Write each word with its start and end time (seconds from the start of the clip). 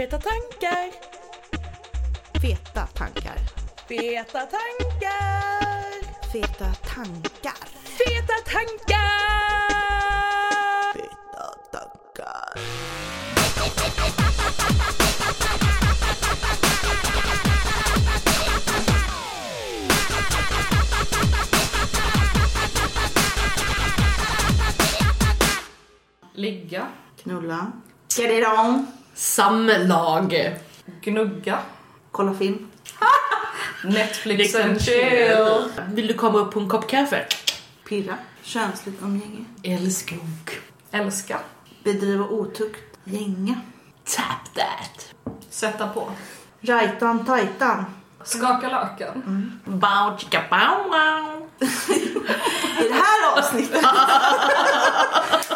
Feta 0.00 0.18
tankar, 0.18 0.90
Feta 2.40 2.88
tankar. 2.94 3.38
feta 3.86 4.46
tankar, 4.48 5.92
Feta 6.32 6.72
tankar. 6.88 7.68
feta 7.98 8.36
tankar! 8.48 8.94
Feta 10.94 11.48
tankar. 11.70 12.56
Ligga. 26.36 26.88
Knulla. 27.18 27.72
Get 28.08 28.30
it 28.30 28.44
on. 28.46 28.99
Samlag. 29.20 30.56
Gnugga. 31.00 31.58
Kolla 32.10 32.34
film. 32.34 32.68
Netflix 33.84 34.54
and 34.54 34.82
chill. 34.82 35.70
Vill 35.92 36.06
du 36.06 36.14
komma 36.14 36.38
upp 36.38 36.52
på 36.52 36.60
en 36.60 36.68
kopp 36.68 36.88
kaffe? 36.88 37.26
Pirra. 37.88 38.14
Könsligt 38.42 39.02
umgänge. 39.02 39.44
Älskog. 39.62 40.60
Älska. 40.90 41.38
Bedriva 41.84 42.24
otukt. 42.24 42.98
Gänga. 43.04 43.60
Tap 44.04 44.54
that. 44.54 45.14
Sätta 45.50 45.88
på. 45.88 46.10
Rajtan 46.60 47.24
tajtan. 47.24 47.84
Skaka 48.24 48.68
löken. 48.68 49.60
Bow 49.64 50.18
chicka 50.18 50.42
bow 50.50 50.90
wow. 50.90 51.48
I 52.80 52.88
det 52.88 52.94
här 52.94 53.38
avsnittet 53.38 53.84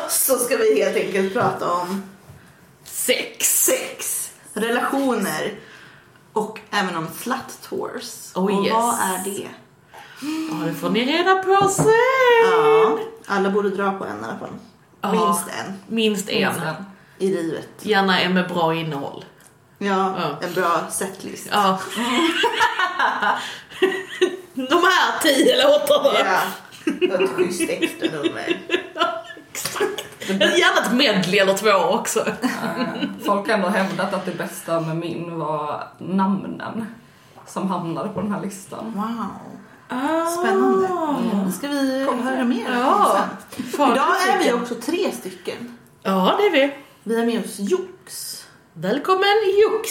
så 0.09 0.39
ska 0.39 0.56
vi 0.56 0.83
helt 0.83 0.97
enkelt 0.97 1.33
prata 1.33 1.73
om 1.73 2.03
Sex. 3.07 3.65
sex, 3.65 4.31
relationer 4.55 5.55
och 6.33 6.61
även 6.71 6.97
om 6.97 7.09
slut 7.23 7.59
tours. 7.69 8.33
Oh, 8.34 8.45
och 8.45 8.65
yes. 8.65 8.73
vad 8.73 8.95
är 8.95 9.25
det? 9.25 9.48
Ja, 10.51 10.67
det 10.67 10.75
får 10.75 10.91
ni 10.91 11.05
reda 11.05 11.34
på 11.34 11.69
sen. 11.69 11.84
Ja, 12.53 12.98
alla 13.27 13.51
borde 13.51 13.69
dra 13.70 13.91
på 13.93 14.05
en 14.05 14.20
i 14.20 14.25
alla 14.25 14.39
fall. 14.39 14.48
Ja. 15.01 15.12
Minst 15.12 15.45
en 15.48 15.75
Minst 15.87 16.28
en. 16.28 16.39
Minst 16.53 16.61
en. 16.62 16.84
i 17.19 17.28
livet. 17.34 17.69
Gärna 17.83 18.20
en 18.20 18.34
med 18.34 18.48
bra 18.48 18.75
innehåll. 18.75 19.25
Ja, 19.78 20.15
Ja. 20.21 20.39
en 20.47 20.55
bra 20.55 20.81
setlist. 20.91 21.48
Ja. 21.53 21.78
De 24.55 24.83
här 24.83 25.23
tio 25.23 25.62
låtarna. 25.62 26.19
Ja. 26.19 26.41
Ett 27.25 27.31
schysst 27.31 27.71
extra 27.71 28.09
nummer. 28.11 28.59
Gärna 30.28 30.86
ett 30.86 30.92
medley 30.92 31.39
eller 31.41 31.55
två 31.55 31.70
också. 31.70 32.20
Eh, 32.28 32.36
Folk 33.27 33.47
har 33.48 33.55
ändå 33.55 33.69
hävdat 33.69 34.14
att 34.14 34.25
det 34.25 34.39
bästa 34.39 34.81
med 34.81 34.97
min 34.97 35.39
var 35.39 35.89
namnen 35.98 36.86
som 37.47 37.70
hamnade 37.70 38.08
på 38.08 38.20
den 38.20 38.33
här 38.33 38.41
listan. 38.42 38.92
Wow, 38.94 39.27
spännande. 40.41 40.89
Det 41.47 41.53
ska 41.53 41.69
vi 41.69 42.05
höra 42.22 42.44
mer 42.44 42.66
Ja. 42.72 43.19
Idag 43.69 44.28
är 44.28 44.44
vi 44.44 44.53
också 44.53 44.75
tre 44.75 45.12
stycken. 45.12 45.78
Ja, 46.03 46.34
det 46.38 46.47
är 46.47 46.50
vi. 46.53 46.75
Vi 47.03 47.19
har 47.19 47.27
med 47.27 47.44
oss 47.44 47.56
Jox. 47.59 48.41
Välkommen 48.72 49.28
Jox. 49.62 49.91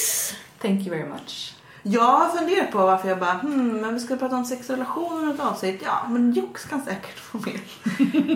Thank 0.62 0.88
you 0.88 0.90
very 0.98 1.10
much. 1.10 1.53
Jag 1.86 2.02
har 2.02 2.30
funderat 2.30 2.72
på 2.72 2.78
varför 2.78 3.10
jag 3.10 3.20
bara, 3.20 3.32
hmm, 3.34 3.78
men 3.82 3.94
vi 3.94 4.00
ska 4.00 4.16
prata 4.16 4.36
om 4.36 4.46
sex 4.46 4.70
och 4.70 4.76
relationer 4.76 5.32
i 5.32 5.34
ett 5.34 5.40
avsnitt. 5.40 5.82
Ja, 5.86 6.06
men 6.10 6.32
Jox 6.34 6.66
kan 6.66 6.82
säkert 6.82 7.20
få 7.20 7.38
med. 7.38 7.60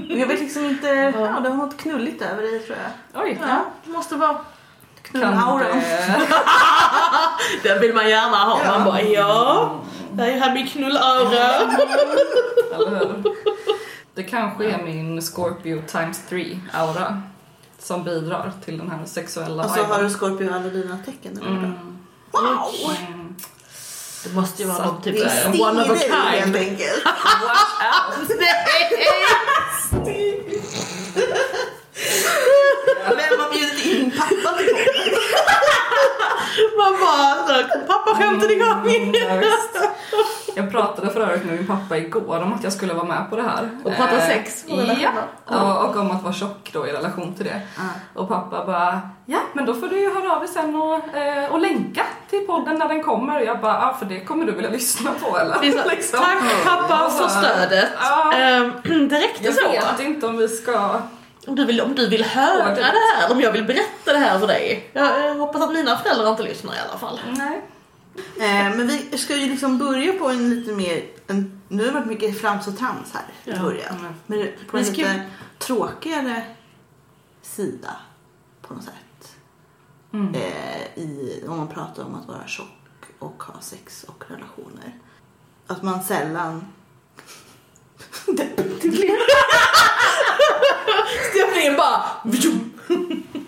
Jag 0.19 0.27
vet 0.27 0.39
liksom 0.39 0.65
inte, 0.65 0.87
ja, 0.87 1.39
det 1.39 1.49
har 1.49 1.55
något 1.57 1.77
knulligt 1.77 2.21
över 2.21 2.41
dig 2.41 2.59
tror 2.59 2.77
jag. 2.77 3.23
Oj, 3.23 3.39
Ja, 3.41 3.59
det 3.85 3.91
måste 3.91 4.15
vara... 4.15 4.37
knullauran. 5.01 5.59
det... 5.59 6.27
Den 7.63 7.81
vill 7.81 7.93
man 7.93 8.09
gärna 8.09 8.37
ha. 8.37 8.59
Ja. 8.65 8.71
Man 8.77 8.85
bara 8.85 9.01
ja, 9.01 9.71
det 10.11 10.23
är 10.23 10.39
här 10.39 10.53
min 10.53 10.67
knullöra. 10.67 11.49
Eller 12.75 12.99
hur? 12.99 13.23
Det 14.13 14.23
kanske 14.23 14.65
är 14.71 14.83
min 14.83 15.21
Scorpio 15.21 15.81
times 15.87 16.21
3 16.29 16.59
aura 16.73 17.21
som 17.79 18.03
bidrar 18.03 18.51
till 18.65 18.77
den 18.77 18.91
här 18.91 19.05
sexuella 19.05 19.63
Och 19.63 19.69
så 19.69 19.75
viben. 19.75 19.91
har 19.91 20.03
du 20.03 20.09
Scorpio 20.09 20.53
alla 20.53 20.69
dina 20.69 20.97
tecken 21.05 21.37
eller. 21.37 21.49
Mm. 21.49 21.73
Wow! 22.31 22.41
Mm. 23.07 23.16
Det 24.27 24.35
måste 24.35 24.61
ju 24.61 24.67
vara 24.67 24.85
någon 24.85 25.01
typ 25.01 25.15
stil 25.31 25.61
one 25.61 25.81
of 25.81 25.89
a 25.89 25.93
helt 25.93 26.43
kind. 26.43 26.55
enkelt. 26.55 27.05
Watch 27.05 27.81
out! 27.83 28.29
Vem 33.17 33.39
har 33.39 33.49
bjudit 33.53 33.85
in 33.85 34.11
pappa 34.11 34.57
till? 34.57 34.75
Man 36.77 36.93
bara, 37.01 37.47
så, 37.47 37.79
pappa 37.87 38.15
skämtet 38.15 38.51
igång. 38.51 38.87
Mm. 38.87 39.43
Jag 40.55 40.71
pratade 40.71 41.09
för 41.09 41.19
övrigt 41.21 41.45
med 41.45 41.55
min 41.55 41.67
pappa 41.67 41.97
igår 41.97 42.41
om 42.41 42.53
att 42.53 42.63
jag 42.63 42.73
skulle 42.73 42.93
vara 42.93 43.05
med 43.05 43.29
på 43.29 43.35
det 43.35 43.41
här. 43.43 43.69
Och 43.83 43.95
prata 43.95 44.17
Eh, 44.17 44.27
sex 44.27 44.65
och 44.69 44.77
Ja, 44.77 45.09
ja, 45.49 45.83
och 45.83 45.95
om 45.97 46.11
att 46.11 46.23
vara 46.23 46.33
tjock 46.33 46.69
då 46.73 46.87
i 46.87 46.91
relation 46.91 47.33
till 47.35 47.45
det. 47.45 47.61
Och 48.13 48.27
pappa 48.27 48.65
bara, 48.65 49.01
ja 49.25 49.39
men 49.53 49.65
då 49.65 49.73
får 49.73 49.87
du 49.87 49.99
ju 49.99 50.13
höra 50.13 50.33
av 50.33 50.39
dig 50.39 50.49
sen 50.49 50.75
och, 50.75 51.15
eh, 51.17 51.51
och 51.51 51.59
länka 51.59 52.05
till 52.29 52.47
podden 52.47 52.75
när 52.75 52.87
den 52.87 53.03
kommer. 53.03 53.39
Och 53.41 53.45
jag 53.45 53.59
bara, 53.61 53.73
ja 53.73 53.95
för 53.99 54.05
det 54.05 54.19
kommer 54.19 54.45
du 54.45 54.51
vilja 54.51 54.69
lyssna 54.69 55.11
på 55.21 55.37
eller? 55.37 55.53
Så, 55.55 55.89
Liksom. 55.89 56.19
Tack 56.19 56.63
pappa 56.65 57.09
för 57.09 57.27
stödet. 57.27 57.89
Ja. 58.01 58.33
Ehm, 58.33 58.71
det 59.09 59.19
räckte 59.19 59.45
Jag 59.45 59.53
så. 59.53 59.69
vet 59.69 59.99
inte 59.99 60.27
om 60.27 60.37
vi 60.37 60.47
ska... 60.47 61.01
Om 61.47 61.55
du, 61.55 61.65
vill, 61.65 61.81
om 61.81 61.95
du 61.95 62.07
vill 62.09 62.23
höra 62.23 62.75
det 62.75 62.83
här, 62.83 63.31
om 63.31 63.41
jag 63.41 63.51
vill 63.51 63.63
berätta 63.63 64.13
det 64.13 64.17
här 64.17 64.39
för 64.39 64.47
dig. 64.47 64.89
Jag, 64.93 65.19
jag 65.27 65.35
hoppas 65.35 65.61
att 65.61 65.73
mina 65.73 65.97
föräldrar 65.97 66.29
inte 66.31 66.43
lyssnar 66.43 66.75
i 66.75 66.79
alla 66.89 66.99
fall. 66.99 67.19
Nej. 67.37 67.61
Eh, 68.39 68.75
men 68.77 68.87
vi 68.87 69.17
ska 69.17 69.35
ju 69.35 69.49
liksom 69.49 69.77
börja 69.77 70.13
på 70.13 70.29
en 70.29 70.49
lite 70.49 70.71
mer, 70.71 71.03
en, 71.27 71.61
nu 71.67 71.83
har 71.83 71.87
det 71.91 71.93
varit 71.99 72.07
mycket 72.07 72.41
frams 72.41 72.67
och 72.67 72.77
trams 72.77 73.13
här 73.13 73.23
i 73.45 73.51
Ja. 73.57 73.61
början. 73.63 73.95
Mm. 73.99 74.13
Men 74.25 74.47
på 74.71 74.77
en 74.77 74.85
ska- 74.85 74.95
lite 74.95 75.21
tråkigare 75.57 76.41
sida 77.41 77.95
på 78.61 78.73
något 78.73 78.83
sätt. 78.83 79.35
Mm. 80.13 80.35
Eh, 80.35 81.03
i, 81.03 81.43
om 81.47 81.57
man 81.57 81.67
pratar 81.67 82.03
om 82.03 82.15
att 82.15 82.27
vara 82.27 82.47
tjock 82.47 82.67
och 83.19 83.43
ha 83.43 83.61
sex 83.61 84.03
och 84.07 84.23
relationer. 84.27 84.95
Att 85.67 85.83
man 85.83 86.03
sällan... 86.03 86.67
Det 88.25 88.55
blev- 88.89 89.17
Stämningen 91.33 91.75
bara... 91.77 92.03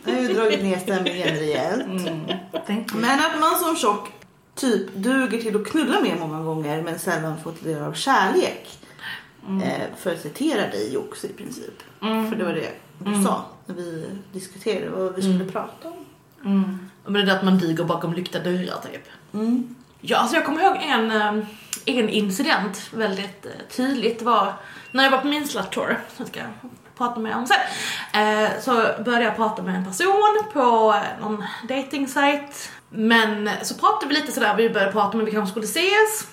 Jag 0.05 0.13
har 0.13 0.21
ju 0.21 0.33
dragit 0.33 0.63
ner 0.63 0.77
stämningen 0.79 1.27
rejält. 1.27 1.83
Mm. 1.87 2.19
Men 2.95 3.19
att 3.19 3.39
man 3.39 3.55
som 3.59 3.75
tjock 3.75 4.09
typ 4.55 4.93
duger 4.95 5.41
till 5.41 5.55
att 5.55 5.67
knulla 5.67 6.01
med 6.01 6.17
många 6.19 6.43
gånger 6.43 6.81
men 6.81 6.99
sällan 6.99 7.35
får 7.43 7.51
ta 7.51 7.65
del 7.65 7.81
av 7.83 7.93
kärlek. 7.93 8.79
Eh, 9.63 9.81
för 9.97 10.11
att 10.13 10.21
citera 10.21 10.61
dig 10.61 10.93
Jox 10.93 11.25
i 11.25 11.27
princip. 11.33 11.83
Mm. 12.01 12.29
För 12.29 12.35
det 12.37 12.43
var 12.43 12.53
det 12.53 12.71
du 12.99 13.09
Mm. 13.09 13.23
sa 13.23 13.45
när 13.65 13.75
vi 13.75 14.05
diskuterade 14.33 14.89
vad 14.89 15.15
vi 15.15 15.21
skulle 15.21 15.35
Mm. 15.35 15.51
prata 15.51 15.87
om. 15.87 16.05
Mm. 16.45 16.79
Men 17.03 17.13
det 17.13 17.19
är 17.21 17.25
det 17.25 17.33
att 17.33 17.43
man 17.43 17.57
diger 17.57 17.83
bakom 17.83 18.13
lyckta 18.13 18.39
dörrar 18.39 18.81
typ. 18.91 19.07
Mm. 19.33 19.75
Ja, 20.01 20.17
alltså 20.17 20.35
jag 20.35 20.45
kommer 20.45 20.61
ihåg 20.63 20.77
en, 20.81 21.11
eh, 21.11 21.45
en 21.85 22.09
incident 22.09 22.89
väldigt 22.93 23.45
eh, 23.45 23.51
tydligt. 23.75 24.21
Var 24.21 24.53
när 24.91 25.03
jag 25.03 25.11
var 25.11 25.17
på 25.17 25.27
min 25.27 25.47
slut 25.47 25.71
tour, 25.71 25.99
prata 26.99 27.19
med 27.19 27.35
om 27.35 27.47
sen. 27.47 27.57
Eh, 28.21 28.49
så 28.61 28.71
började 29.03 29.23
jag 29.23 29.35
prata 29.35 29.61
med 29.61 29.75
en 29.75 29.85
person 29.85 30.43
på 30.53 30.95
någon 31.21 31.43
dating 31.63 32.07
site 32.07 32.53
Men 32.89 33.49
så 33.61 33.75
pratade 33.75 34.07
vi 34.07 34.19
lite 34.19 34.31
sådär, 34.31 34.55
vi 34.55 34.69
började 34.69 34.91
prata 34.91 35.17
om 35.17 35.25
vi 35.25 35.31
kanske 35.31 35.51
skulle 35.51 35.65
ses. 35.65 36.27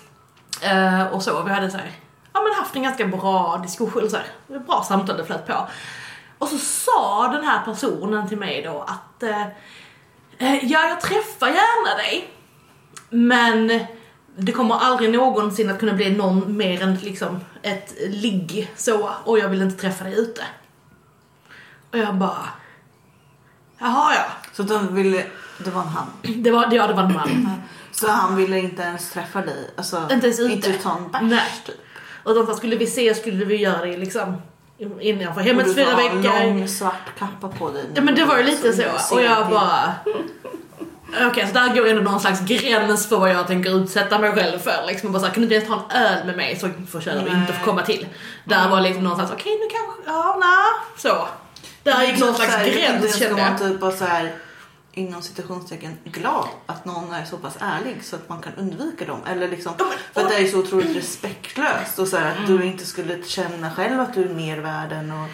Eh, 0.63 1.07
och 1.07 1.23
så, 1.23 1.43
vi 1.43 1.51
hade 1.51 1.71
såhär, 1.71 1.91
ja 2.33 2.41
men 2.41 2.55
haft 2.55 2.77
en 2.77 2.83
ganska 2.83 3.07
bra 3.07 3.61
diskussion 3.63 4.11
så 4.11 4.17
här, 4.17 4.59
bra 4.59 4.85
samtal 4.89 5.17
det 5.17 5.25
flöt 5.25 5.47
på. 5.47 5.69
Och 6.39 6.49
så 6.49 6.59
sa 6.59 7.29
den 7.33 7.45
här 7.45 7.65
personen 7.65 8.29
till 8.29 8.39
mig 8.39 8.63
då 8.63 8.83
att 8.83 9.23
eh, 9.23 9.47
eh 10.39 10.65
ja, 10.65 10.89
jag 10.89 11.01
träffar 11.01 11.47
gärna 11.47 11.97
dig. 11.97 12.31
Men 13.11 13.87
det 14.37 14.53
kommer 14.53 14.75
aldrig 14.75 15.13
någonsin 15.13 15.71
att 15.71 15.79
kunna 15.81 15.93
bli 15.93 16.11
någon 16.17 16.57
mer 16.57 16.83
än 16.83 16.95
liksom 16.95 17.41
ett 17.63 17.95
ligg 18.09 18.73
så 18.77 19.11
och 19.25 19.39
jag 19.39 19.49
vill 19.49 19.63
inte 19.63 19.81
träffa 19.81 20.05
dig 20.05 20.15
ute. 20.21 20.43
Och 21.93 21.99
jag 21.99 22.15
bara, 22.15 22.49
jaha 23.79 24.15
ja. 24.15 24.25
Så 24.53 24.63
de 24.63 24.95
ville, 24.95 25.25
det 25.65 25.71
var 25.71 25.83
en 25.83 25.89
han. 25.89 26.07
Det 26.43 26.51
var, 26.51 26.69
ja 26.73 26.87
det 26.87 26.93
var 26.95 27.03
en 27.03 27.13
man. 27.13 27.51
Så 27.93 28.09
han 28.11 28.37
ville 28.37 28.59
inte 28.59 28.83
ens 28.83 29.11
träffa 29.11 29.41
dig? 29.43 29.71
Alltså, 29.77 30.09
Inte 30.13 30.27
ens 30.27 30.41
ute. 30.41 30.53
Inte 30.53 30.73
ta 30.73 30.99
en 31.19 31.29
bärs 31.29 31.61
typ? 31.67 31.77
Sa, 32.47 32.55
skulle 32.55 32.77
vi 32.77 32.87
se 32.87 33.15
skulle 33.15 33.45
vi 33.45 33.57
göra 33.57 33.87
det 33.87 33.97
liksom 33.97 34.43
innanför 35.01 35.41
hemmets 35.41 35.69
Och 35.71 35.75
du 35.77 35.85
fyra 35.85 35.95
har 35.95 36.03
veckor. 36.03 36.47
lång 36.47 36.69
svart 36.69 37.19
kappa 37.19 37.49
på 37.49 37.71
dig. 37.71 37.85
Ja 37.95 38.03
men 38.03 38.15
det 38.15 38.25
var 38.25 38.39
ju 38.39 38.45
lite 38.45 38.69
du 38.69 38.99
så. 38.99 39.15
Och 39.15 39.23
jag 39.23 39.51
bara... 39.51 39.95
Okej, 41.31 41.47
så 41.47 41.55
där 41.55 41.75
går 41.75 41.87
ändå 41.87 42.03
någon 42.03 42.21
slags 42.21 42.41
gräns 42.41 43.09
för 43.09 43.17
vad 43.17 43.31
jag 43.31 43.47
tänker 43.47 43.77
utsätta 43.83 44.19
mig 44.19 44.33
själv 44.33 44.59
för. 44.59 44.87
Liksom 44.87 45.13
bara 45.13 45.21
så 45.21 45.27
här, 45.27 45.35
kan 45.35 45.41
du 45.41 45.45
inte 45.45 45.55
ens 45.55 45.69
ta 45.69 45.97
en 45.97 46.03
öl 46.03 46.27
med 46.27 46.37
mig 46.37 46.57
så 46.57 46.71
förtjänar 46.91 47.25
du 47.25 47.31
inte 47.31 47.53
få 47.53 47.65
komma 47.65 47.83
till. 47.83 48.07
Där 48.45 48.69
var 48.69 48.81
liksom 48.81 49.05
någon 49.05 49.17
slags, 49.17 49.33
okej 49.33 49.53
nu 49.53 49.69
kanske, 49.71 50.03
ja 50.07 50.37
nej, 50.41 50.91
så. 50.97 51.29
Där 51.83 52.05
gick 52.05 52.19
någon 52.19 52.35
slags 52.35 52.57
gräns 52.57 53.19
kände 53.19 53.41
jag. 53.43 53.59
typ 53.59 53.83
av 53.83 53.91
så 53.91 54.05
här 54.05 54.33
inom 54.93 55.23
citationstecken 55.23 55.99
glad 56.05 56.49
att 56.67 56.85
någon 56.85 57.13
är 57.13 57.25
så 57.25 57.37
pass 57.37 57.57
ärlig 57.61 58.05
så 58.05 58.17
att 58.17 58.29
man 58.29 58.43
kan 58.43 58.53
undvika 58.55 59.05
dem. 59.05 59.21
Eller 59.27 59.49
liksom, 59.49 59.73
för 60.13 60.21
att 60.21 60.29
det 60.29 60.37
är 60.37 60.47
så 60.47 60.59
otroligt 60.59 60.97
respektlöst 60.97 61.99
och 61.99 62.09
så 62.09 62.17
här, 62.17 62.31
att 62.31 62.47
du 62.47 62.65
inte 62.65 62.87
skulle 62.87 63.23
känna 63.23 63.71
själv 63.71 64.01
att 64.01 64.15
du 64.15 64.25
är 64.25 64.35
mer 64.35 64.59
värd 64.59 64.93
än 64.93 65.13
och 65.13 65.29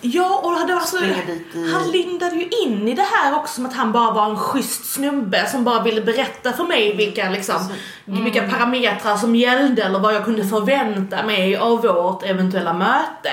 Ja, 0.00 0.40
och 0.44 0.66
det 0.68 0.74
var 0.74 0.80
så, 0.80 0.96
Springa 0.96 1.14
dit 1.26 1.54
i- 1.54 1.72
han 1.72 1.90
lindade 1.90 2.36
ju 2.36 2.48
in 2.64 2.88
i 2.88 2.94
det 2.94 3.06
här 3.12 3.36
också 3.36 3.54
som 3.54 3.66
att 3.66 3.74
han 3.74 3.92
bara 3.92 4.10
var 4.10 4.30
en 4.30 4.36
schysst 4.36 4.92
snubbe 4.94 5.48
som 5.50 5.64
bara 5.64 5.82
ville 5.82 6.00
berätta 6.00 6.52
för 6.52 6.64
mig 6.64 6.96
vilka, 6.96 7.30
liksom, 7.30 7.56
vilka 8.04 8.42
parametrar 8.48 9.16
som 9.16 9.36
gällde 9.36 9.82
eller 9.82 9.98
vad 9.98 10.14
jag 10.14 10.24
kunde 10.24 10.44
förvänta 10.44 11.22
mig 11.22 11.56
av 11.56 11.82
vårt 11.82 12.22
eventuella 12.22 12.72
möte. 12.72 13.30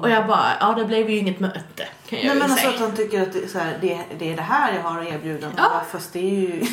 Och 0.00 0.10
jag 0.10 0.26
bara, 0.26 0.46
ja 0.60 0.74
det 0.74 0.84
blev 0.84 1.10
ju 1.10 1.16
inget 1.16 1.40
möte 1.40 1.88
kan 2.08 2.18
jag 2.18 2.26
Nej 2.26 2.34
men 2.34 2.42
alltså 2.42 2.56
säga. 2.56 2.70
att 2.70 2.80
han 2.80 2.96
tycker 2.96 3.22
att 3.22 3.32
det, 3.32 3.48
så 3.48 3.58
här, 3.58 3.78
det, 3.80 4.00
det 4.18 4.32
är 4.32 4.36
det 4.36 4.42
här 4.42 4.74
jag 4.74 4.82
har 4.82 5.00
att 5.00 5.08
erbjuda. 5.08 5.50
Ja. 5.56 5.82
Fast 5.92 6.12
det 6.12 6.18
är 6.18 6.40
ju 6.40 6.64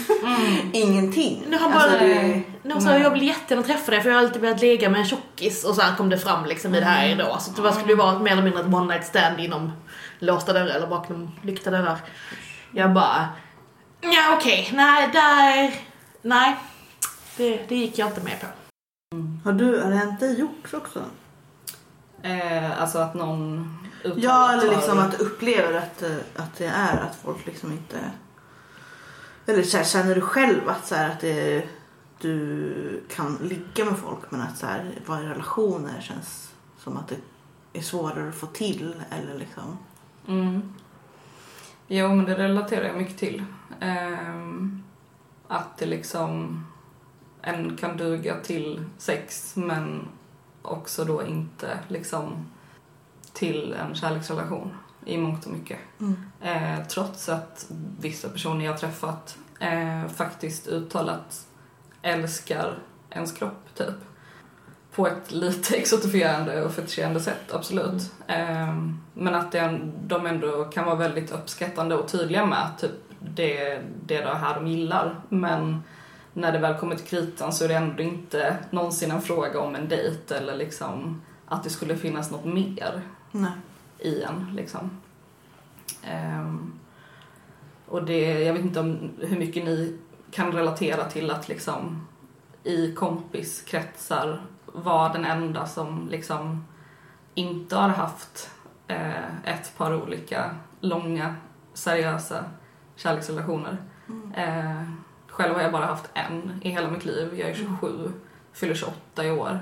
ingenting. 0.74 1.44
Nu 1.48 1.57
han 1.57 1.74
Alltså, 1.74 1.89
bara, 1.89 2.07
det, 2.07 2.42
nu 2.63 2.81
så 2.81 2.89
jag 2.89 3.12
vill 3.12 3.27
jättegärna 3.27 3.68
träffa 3.68 3.92
dig 3.92 4.01
för 4.01 4.09
jag 4.09 4.18
har 4.18 4.24
alltid 4.24 4.42
velat 4.42 4.62
ligga 4.62 4.89
med 4.89 5.00
en 5.00 5.07
tjockis 5.07 5.63
och 5.63 5.75
så 5.75 5.81
här 5.81 5.95
kom 5.95 6.09
det 6.09 6.18
fram 6.18 6.45
liksom 6.45 6.75
i 6.75 6.80
det 6.80 6.86
här 6.86 7.15
då. 7.15 7.38
Så 7.39 7.62
det 7.62 7.74
skulle 7.74 7.89
ju 7.89 7.95
vara 7.95 8.19
mer 8.19 8.31
eller 8.31 8.44
mindre 8.44 8.62
ett 8.62 8.74
one 8.74 8.94
night 8.94 9.06
stand 9.06 9.39
inom 9.39 9.71
låsta 10.19 10.54
dörrar 10.54 10.75
eller 10.75 10.88
bakom 10.88 11.31
lyckta 11.42 11.71
dörrar. 11.71 11.98
Jag 12.71 12.94
bara, 12.94 13.27
ja 14.01 14.36
okej, 14.38 14.69
nej 14.74 15.09
där, 15.13 15.74
nej. 16.21 16.56
Det, 17.38 17.59
det 17.68 17.75
gick 17.75 17.98
jag 17.98 18.07
inte 18.07 18.21
med 18.21 18.39
på. 18.42 18.48
har, 19.44 19.51
du, 19.51 19.81
har 19.81 19.89
det 19.89 19.95
hänt 19.95 20.19
dig 20.19 20.44
också? 20.74 21.01
Eh, 22.27 22.81
alltså 22.81 22.97
att 22.97 23.13
någon 23.13 23.74
Ja 24.15 24.53
eller 24.53 24.75
liksom 24.75 25.00
att 25.00 25.18
du 25.18 25.25
upplever 25.25 25.74
att, 25.74 26.01
eh, 26.01 26.18
att 26.35 26.57
det 26.57 26.65
är 26.65 26.97
att 26.97 27.15
folk 27.15 27.45
liksom 27.45 27.71
inte... 27.71 28.12
Eller 29.45 29.63
så 29.63 29.77
här, 29.77 29.83
känner 29.83 30.15
du 30.15 30.21
själv 30.21 30.69
att, 30.69 30.88
så 30.88 30.95
här, 30.95 31.09
att 31.09 31.19
det, 31.19 31.68
du 32.21 33.03
kan 33.09 33.38
ligga 33.41 33.85
med 33.85 33.97
folk 33.97 34.31
men 34.31 34.41
att 34.41 34.57
så 34.57 34.65
här, 34.65 34.91
vara 35.06 35.21
i 35.21 35.25
relationer 35.25 36.01
känns 36.01 36.51
som 36.77 36.97
att 36.97 37.07
det 37.07 37.18
är 37.74 37.81
svårare 37.81 38.30
att 38.30 38.35
få 38.35 38.45
till 38.45 38.95
eller 39.09 39.39
liksom... 39.39 39.77
Mm. 40.27 40.73
Jo, 41.88 42.07
men 42.07 42.25
det 42.25 42.35
relaterar 42.35 42.85
jag 42.85 42.97
mycket 42.97 43.18
till. 43.18 43.44
Ehm, 43.80 44.83
att 45.47 45.77
det 45.77 45.85
liksom... 45.85 46.63
En 47.41 47.77
kan 47.77 47.97
duga 47.97 48.39
till 48.39 48.85
sex, 48.97 49.56
men 49.56 50.07
också 50.68 51.06
då 51.06 51.25
inte 51.25 51.80
liksom 51.88 52.46
till 53.34 53.74
en 53.74 53.96
kärleksrelation 53.96 54.78
i 55.06 55.18
mångt 55.18 55.46
och 55.46 55.52
mycket. 55.52 55.80
Eh, 56.42 56.88
trots 56.90 57.30
att 57.30 57.66
vissa 58.00 58.30
personer 58.30 58.66
jag 58.66 58.80
träffat 58.80 59.38
eh, 59.60 60.08
faktiskt 60.08 60.68
uttalat 60.68 61.48
älskar 62.02 62.78
ens 63.10 63.31
kropp, 63.31 63.75
typ. 63.75 63.96
På 64.92 65.08
ett 65.08 65.31
lite 65.31 65.75
exotifierande 65.78 66.64
och 66.64 66.74
fetischerande 66.74 67.19
sätt, 67.19 67.54
absolut. 67.54 68.14
Eh, 68.28 68.78
men 69.14 69.36
att 69.36 69.52
det, 69.52 69.80
de 70.02 70.25
ändå 70.25 70.66
kan 70.66 70.86
vara 70.86 70.96
väldigt 70.96 71.31
uppskattande 71.31 71.96
och 71.96 72.08
tydliga 72.08 72.46
med 72.46 72.66
att 72.66 72.80
typ, 72.80 72.92
det, 73.19 73.81
det 74.06 74.16
är 74.16 74.25
det 74.25 74.36
här 74.36 74.56
de 74.56 74.68
gillar. 74.68 75.22
Men 75.30 75.84
när 76.38 76.51
det 76.51 76.60
väl 76.60 76.78
kommer 76.78 76.95
till 76.95 77.06
kritan 77.06 77.54
så 77.54 77.63
är 77.63 77.68
det 77.68 77.75
ändå 77.75 78.04
inte 78.04 78.57
någonsin 78.69 79.12
en 79.12 79.22
fråga 79.22 79.60
om 79.60 79.75
en 79.75 79.89
dejt 79.89 80.36
eller 80.36 80.56
liksom 80.56 81.22
att 81.45 81.63
det 81.63 81.69
skulle 81.69 81.98
finnas 81.98 82.31
något 82.31 82.45
mer 82.45 83.01
Nej. 83.31 83.51
i 84.00 84.22
en 84.22 84.56
liksom. 84.56 84.89
Ehm, 86.04 86.80
och 87.86 88.04
det, 88.04 88.44
jag 88.44 88.54
vet 88.54 88.62
inte 88.62 88.80
om 88.80 89.12
hur 89.19 89.39
mycket 89.39 89.66
ni 89.66 89.98
kan 90.31 90.51
relatera 90.51 91.04
till 91.04 91.31
att 91.31 91.48
liksom 91.48 92.07
i 92.63 92.94
kompiskretsar 92.94 94.42
vara 94.66 95.13
den 95.13 95.25
enda 95.25 95.66
som 95.66 96.07
liksom 96.10 96.66
inte 97.33 97.75
har 97.75 97.90
haft 97.90 98.51
eh, 98.88 99.38
ett 99.44 99.78
par 99.78 100.04
olika 100.04 100.56
långa 100.80 101.36
seriösa 101.74 102.44
kärleksrelationer. 102.95 103.78
Eh, 104.36 105.06
själv 105.38 105.56
har 105.56 105.62
jag 105.62 105.72
bara 105.72 105.86
haft 105.86 106.10
en 106.13 106.62
i 106.63 106.69
hela 106.69 106.88
mitt 106.88 107.06
liv. 107.06 107.34
Jag 107.39 107.50
är 107.50 107.56
27, 107.56 108.12
fyller 108.54 108.75
28 108.75 109.25
i 109.25 109.31
år. 109.31 109.60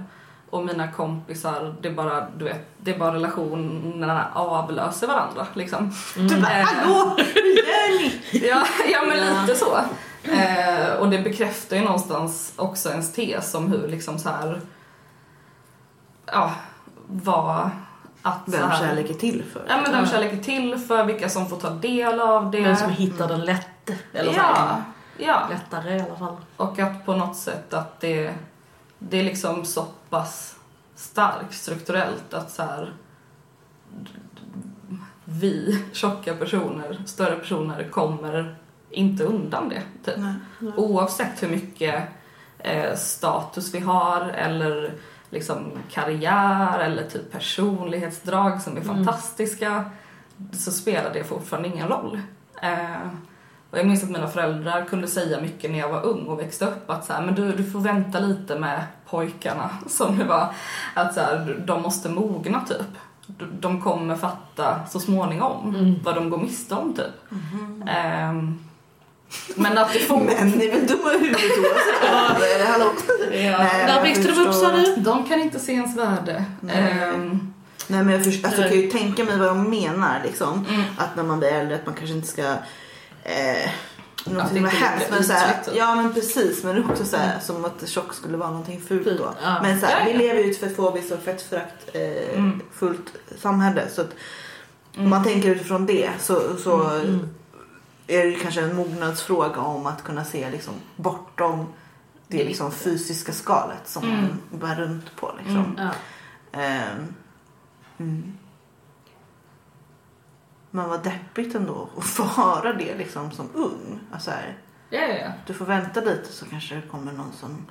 Och 0.50 0.66
mina 0.66 0.92
kompisar, 0.92 1.76
det 1.82 1.88
är 1.88 1.94
bara, 1.94 2.28
du 2.38 2.46
vet, 2.46 2.68
det 2.78 2.92
är 2.96 3.00
bara 3.00 3.14
relationerna 3.14 4.28
avlöser 4.34 5.08
varandra 5.08 5.48
liksom. 5.54 5.92
Du 6.16 6.42
bara 6.42 6.52
Eh, 6.52 6.66
hallå, 6.66 7.16
gör 7.18 8.02
ni? 8.02 8.22
Ja, 8.48 8.64
ja 8.92 9.02
men 9.08 9.18
lite 9.18 9.60
så. 9.60 9.78
Eh, 10.24 10.94
och 11.00 11.10
det 11.10 11.20
bekräftar 11.20 11.76
ju 11.76 11.84
någonstans 11.84 12.54
också 12.56 12.90
ens 12.90 13.14
tes 13.14 13.54
om 13.54 13.72
hur 13.72 13.88
liksom 13.88 14.20
så 14.20 14.30
här 14.30 14.62
ja, 16.26 16.54
vad 17.08 17.70
att 18.22 18.46
så 18.46 18.52
Vem 18.52 18.70
här, 18.70 18.80
kärlek 18.80 19.10
är 19.10 19.14
till 19.14 19.44
för. 19.54 19.66
Ja 19.68 19.82
men 19.82 19.92
vem 19.92 20.06
kärlek 20.06 20.34
är 20.34 20.44
till 20.44 20.78
för, 20.78 21.04
vilka 21.04 21.30
som 21.30 21.50
får 21.50 21.58
ta 21.58 21.70
del 21.70 22.20
av 22.20 22.52
det. 22.52 22.62
Vem 22.62 22.76
som 22.76 22.90
hittar 22.92 23.28
den 23.28 23.42
lätt, 23.42 23.90
eller 24.14 24.32
så 24.32 24.38
ja, 24.38 24.44
här, 24.44 24.84
ja. 25.18 25.48
lättare 25.50 25.98
i 25.98 26.02
alla 26.02 26.16
fall. 26.16 26.36
Och 26.58 26.80
att 26.80 27.06
på 27.06 27.16
något 27.16 27.38
sätt 27.38 27.74
att 27.74 28.00
det, 28.00 28.34
det 29.00 29.20
är 29.20 29.24
liksom 29.24 29.66
så 29.66 29.86
pass 30.10 30.56
starkt 30.96 31.54
strukturellt 31.54 32.34
att 32.34 32.52
så 32.52 32.64
här 32.64 32.94
vi 35.26 35.86
tjocka 35.94 36.36
personer, 36.36 37.04
större 37.06 37.36
personer 37.36 37.90
kommer 37.90 38.56
inte 38.90 39.24
undan 39.24 39.70
det. 39.70 39.82
Typ. 40.06 40.18
Nej. 40.18 40.72
Oavsett 40.78 41.44
hur 41.44 41.50
mycket 41.50 42.04
eh, 42.60 42.96
status 42.96 43.74
vi 43.74 43.80
har 43.80 44.22
eller 44.22 44.94
liksom 45.30 45.72
karriär 45.92 46.80
eller 46.80 47.10
typ 47.10 47.32
personlighetsdrag 47.32 48.62
som 48.62 48.78
är 48.78 48.82
fantastiska 48.82 49.92
så 50.52 50.72
spelar 50.72 51.14
det 51.14 51.24
fortfarande 51.24 51.70
ingen 51.70 51.88
roll. 51.88 52.20
Eh, 52.62 53.08
och 53.76 53.80
jag 53.80 53.88
minns 53.88 54.04
att 54.04 54.10
mina 54.10 54.28
föräldrar 54.28 54.86
kunde 54.86 55.08
säga 55.08 55.42
mycket 55.42 55.72
när 55.72 55.80
jag 55.80 55.90
var 55.90 56.06
ung 56.06 56.26
och 56.26 56.40
växte 56.40 56.66
upp 56.66 56.90
att 56.90 57.06
så 57.06 57.14
här, 57.14 57.22
men 57.26 57.36
du, 57.36 57.52
du 57.52 57.72
får 57.72 57.80
vänta 57.80 58.20
lite 58.20 58.60
med 58.60 58.84
pojkarna 59.10 59.70
som 59.88 60.18
det 60.20 60.26
var. 60.26 60.54
Att 60.94 61.14
så 61.14 61.20
här, 61.20 61.64
de 61.68 61.82
måste 61.82 62.10
mogna 62.10 62.62
typ. 62.62 62.88
De- 63.60 63.82
kommer 63.82 64.16
fatta 64.16 64.80
så 64.90 65.00
småningom 65.00 65.96
vad 66.04 66.16
de 66.16 66.30
går 66.30 66.38
miste 66.38 66.76
om 66.76 66.94
typ. 66.96 67.32
Ehm, 67.88 68.60
men 69.56 69.78
att 69.78 69.94
det 69.94 70.00
får... 70.00 70.20
Men 70.20 70.50
ni 70.50 70.66
är 70.66 70.72
väl 70.72 70.88
dumma 70.88 71.14
i 71.14 71.18
huvudet 71.18 71.42
oavsett? 71.60 72.68
Hallå? 72.68 72.86
Ja. 73.32 73.58
Nej, 73.58 73.86
Där 73.88 74.02
växte 74.02 74.32
de 74.32 74.40
upp 74.42 74.54
sa 74.54 74.72
du? 74.72 74.96
De 74.96 75.24
kan 75.28 75.40
inte 75.40 75.60
se 75.60 75.74
ens 75.74 75.98
värde. 75.98 76.46
Ehm, 76.70 77.54
Nej 77.88 78.04
men 78.04 78.14
jag, 78.14 78.24
först, 78.24 78.46
alltså, 78.46 78.62
jag 78.62 78.70
kan 78.72 78.80
ju 78.80 78.88
tänka 78.90 79.24
mig 79.24 79.38
vad 79.38 79.48
de 79.48 79.70
menar 79.70 80.22
liksom. 80.24 80.66
Mm. 80.70 80.82
Att 80.98 81.16
när 81.16 81.24
man 81.24 81.40
blir 81.40 81.50
äldre 81.50 81.76
att 81.76 81.86
man 81.86 81.96
kanske 81.96 82.16
inte 82.16 82.28
ska 82.28 82.56
eh, 83.26 83.70
någonting 84.26 84.62
med 84.62 84.72
hemskt 84.72 85.10
men 85.10 85.24
såhär, 85.24 85.64
typ. 85.66 85.76
Ja 85.76 85.96
men 85.96 86.14
precis 86.14 86.64
men 86.64 86.90
också 86.92 87.06
såhär 87.06 87.40
som 87.40 87.66
att 87.66 87.90
tjock 87.90 88.14
skulle 88.14 88.38
vara 88.38 88.50
någonting 88.50 88.82
fult 88.82 89.06
då. 89.18 89.34
ja. 89.44 89.60
Men 89.62 89.80
Ja, 89.80 89.88
vi 90.06 90.14
lever 90.14 90.40
ju 90.40 90.48
i 90.48 90.52
ett 90.52 90.60
fettfobiskt 90.60 91.12
och 91.12 91.20
fettförakt 91.20 91.90
eh, 91.96 92.02
Mm. 92.38 92.62
fullt 92.74 93.16
samhälle 93.42 93.90
så 93.90 94.02
att 94.02 94.12
om 94.98 95.10
man 95.10 95.24
tänker 95.24 95.50
utifrån 95.50 95.86
det 95.86 96.10
så, 96.20 96.58
så 96.58 96.82
Mm. 96.90 97.30
är 98.08 98.26
det 98.26 98.36
kanske 98.36 98.62
en 98.62 98.76
mognadsfråga 98.76 99.62
om 99.62 99.86
att 99.86 100.04
kunna 100.04 100.26
se 100.26 100.50
liksom 100.50 100.74
bortom 100.96 101.66
det 102.28 102.44
liksom 102.44 102.72
fysiska 102.72 103.32
skalet 103.34 103.82
som 103.86 104.04
Mm. 104.04 104.20
man 104.22 104.60
bär 104.60 104.76
runt 104.76 105.16
på 105.16 105.32
liksom. 105.38 105.58
Mm. 105.58 105.76
Ja. 105.78 105.92
Ehm, 106.62 107.14
mm. 107.98 108.34
Men 110.76 110.90
vad 110.90 111.04
deppigt 111.04 111.56
ändå 111.56 111.90
att 111.98 112.06
få 112.06 112.24
höra 112.24 112.74
det 112.74 112.98
liksom 112.98 113.32
som 113.32 113.50
ung. 113.54 114.00
Alltså 114.14 114.32
här, 114.32 114.58
ja, 114.90 115.02
ja, 115.02 115.16
ja. 115.16 115.32
du 115.48 115.54
får 115.54 115.66
vänta 115.66 116.02
lite 116.02 116.32
så 116.32 116.46
kanske 116.46 116.76
det 116.76 116.82
kommer 116.82 117.12
någon 117.12 117.32
som... 117.40 117.66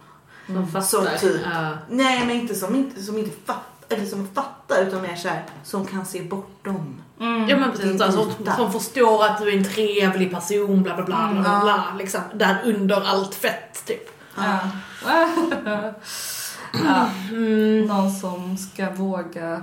Som 0.46 0.66
fattar. 0.66 0.80
Så 0.87 1.06
typ. 1.18 1.40
Ja. 1.52 1.78
Nej 1.88 2.26
men 2.26 2.30
inte 2.30 2.54
som 2.54 2.75
inte, 2.75 3.02
som 3.02 3.18
inte 3.18 3.37
fattar, 3.44 3.96
eller 3.96 4.06
som 4.06 4.28
fattar 4.28 4.82
utan 4.82 5.02
mer 5.02 5.16
så 5.16 5.28
här, 5.28 5.44
som 5.64 5.87
kan 5.87 6.06
se 6.06 6.23
bortom. 6.23 7.02
Mm. 7.20 7.49
Ja 7.49 7.56
men 7.56 7.70
precis, 7.70 7.84
Din 7.84 8.12
som, 8.12 8.32
som 8.56 8.73
förstår 8.73 9.25
att 9.25 9.38
du 9.38 9.49
är 9.49 9.56
en 9.56 9.64
trevlig 9.64 10.30
person, 10.30 10.82
bla 10.82 10.94
bla 10.94 11.04
bla, 11.04 11.30
bla, 11.32 11.40
bla, 11.40 11.50
Mm. 11.50 11.61
bla 11.61 11.84
liksom. 11.99 12.20
Där 12.34 12.61
under 12.64 13.00
allt 13.00 13.34
fett 13.34 13.87
typ. 13.87 14.11
Ja. 14.37 14.58
ja. 16.84 17.08
Mm. 17.30 17.87
Någon 17.87 18.12
som 18.12 18.56
ska 18.56 18.90
våga 18.90 19.62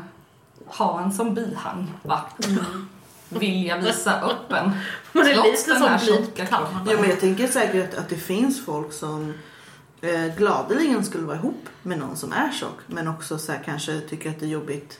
ha 0.65 1.01
en 1.01 1.13
som 1.13 1.33
bihang, 1.33 1.91
va? 2.03 2.21
Vilja 3.39 3.77
visa 3.77 4.21
upp 4.21 4.51
en. 4.51 4.71
Men 5.11 5.25
det 5.25 5.31
är 5.31 5.35
Trots 5.35 5.67
lite 5.67 5.79
som 5.79 5.97
kroppen. 6.35 6.47
Ja 6.87 6.97
men 7.01 7.09
jag 7.09 7.19
tänker 7.19 7.47
säkert 7.47 7.93
att, 7.93 7.99
att 7.99 8.09
det 8.09 8.15
finns 8.15 8.65
folk 8.65 8.93
som 8.93 9.33
eh, 10.01 10.35
gladeligen 10.37 11.05
skulle 11.05 11.23
vara 11.23 11.37
ihop 11.37 11.69
med 11.81 11.97
någon 11.99 12.17
som 12.17 12.31
är 12.33 12.51
tjock 12.51 12.77
men 12.87 13.07
också 13.07 13.37
så 13.37 13.51
här, 13.51 13.61
kanske 13.65 13.99
tycker 13.99 14.29
att 14.29 14.39
det 14.39 14.45
är 14.45 14.49
jobbigt 14.49 14.99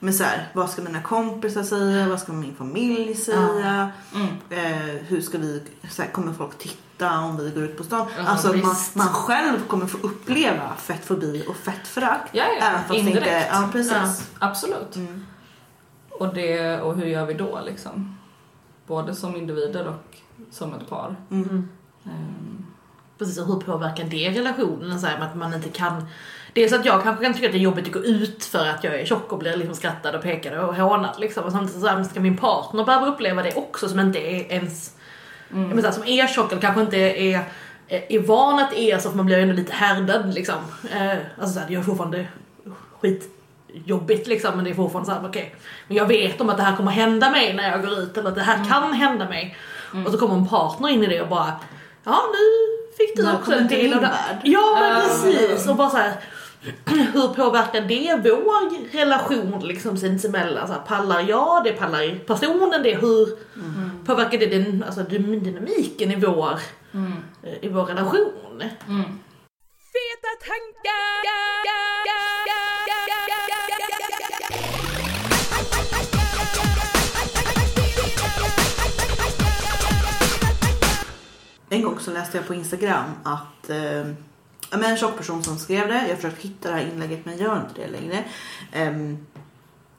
Men 0.00 0.14
så 0.14 0.24
här, 0.24 0.48
vad 0.52 0.70
ska 0.70 0.82
mina 0.82 1.02
kompisar 1.02 1.62
säga? 1.62 2.08
Vad 2.08 2.20
ska 2.20 2.32
min 2.32 2.54
familj 2.56 3.14
säga? 3.14 3.90
Mm. 4.14 4.28
Eh, 4.50 4.94
hur 5.06 5.20
ska 5.20 5.38
vi, 5.38 5.62
så 5.90 6.02
här, 6.02 6.10
kommer 6.10 6.32
folk 6.32 6.58
titta 6.58 7.18
om 7.18 7.36
vi 7.36 7.50
går 7.50 7.62
ut 7.64 7.76
på 7.78 7.84
stan? 7.84 8.06
Ja, 8.18 8.26
alltså 8.26 8.52
man, 8.52 8.76
man 8.94 9.08
själv 9.08 9.66
kommer 9.66 9.86
få 9.86 9.98
uppleva 9.98 10.76
fettfobi 10.76 11.44
och 11.48 11.56
fettförakt. 11.56 12.28
Ja, 12.32 12.44
ja, 12.60 12.66
Även 12.66 12.80
fast 12.84 12.94
indirekt. 12.94 13.26
inte, 13.26 13.48
ja 13.52 13.68
precis. 13.72 13.92
Ja. 13.92 14.48
Absolut. 14.48 14.96
Mm. 14.96 15.26
Och, 16.18 16.34
det, 16.34 16.80
och 16.80 16.96
hur 16.96 17.06
gör 17.06 17.26
vi 17.26 17.34
då 17.34 17.60
liksom? 17.66 18.18
Både 18.86 19.14
som 19.14 19.36
individer 19.36 19.88
och 19.88 20.16
som 20.50 20.74
ett 20.74 20.88
par. 20.88 21.16
Mm. 21.30 21.68
Ehm, 22.04 22.66
Precis, 23.18 23.38
och 23.38 23.46
hur 23.46 23.60
påverkar 23.60 24.04
det 24.04 24.30
relationen? 24.30 25.00
Så 25.00 25.06
här, 25.06 25.20
att 25.20 25.36
man 25.36 25.54
inte 25.54 25.68
kan... 25.68 26.06
Dels 26.52 26.72
att 26.72 26.84
jag 26.84 27.02
kanske 27.02 27.24
kan 27.24 27.34
tycka 27.34 27.46
att 27.46 27.52
det 27.52 27.58
är 27.58 27.62
jobbigt 27.62 27.86
att 27.86 27.92
gå 27.92 27.98
ut 27.98 28.44
för 28.44 28.66
att 28.66 28.84
jag 28.84 29.00
är 29.00 29.04
tjock 29.04 29.32
och 29.32 29.38
blir 29.38 29.56
liksom 29.56 29.74
skrattad 29.74 30.14
och 30.14 30.22
pekad 30.22 30.58
och 30.58 30.74
hånad 30.74 31.20
liksom. 31.20 31.44
Och 31.44 31.52
samtidigt 31.52 31.82
så 31.82 31.88
här, 31.88 32.04
ska 32.04 32.20
min 32.20 32.36
partner 32.36 32.84
behöva 32.84 33.06
uppleva 33.06 33.42
det 33.42 33.54
också 33.54 33.88
som 33.88 34.00
inte 34.00 34.18
är 34.18 34.52
ens... 34.52 34.96
Jag 35.50 35.80
så 35.80 35.86
här, 35.86 35.90
som 35.90 36.04
är 36.06 36.26
tjock 36.26 36.52
eller 36.52 36.62
kanske 36.62 36.80
inte 36.80 36.96
är, 36.96 37.44
är, 37.88 38.12
är 38.12 38.20
van 38.20 38.58
att 38.58 38.72
är 38.72 38.98
så 38.98 39.10
för 39.10 39.16
man 39.16 39.26
blir 39.26 39.36
ju 39.36 39.42
ändå 39.42 39.54
lite 39.54 39.72
härdad 39.72 40.34
liksom. 40.34 40.56
Eh, 40.92 41.18
alltså 41.38 41.54
så 41.54 41.60
här, 41.60 41.66
det 41.66 41.74
gör 41.74 41.82
fortfarande 41.82 42.26
skitjobbigt 43.72 44.26
liksom 44.26 44.54
men 44.56 44.64
det 44.64 44.70
är 44.70 44.74
fortfarande 44.74 45.10
så 45.12 45.18
här, 45.20 45.28
okej. 45.28 45.54
Men 45.88 45.96
jag 45.96 46.06
vet 46.06 46.40
om 46.40 46.48
att 46.50 46.56
det 46.56 46.62
här 46.62 46.76
kommer 46.76 46.90
hända 46.90 47.30
mig 47.30 47.54
när 47.54 47.70
jag 47.70 47.82
går 47.82 47.98
ut 47.98 48.16
eller 48.16 48.28
att 48.28 48.34
det 48.34 48.42
här 48.42 48.64
kan 48.64 48.92
hända 48.92 49.28
mig. 49.28 49.56
Och 50.06 50.12
så 50.12 50.18
kommer 50.18 50.34
en 50.34 50.48
partner 50.48 50.88
in 50.88 51.04
i 51.04 51.06
det 51.06 51.20
och 51.22 51.28
bara 51.28 51.52
Ja 52.04 52.22
nu 52.32 52.46
fick 52.96 53.16
du 53.16 53.32
också 53.32 53.52
en 53.52 53.68
del 53.68 53.94
av 53.94 54.00
det. 54.00 54.10
Ja 54.44 54.76
men 54.80 54.92
Ja. 54.92 55.00
precis 55.00 55.68
och 55.68 55.76
bara 55.76 55.90
så 55.90 55.96
här. 55.96 56.12
Hur 57.12 57.28
påverkar 57.28 57.80
det 57.80 58.20
vår 58.30 58.92
relation 58.98 59.60
liksom 59.62 59.96
sinsemellan? 59.96 60.66
Så 60.66 60.72
här, 60.72 60.80
pallar 60.80 61.20
jag 61.28 61.64
det? 61.64 61.72
Pallar 61.72 62.18
personen 62.26 62.82
det? 62.82 62.94
Hur 62.94 63.28
påverkar 64.04 64.38
det 64.38 64.46
den, 64.46 64.84
alltså, 64.86 65.00
dyn- 65.00 65.40
dynamiken 65.40 66.10
i 66.12 66.16
vår, 66.16 66.58
mm, 66.94 67.12
eh, 67.42 67.64
i 67.64 67.68
vår 67.68 67.84
relation? 67.84 68.32
mm. 68.88 69.04
Feta 69.92 70.30
tankar! 70.48 71.97
En 81.68 81.82
gång 81.82 81.98
så 82.00 82.10
läste 82.12 82.36
jag 82.36 82.46
på 82.46 82.54
Instagram 82.54 83.04
att 83.22 83.70
eh, 83.70 84.06
men 84.70 84.84
en 84.84 84.96
tjock 84.96 85.16
person 85.16 85.44
som 85.44 85.58
skrev 85.58 85.88
det, 85.88 85.94
jag 86.02 86.08
har 86.08 86.14
försökt 86.16 86.42
hitta 86.42 86.68
det 86.68 86.74
här 86.74 86.86
inlägget 86.92 87.24
men 87.26 87.36
gör 87.38 87.56
inte 87.68 87.80
det 87.80 87.88
längre. 88.00 88.24
Ehm, 88.72 89.26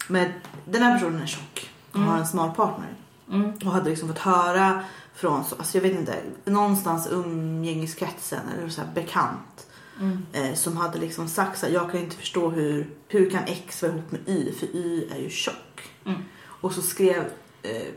men 0.07 0.31
den 0.65 0.81
här 0.83 0.93
personen 0.99 1.21
är 1.21 1.25
tjock 1.27 1.69
och 1.91 1.95
Mm. 1.95 2.07
har 2.09 2.17
en 2.17 2.27
smal 2.27 2.51
partner. 2.51 2.87
Mm. 3.31 3.51
Och 3.65 3.71
hade 3.71 3.89
liksom 3.89 4.07
fått 4.07 4.17
höra 4.19 4.83
från, 5.15 5.45
så- 5.45 5.55
alltså 5.55 5.77
jag 5.77 5.81
vet 5.81 5.99
inte, 5.99 6.15
någonstans 6.45 7.07
umgängeskretsen 7.11 8.39
eller 8.57 8.69
så 8.69 8.81
här 8.81 8.89
bekant. 8.93 9.67
Mm. 9.99 10.25
Eh, 10.33 10.53
som 10.53 10.77
hade 10.77 10.99
liksom 10.99 11.27
sagt 11.27 11.59
så 11.59 11.65
här, 11.65 11.73
jag 11.73 11.91
kan 11.91 11.99
inte 11.99 12.15
förstå 12.15 12.49
hur, 12.49 12.89
hur 13.07 13.29
kan 13.29 13.43
X 13.45 13.81
vara 13.81 13.91
ihop 13.91 14.11
med 14.11 14.21
Y 14.27 14.53
för 14.59 14.65
Y 14.75 15.07
är 15.11 15.17
ju 15.19 15.29
tjock. 15.29 15.89
Mm. 16.05 16.21
Och 16.61 16.73
så 16.73 16.81
skrev 16.81 17.23
eh, 17.63 17.87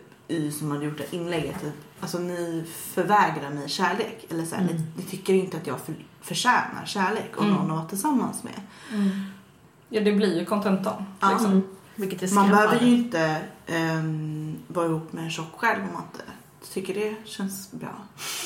Som 0.59 0.71
hade 0.71 0.85
gjort 0.85 0.99
det 0.99 1.17
inlägget, 1.17 1.57
att, 1.57 1.73
alltså 2.01 2.19
ni 2.19 2.65
förvägrar 2.95 3.51
mig 3.51 3.69
kärlek. 3.69 4.27
Eller 4.31 4.45
så 4.45 4.55
här, 4.55 4.63
Mm. 4.63 4.75
ni, 4.77 4.83
ni 4.97 5.03
tycker 5.03 5.35
inte 5.35 5.57
att 5.57 5.67
jag 5.67 5.81
för, 5.81 5.95
förtjänar 6.21 6.83
kärlek 6.87 7.37
och 7.37 7.43
Mm. 7.45 7.55
någon 7.55 7.71
att 7.71 7.77
vara 7.77 7.89
tillsammans 7.89 8.43
med. 8.45 8.61
Ja, 9.89 10.01
det 10.01 10.13
blir 10.13 10.39
ju 10.39 10.45
kontentan. 10.45 11.05
Liksom. 11.31 11.51
Mm. 11.97 12.35
Man 12.35 12.49
behöver 12.51 12.81
ju 12.81 12.87
inte 12.97 13.41
ehm, 13.67 14.57
vara 14.69 14.87
ihop 14.87 15.13
med 15.13 15.25
en 15.25 15.31
tjock 15.31 15.53
själv 15.57 15.81
om 15.83 15.93
man 15.93 16.03
inte 16.13 16.25
tycker 16.73 16.95
det 16.95 17.15
känns 17.25 17.71
bra. 17.73 17.89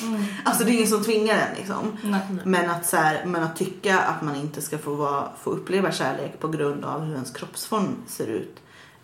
Mm. 0.02 0.23
Alltså 0.45 0.64
det 0.64 0.71
är 0.71 0.75
ingen 0.75 0.87
som 0.88 1.05
tvingar 1.05 1.35
en 1.35 1.57
liksom. 1.57 1.97
Nej. 2.02 2.21
Men 2.45 2.71
att, 2.71 2.87
så 2.87 2.97
här, 2.97 3.26
men 3.26 3.43
att 3.43 3.57
tycka 3.57 3.99
att 4.00 4.23
man 4.23 4.37
inte 4.37 4.62
ska 4.62 4.78
få, 4.78 4.95
vara, 4.95 5.28
få 5.43 5.50
uppleva 5.50 5.93
kärlek 5.93 6.40
på 6.40 6.49
grund 6.49 6.85
av 6.85 7.00
hur 7.05 7.14
ens 7.14 7.31
kroppsform 7.31 7.95
ser 8.07 8.26
ut 8.26 8.57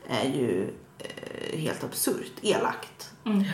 är 0.08 0.24
ju 0.28 0.70
helt 1.58 1.84
absurt, 1.84 2.32
elakt. 2.42 3.10
Mm. 3.24 3.44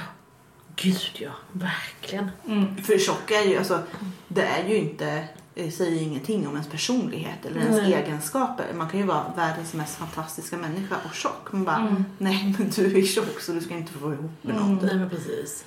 Gud 0.76 1.10
ja, 1.14 1.30
verkligen. 1.52 2.30
Mm. 2.48 2.76
För 2.76 2.98
tjock 2.98 3.30
är 3.30 3.42
ju, 3.48 3.58
alltså, 3.58 3.82
det 4.28 4.42
är 4.42 4.68
ju 4.68 4.76
inte, 4.76 5.28
det 5.54 5.70
säger 5.70 6.02
ingenting 6.02 6.46
om 6.48 6.52
ens 6.52 6.68
personlighet 6.68 7.44
eller 7.46 7.60
ens 7.60 7.76
Nej. 7.76 7.94
egenskaper. 7.94 8.64
Man 8.74 8.88
kan 8.88 9.00
ju 9.00 9.06
vara 9.06 9.32
världens 9.36 9.74
mest 9.74 9.94
fantastiska 9.96 10.56
människa 10.56 10.96
och 11.08 11.14
tjock. 11.14 11.52
Man 11.52 11.64
bara, 11.64 11.76
Mm. 11.76 12.04
nej 12.18 12.54
men 12.58 12.70
du 12.70 12.98
är 12.98 13.06
tjock 13.06 13.40
så 13.40 13.52
du 13.52 13.60
ska 13.60 13.74
inte 13.74 13.92
få 13.92 13.98
vara 13.98 14.14
ihop 14.14 14.30
med. 14.42 14.56
Mm. 14.56 14.76
Nej 14.82 14.96
men 14.96 15.10
precis. 15.10 15.64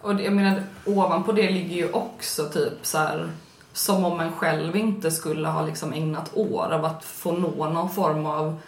Och 0.00 0.16
det- 0.16 0.22
jag 0.22 0.32
menar, 0.32 0.62
ovanpå 0.84 1.32
det 1.32 1.50
ligger 1.50 1.76
ju 1.76 1.92
också 1.92 2.48
typ 2.48 2.72
så 2.82 2.98
här 2.98 3.30
som 3.72 4.04
om 4.04 4.20
en 4.20 4.32
själv 4.32 4.76
inte 4.76 5.10
skulle 5.10 5.48
ha 5.48 5.66
liksom 5.66 5.92
ägnat 5.92 6.30
år 6.34 6.72
av 6.72 6.84
att 6.84 7.04
få 7.04 7.32
nå 7.32 7.70
någon 7.70 7.90
form 7.90 8.26
av 8.26 8.60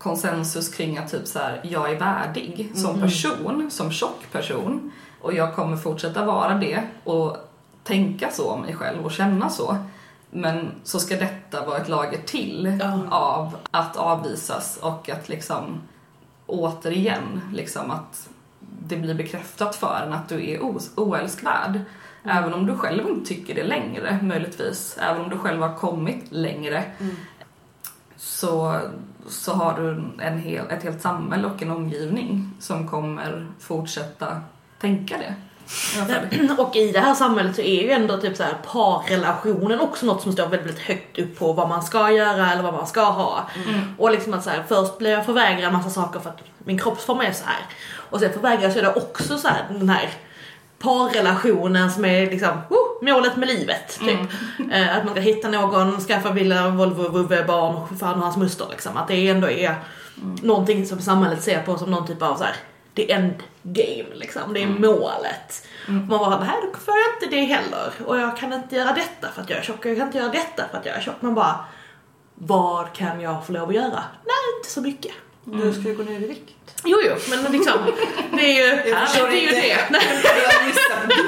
konsensus 0.00 0.68
kring 0.74 0.98
att 0.98 1.10
typ 1.10 1.26
så 1.26 1.38
här, 1.38 1.60
jag 1.62 1.90
är 1.92 1.98
värdig 1.98 2.70
som 2.74 2.90
Mm. 2.90 3.00
person, 3.02 3.70
som 3.70 3.90
tjock 3.92 4.32
person 4.32 4.92
och 5.20 5.32
jag 5.34 5.54
kommer 5.54 5.76
fortsätta 5.76 6.24
vara 6.24 6.54
det 6.54 6.82
och 7.04 7.36
tänka 7.84 8.30
så 8.30 8.50
om 8.50 8.60
mig 8.60 8.74
själv 8.76 9.04
och 9.04 9.12
känna 9.12 9.50
så. 9.50 9.76
Men 10.30 10.68
så 10.84 11.00
ska 11.00 11.16
detta 11.16 11.66
vara 11.66 11.78
ett 11.78 11.88
lager 11.88 12.18
till 12.26 12.78
Ja. 12.80 13.00
av 13.10 13.56
att 13.70 13.96
avvisas 13.96 14.76
och 14.82 15.10
att 15.10 15.28
liksom 15.28 15.80
återigen 16.46 17.40
liksom 17.54 17.90
att 17.90 18.28
det 18.86 18.96
blir 18.96 19.14
bekräftat 19.14 19.76
för 19.76 20.02
en 20.06 20.12
att 20.12 20.28
du 20.28 20.50
är 20.50 20.60
oälskvärd. 20.96 21.80
Även 22.24 22.54
om 22.54 22.66
du 22.66 22.76
själv 22.76 23.08
inte 23.08 23.28
tycker 23.28 23.54
det 23.54 23.64
längre, 23.64 24.18
möjligtvis. 24.22 24.96
Även 25.00 25.22
om 25.22 25.30
du 25.30 25.38
själv 25.38 25.62
har 25.62 25.74
kommit 25.76 26.24
längre 26.32 26.84
Mm. 27.00 27.16
så, 28.16 28.78
så 29.28 29.52
har 29.52 29.80
du 29.80 30.02
en 30.24 30.38
hel, 30.38 30.70
ett 30.70 30.82
helt 30.82 31.02
samhälle 31.02 31.46
och 31.46 31.62
en 31.62 31.70
omgivning 31.70 32.50
som 32.60 32.88
kommer 32.88 33.46
fortsätta 33.60 34.40
tänka 34.80 35.18
det. 35.18 35.34
Och 36.58 36.76
i 36.76 36.92
det 36.92 37.00
här 37.00 37.14
samhället 37.14 37.56
så 37.56 37.62
är 37.62 37.82
ju 37.82 37.90
ändå 37.90 38.16
typ 38.16 38.36
så 38.36 38.42
här 38.42 38.54
parrelationen 38.72 39.80
också 39.80 40.06
något 40.06 40.22
som 40.22 40.32
står 40.32 40.46
väldigt 40.46 40.78
högt 40.78 41.18
upp 41.18 41.38
på 41.38 41.52
vad 41.52 41.68
man 41.68 41.82
ska 41.82 42.10
göra 42.10 42.52
eller 42.52 42.62
vad 42.62 42.74
man 42.74 42.86
ska 42.86 43.02
ha. 43.02 43.46
Mm. 43.66 43.80
Och 43.98 44.10
liksom 44.10 44.34
att 44.34 44.44
så 44.44 44.50
här, 44.50 44.64
först 44.68 44.98
blir 44.98 45.10
jag 45.10 45.26
förvägrad 45.26 45.72
massa 45.72 45.90
saker 45.90 46.20
för 46.20 46.30
att 46.30 46.40
min 46.58 46.78
kroppsform 46.78 47.20
är 47.20 47.32
så 47.32 47.44
här. 47.44 47.66
Och 48.10 48.20
sen 48.20 48.32
förvägras 48.32 48.76
jag 48.76 48.84
då 48.84 48.92
också 48.92 49.38
så 49.38 49.48
här, 49.48 49.66
den 49.70 49.88
här 49.88 50.10
parrelationen 50.82 51.90
som 51.90 52.04
är 52.04 52.30
liksom 52.30 52.50
oh, 52.70 53.04
målet 53.12 53.36
med 53.36 53.48
livet. 53.48 53.98
Typ. 54.00 54.20
Eh, 54.72 54.96
att 54.96 55.04
man 55.04 55.14
ska 55.14 55.20
hitta 55.20 55.48
någon, 55.48 56.00
skaffa 56.00 56.32
villa, 56.32 56.68
Volvo, 56.68 57.08
vovve, 57.08 57.44
barn, 57.44 57.96
fan 57.98 58.14
och 58.14 58.22
hans 58.22 58.36
muster 58.36 58.66
liksom. 58.70 58.96
Att 58.96 59.08
det 59.08 59.28
ändå 59.28 59.50
är 59.50 59.74
någonting 60.42 60.86
som 60.86 61.00
samhället 61.00 61.42
ser 61.42 61.62
på 61.62 61.78
som 61.78 61.90
någon 61.90 62.06
typ 62.06 62.22
av 62.22 62.36
så 62.36 62.44
här, 62.44 62.56
the 62.94 63.12
end 63.12 63.34
game 63.62 64.14
liksom. 64.14 64.54
Det 64.54 64.62
är 64.62 64.66
målet. 64.66 65.66
Mm. 65.88 66.06
Man 66.06 66.18
bara, 66.18 66.40
nej 66.40 66.54
då 66.72 66.78
får 66.78 66.94
jag 66.94 67.16
inte 67.16 67.36
det 67.36 67.44
heller. 67.44 67.92
Och 68.06 68.18
jag 68.18 68.36
kan 68.36 68.52
inte 68.52 68.76
göra 68.76 68.92
detta 68.92 69.28
för 69.34 69.42
att 69.42 69.50
jag 69.50 69.58
är 69.58 69.62
tjock. 69.62 69.84
och 69.84 69.90
Jag 69.90 69.96
kan 69.96 70.06
inte 70.06 70.18
göra 70.18 70.32
detta 70.32 70.68
för 70.70 70.78
att 70.78 70.86
jag 70.86 70.96
är 70.96 71.00
tjock. 71.00 71.22
Man 71.22 71.34
bara, 71.34 71.64
vad 72.34 72.92
kan 72.92 73.20
jag 73.20 73.46
få 73.46 73.52
lov 73.52 73.68
att 73.68 73.74
göra? 73.74 74.02
Nej, 74.24 74.58
inte 74.58 74.70
så 74.70 74.80
mycket. 74.80 75.12
Du 75.44 75.72
ska 75.72 75.82
ju 75.82 75.96
gå 75.96 76.02
ner 76.02 76.20
i 76.22 76.26
vikt. 76.26 76.54
Jo, 76.84 76.98
jo, 77.04 77.14
men 77.30 77.52
liksom, 77.52 77.78
det 78.32 78.42
är 78.42 78.68
ju, 78.68 78.90
Jag 78.90 79.30
det, 79.30 79.36
är 79.36 79.40
ju 79.40 79.60
det. 79.60 79.78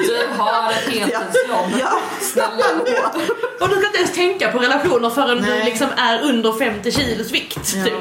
Du 0.07 0.26
har 0.38 0.71
ett 0.71 0.88
heltidsjobb. 0.88 1.81
Ja, 1.81 2.00
snälla 2.21 2.57
gå. 2.78 2.85
Och 3.64 3.69
du 3.69 3.76
ska 3.76 3.87
inte 3.87 3.99
ens 3.99 4.14
tänka 4.14 4.52
på 4.52 4.59
relationer 4.59 5.11
förrän 5.11 5.37
du 5.37 5.42
Nej. 5.42 5.64
liksom 5.64 5.88
är 5.97 6.23
under 6.23 6.52
50 6.52 6.92
kilos 6.92 7.31
vikt. 7.31 7.75
Ja. 7.75 7.85
Typ. 7.85 7.95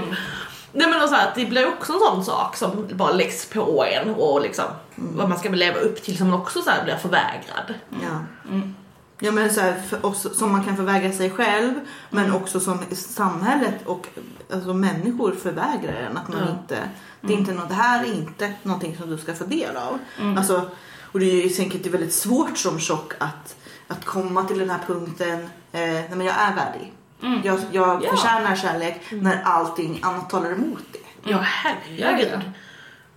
Nej 0.73 0.87
men 0.87 1.09
så 1.09 1.15
här, 1.15 1.31
det 1.35 1.45
blir 1.45 1.67
också 1.67 1.93
en 1.93 1.99
sån 1.99 2.25
sak 2.25 2.57
som 2.57 2.87
bara 2.91 3.11
läggs 3.11 3.45
på 3.45 3.85
en 3.85 4.09
och 4.15 4.41
liksom 4.41 4.65
vad 4.95 5.29
man 5.29 5.39
ska 5.39 5.49
leva 5.49 5.79
upp 5.79 6.03
till 6.03 6.17
som 6.17 6.33
också 6.33 6.61
så 6.61 6.69
här 6.69 6.83
blir 6.83 6.95
förvägrad. 6.95 7.73
Ja. 7.89 8.25
Mm. 8.49 8.75
Ja 9.23 9.31
men 9.31 9.53
så 9.53 9.61
här, 9.61 9.81
oss, 10.01 10.37
som 10.37 10.51
man 10.51 10.63
kan 10.63 10.77
förvägra 10.77 11.11
sig 11.11 11.29
själv 11.29 11.73
men 12.09 12.23
Mm. 12.25 12.35
också 12.35 12.59
som 12.59 12.79
samhället 12.91 13.75
och 13.85 14.07
alltså, 14.53 14.73
människor 14.73 15.31
förvägrar 15.31 15.93
en 15.93 16.17
att 16.17 16.27
man 16.27 16.37
Ja. 16.45 16.51
inte, 16.51 16.77
det 17.21 17.33
är 17.33 17.37
inte 17.37 17.53
något, 17.53 17.69
det 17.69 17.75
här 17.75 18.03
är 18.03 18.13
inte 18.13 18.53
någonting 18.63 18.97
som 18.97 19.09
du 19.09 19.17
ska 19.17 19.33
få 19.33 19.43
del 19.43 19.75
av. 19.77 19.99
Mm. 20.19 20.37
Alltså, 20.37 20.69
och 21.01 21.19
det 21.19 21.25
är 21.25 21.43
ju 21.43 21.49
säkert 21.49 21.85
väldigt 21.85 22.13
svårt 22.13 22.57
som 22.57 22.79
tjock 22.79 23.13
att, 23.17 23.55
att 23.87 24.05
komma 24.05 24.43
till 24.43 24.59
den 24.59 24.69
här 24.69 24.79
punkten, 24.87 25.39
eh, 25.71 25.79
nej 25.81 26.09
men 26.15 26.25
jag 26.25 26.35
är 26.39 26.55
värdig. 26.55 26.93
Mm. 27.23 27.39
Jag, 27.43 27.59
jag 27.71 28.03
Ja. 28.03 28.09
förtjänar 28.11 28.55
kärlek 28.55 29.01
när 29.11 29.41
allting 29.43 29.99
annat 30.01 30.29
talar 30.29 30.51
emot 30.51 30.83
det. 30.91 31.29
Ja 31.31 31.37
herregud. 31.41 32.39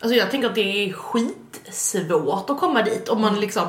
Alltså 0.00 0.16
jag 0.16 0.30
tänker 0.30 0.48
att 0.48 0.54
det 0.54 0.88
är 0.88 0.92
skitsvårt 0.92 2.50
att 2.50 2.60
komma 2.60 2.82
dit 2.82 3.08
om 3.08 3.20
man 3.20 3.40
liksom 3.40 3.68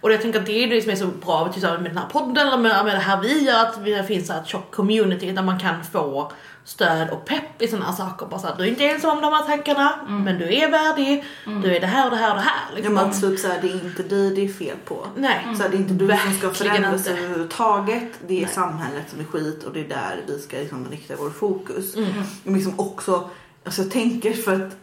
och 0.00 0.12
jag 0.12 0.22
tänker 0.22 0.40
att 0.40 0.46
det 0.46 0.64
är 0.64 0.68
det 0.68 0.82
som 0.82 0.90
är 0.92 0.96
så 0.96 1.06
bra 1.06 1.44
med, 1.44 1.52
typ 1.54 1.62
så 1.62 1.68
här 1.68 1.78
med 1.78 1.90
den 1.90 1.98
här 1.98 2.06
podden 2.08 2.46
eller 2.48 2.56
med, 2.58 2.84
med 2.84 2.94
det 2.94 3.00
här 3.00 3.20
vi 3.20 3.44
gör, 3.44 3.62
att 3.62 3.84
det 3.84 4.04
finns 4.04 4.30
ett 4.30 4.46
tjock 4.46 4.70
community 4.74 5.32
där 5.32 5.42
man 5.42 5.58
kan 5.58 5.84
få 5.92 6.32
stöd 6.64 7.10
och 7.10 7.24
pepp 7.24 7.62
i 7.62 7.68
sådana 7.68 7.86
här 7.86 7.92
saker. 7.92 8.26
Bara 8.26 8.40
så 8.40 8.46
här, 8.46 8.54
du 8.58 8.62
är 8.64 8.68
inte 8.68 8.84
ensam 8.84 9.10
om 9.10 9.20
de 9.22 9.32
här 9.32 9.42
tankarna, 9.42 9.92
men 10.08 10.38
du 10.38 10.54
är 10.56 10.70
värdig, 10.70 11.24
du 11.62 11.76
är 11.76 11.80
det 11.80 11.86
här 11.86 12.04
och 12.04 12.10
det 12.10 12.16
här 12.16 12.30
och 12.30 12.36
det 12.36 12.42
här. 12.42 12.60
Ja, 12.70 12.76
Liksom. 12.76 12.94
men 12.94 13.20
typ 13.20 13.38
såhär, 13.40 13.58
det 13.62 13.68
är 13.68 13.84
inte 13.84 14.02
dig 14.02 14.34
det 14.34 14.44
är 14.44 14.48
fel 14.48 14.76
på. 14.84 15.06
Nej. 15.16 15.46
Så 15.56 15.62
här, 15.62 15.70
det 15.70 15.76
är 15.76 15.78
inte 15.78 15.94
du 15.94 16.08
som 16.08 16.16
ska 16.18 16.26
Verkligen 16.48 16.54
förändras 16.54 17.06
inte. 17.06 17.20
överhuvudtaget. 17.20 18.08
Det 18.28 18.34
är 18.38 18.42
Nej. 18.42 18.54
samhället 18.54 19.04
som 19.10 19.20
är 19.20 19.24
skit 19.24 19.64
och 19.64 19.72
det 19.72 19.80
är 19.80 19.88
där 19.88 20.20
vi 20.26 20.38
ska 20.38 20.56
liksom 20.56 20.86
rikta 20.90 21.14
vår 21.18 21.30
fokus. 21.30 21.96
Mm. 21.96 22.08
Men 22.44 22.54
liksom 22.54 22.80
också, 22.80 23.30
alltså 23.64 23.82
jag 23.82 23.90
tänker 23.90 24.32
för 24.32 24.54
att 24.66 24.76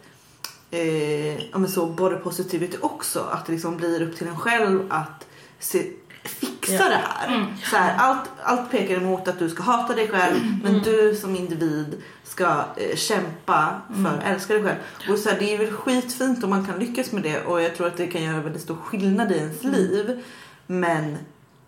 eh, 0.76 1.36
ja, 1.52 1.58
men 1.58 1.70
så 1.70 1.86
body 1.86 2.16
positivity 2.16 2.78
också, 2.82 3.20
att 3.32 3.46
det 3.46 3.52
liksom 3.52 3.78
blir 3.78 4.02
upp 4.02 4.18
till 4.18 4.28
en 4.28 4.38
själv 4.40 4.86
att 4.90 5.28
se, 5.60 5.86
fixa 6.24 6.74
Ja. 6.74 6.90
det 6.90 7.02
här. 7.08 7.46
Så 7.64 7.76
här 7.76 7.96
allt, 7.98 8.30
allt 8.44 8.72
pekar 8.72 8.96
emot 8.96 9.28
att 9.28 9.40
du 9.40 9.50
ska 9.50 9.64
hata 9.64 9.94
dig 9.96 10.08
själv 10.08 10.36
men 10.64 10.80
du 10.82 11.16
som 11.16 11.36
individ 11.36 12.02
ska 12.24 12.46
eh, 12.78 12.96
kämpa 12.96 13.82
för 14.04 14.18
att 14.18 14.24
älska 14.24 14.54
dig 14.54 14.64
själv. 14.64 14.78
Och 15.10 15.20
så 15.20 15.30
här, 15.30 15.40
det 15.40 15.54
är 15.54 15.58
väl 15.58 15.72
skitfint 15.72 16.44
om 16.44 16.50
man 16.50 16.66
kan 16.66 16.80
lyckas 16.80 17.12
med 17.12 17.24
det 17.24 17.46
och 17.46 17.62
jag 17.62 17.76
tror 17.76 17.88
att 17.88 17.98
det 17.98 18.08
kan 18.08 18.24
göra 18.24 18.42
väldigt 18.42 18.62
stor 18.62 18.76
skillnad 18.76 19.32
i 19.32 19.36
ens 19.36 19.64
liv. 19.64 20.24
Men 20.68 21.18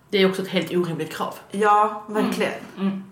Det 0.09 0.17
är 0.17 0.29
också 0.29 0.41
ett 0.41 0.47
helt 0.47 0.71
orimligt 0.71 1.13
krav. 1.15 1.33
ja, 1.51 2.03
verkligen. 2.07 2.53
Mm. 2.77 3.03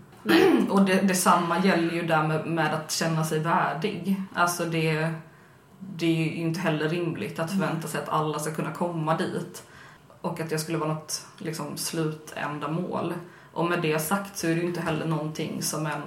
Och 0.70 0.82
det, 0.86 0.94
detsamma 1.02 1.60
gäller 1.66 1.94
ju 1.94 2.02
där 2.02 2.24
med, 2.28 2.46
med 2.48 2.74
att 2.74 2.92
känna 2.92 3.24
sig 3.26 3.40
värdig. 3.40 4.22
Alltså 4.34 4.66
det, 4.66 5.10
det 5.96 6.06
är 6.06 6.16
ju 6.16 6.36
inte 6.36 6.60
heller 6.60 6.90
rimligt 6.90 7.40
att 7.40 7.52
förvänta 7.52 7.88
sig 7.88 8.02
att 8.02 8.10
alla 8.10 8.40
ska 8.40 8.52
kunna 8.52 8.72
komma 8.72 9.18
dit. 9.18 9.64
Och 10.22 10.40
att 10.40 10.50
det 10.50 10.60
skulle 10.60 10.78
vara 10.78 10.94
något 10.94 11.26
liksom, 11.38 11.78
slutändamål. 11.78 13.14
Och 13.54 13.66
med 13.66 13.82
det 13.82 14.00
sagt 14.00 14.38
så 14.38 14.48
är 14.48 14.56
det 14.56 14.62
ju 14.62 14.68
inte 14.68 14.82
heller 14.82 15.06
någonting 15.06 15.62
som 15.62 15.86
en 15.86 16.04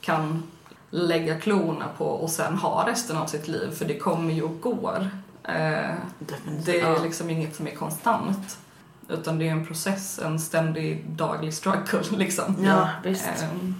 kan 0.00 0.42
lägga 0.90 1.40
klorna 1.40 1.88
på 1.98 2.04
och 2.04 2.30
sen 2.30 2.54
ha 2.54 2.88
resten 2.88 3.16
av 3.16 3.26
sitt 3.26 3.48
liv. 3.48 3.70
För 3.70 3.84
det 3.84 3.98
kommer 3.98 4.32
ju 4.32 4.42
och 4.42 4.60
går. 4.60 5.10
Eh, 5.44 5.94
det 6.64 6.80
är 6.80 7.02
liksom 7.02 7.30
inget 7.30 7.56
som 7.56 7.66
är 7.66 7.74
konstant. 7.74 8.58
Utan 9.08 9.38
det 9.38 9.48
är 9.48 9.52
en 9.52 9.66
process, 9.66 10.18
en 10.18 10.40
ständig 10.40 11.04
daglig 11.08 11.54
struggle 11.54 12.02
liksom. 12.10 12.56
Ja, 12.64 12.88
visst. 13.04 13.28
Ehm, 13.42 13.74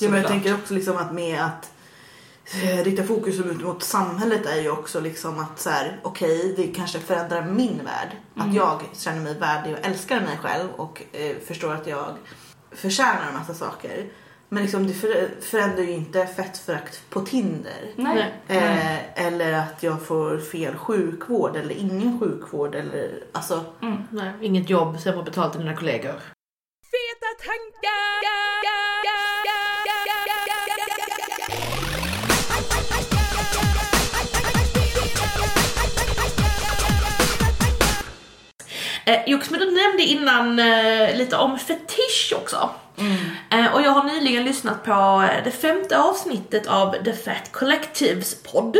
Ja, 0.00 0.08
men 0.08 0.20
jag 0.20 0.28
tänker 0.28 0.54
också 0.54 0.74
liksom 0.74 0.96
att 0.96 1.12
med 1.12 1.44
att 1.44 1.64
eh, 1.64 1.81
rikta 2.84 3.02
fokus 3.02 3.40
ut 3.40 3.62
mot 3.62 3.82
samhället 3.82 4.46
är 4.46 4.60
ju 4.60 4.70
också 4.70 5.00
liksom 5.00 5.38
att 5.38 5.60
så 5.60 5.70
här, 5.70 6.00
okej, 6.02 6.54
det 6.56 6.66
kanske 6.66 6.98
förändrar 6.98 7.46
min 7.46 7.80
värld. 7.84 8.08
Att 8.36 8.54
jag 8.54 8.80
känner 8.92 9.20
mig 9.20 9.38
värdig 9.38 9.72
och 9.72 9.86
älskar 9.86 10.20
mig 10.20 10.38
själv 10.42 10.70
och 10.76 11.02
eh, 11.12 11.36
förstår 11.46 11.74
att 11.74 11.86
jag 11.86 12.16
förtjänar 12.70 13.28
en 13.28 13.34
massa 13.34 13.54
saker. 13.54 14.06
Men 14.48 14.62
liksom 14.62 14.86
det 14.86 14.94
för, 14.94 15.30
förändrar 15.40 15.82
ju 15.82 15.90
inte 15.90 16.26
fettförakt 16.26 17.10
på 17.10 17.20
Tinder. 17.20 17.92
Nej. 17.96 18.34
Nej. 18.46 19.12
Eh, 19.16 19.26
eller 19.26 19.52
att 19.52 19.82
jag 19.82 20.02
får 20.02 20.38
fel 20.38 20.76
sjukvård 20.76 21.56
eller 21.56 21.74
ingen 21.74 22.20
sjukvård 22.20 22.74
eller 22.74 23.24
alltså 23.32 23.64
Nej, 24.10 24.32
inget 24.40 24.70
jobb, 24.70 25.00
sämre 25.00 25.22
betalt 25.22 25.54
än 25.54 25.60
dina 25.60 25.76
kollegor. 25.76 26.14
Feta 26.92 27.46
tankar! 27.46 28.91
Eh, 39.04 39.20
Jox, 39.26 39.50
men 39.50 39.60
du 39.60 39.70
nämnde 39.70 40.02
innan 40.02 40.58
eh, 40.58 41.16
lite 41.16 41.36
om 41.36 41.58
fetisch 41.58 42.32
också. 42.36 42.70
Eh, 43.50 43.74
och 43.74 43.82
jag 43.82 43.90
har 43.90 44.04
nyligen 44.04 44.44
lyssnat 44.44 44.84
på 44.84 45.28
eh, 45.30 45.44
det 45.44 45.50
femte 45.50 45.98
avsnittet 45.98 46.66
av 46.66 46.92
The 47.04 47.12
Fat 47.12 47.52
Collectives 47.52 48.42
podd. 48.42 48.76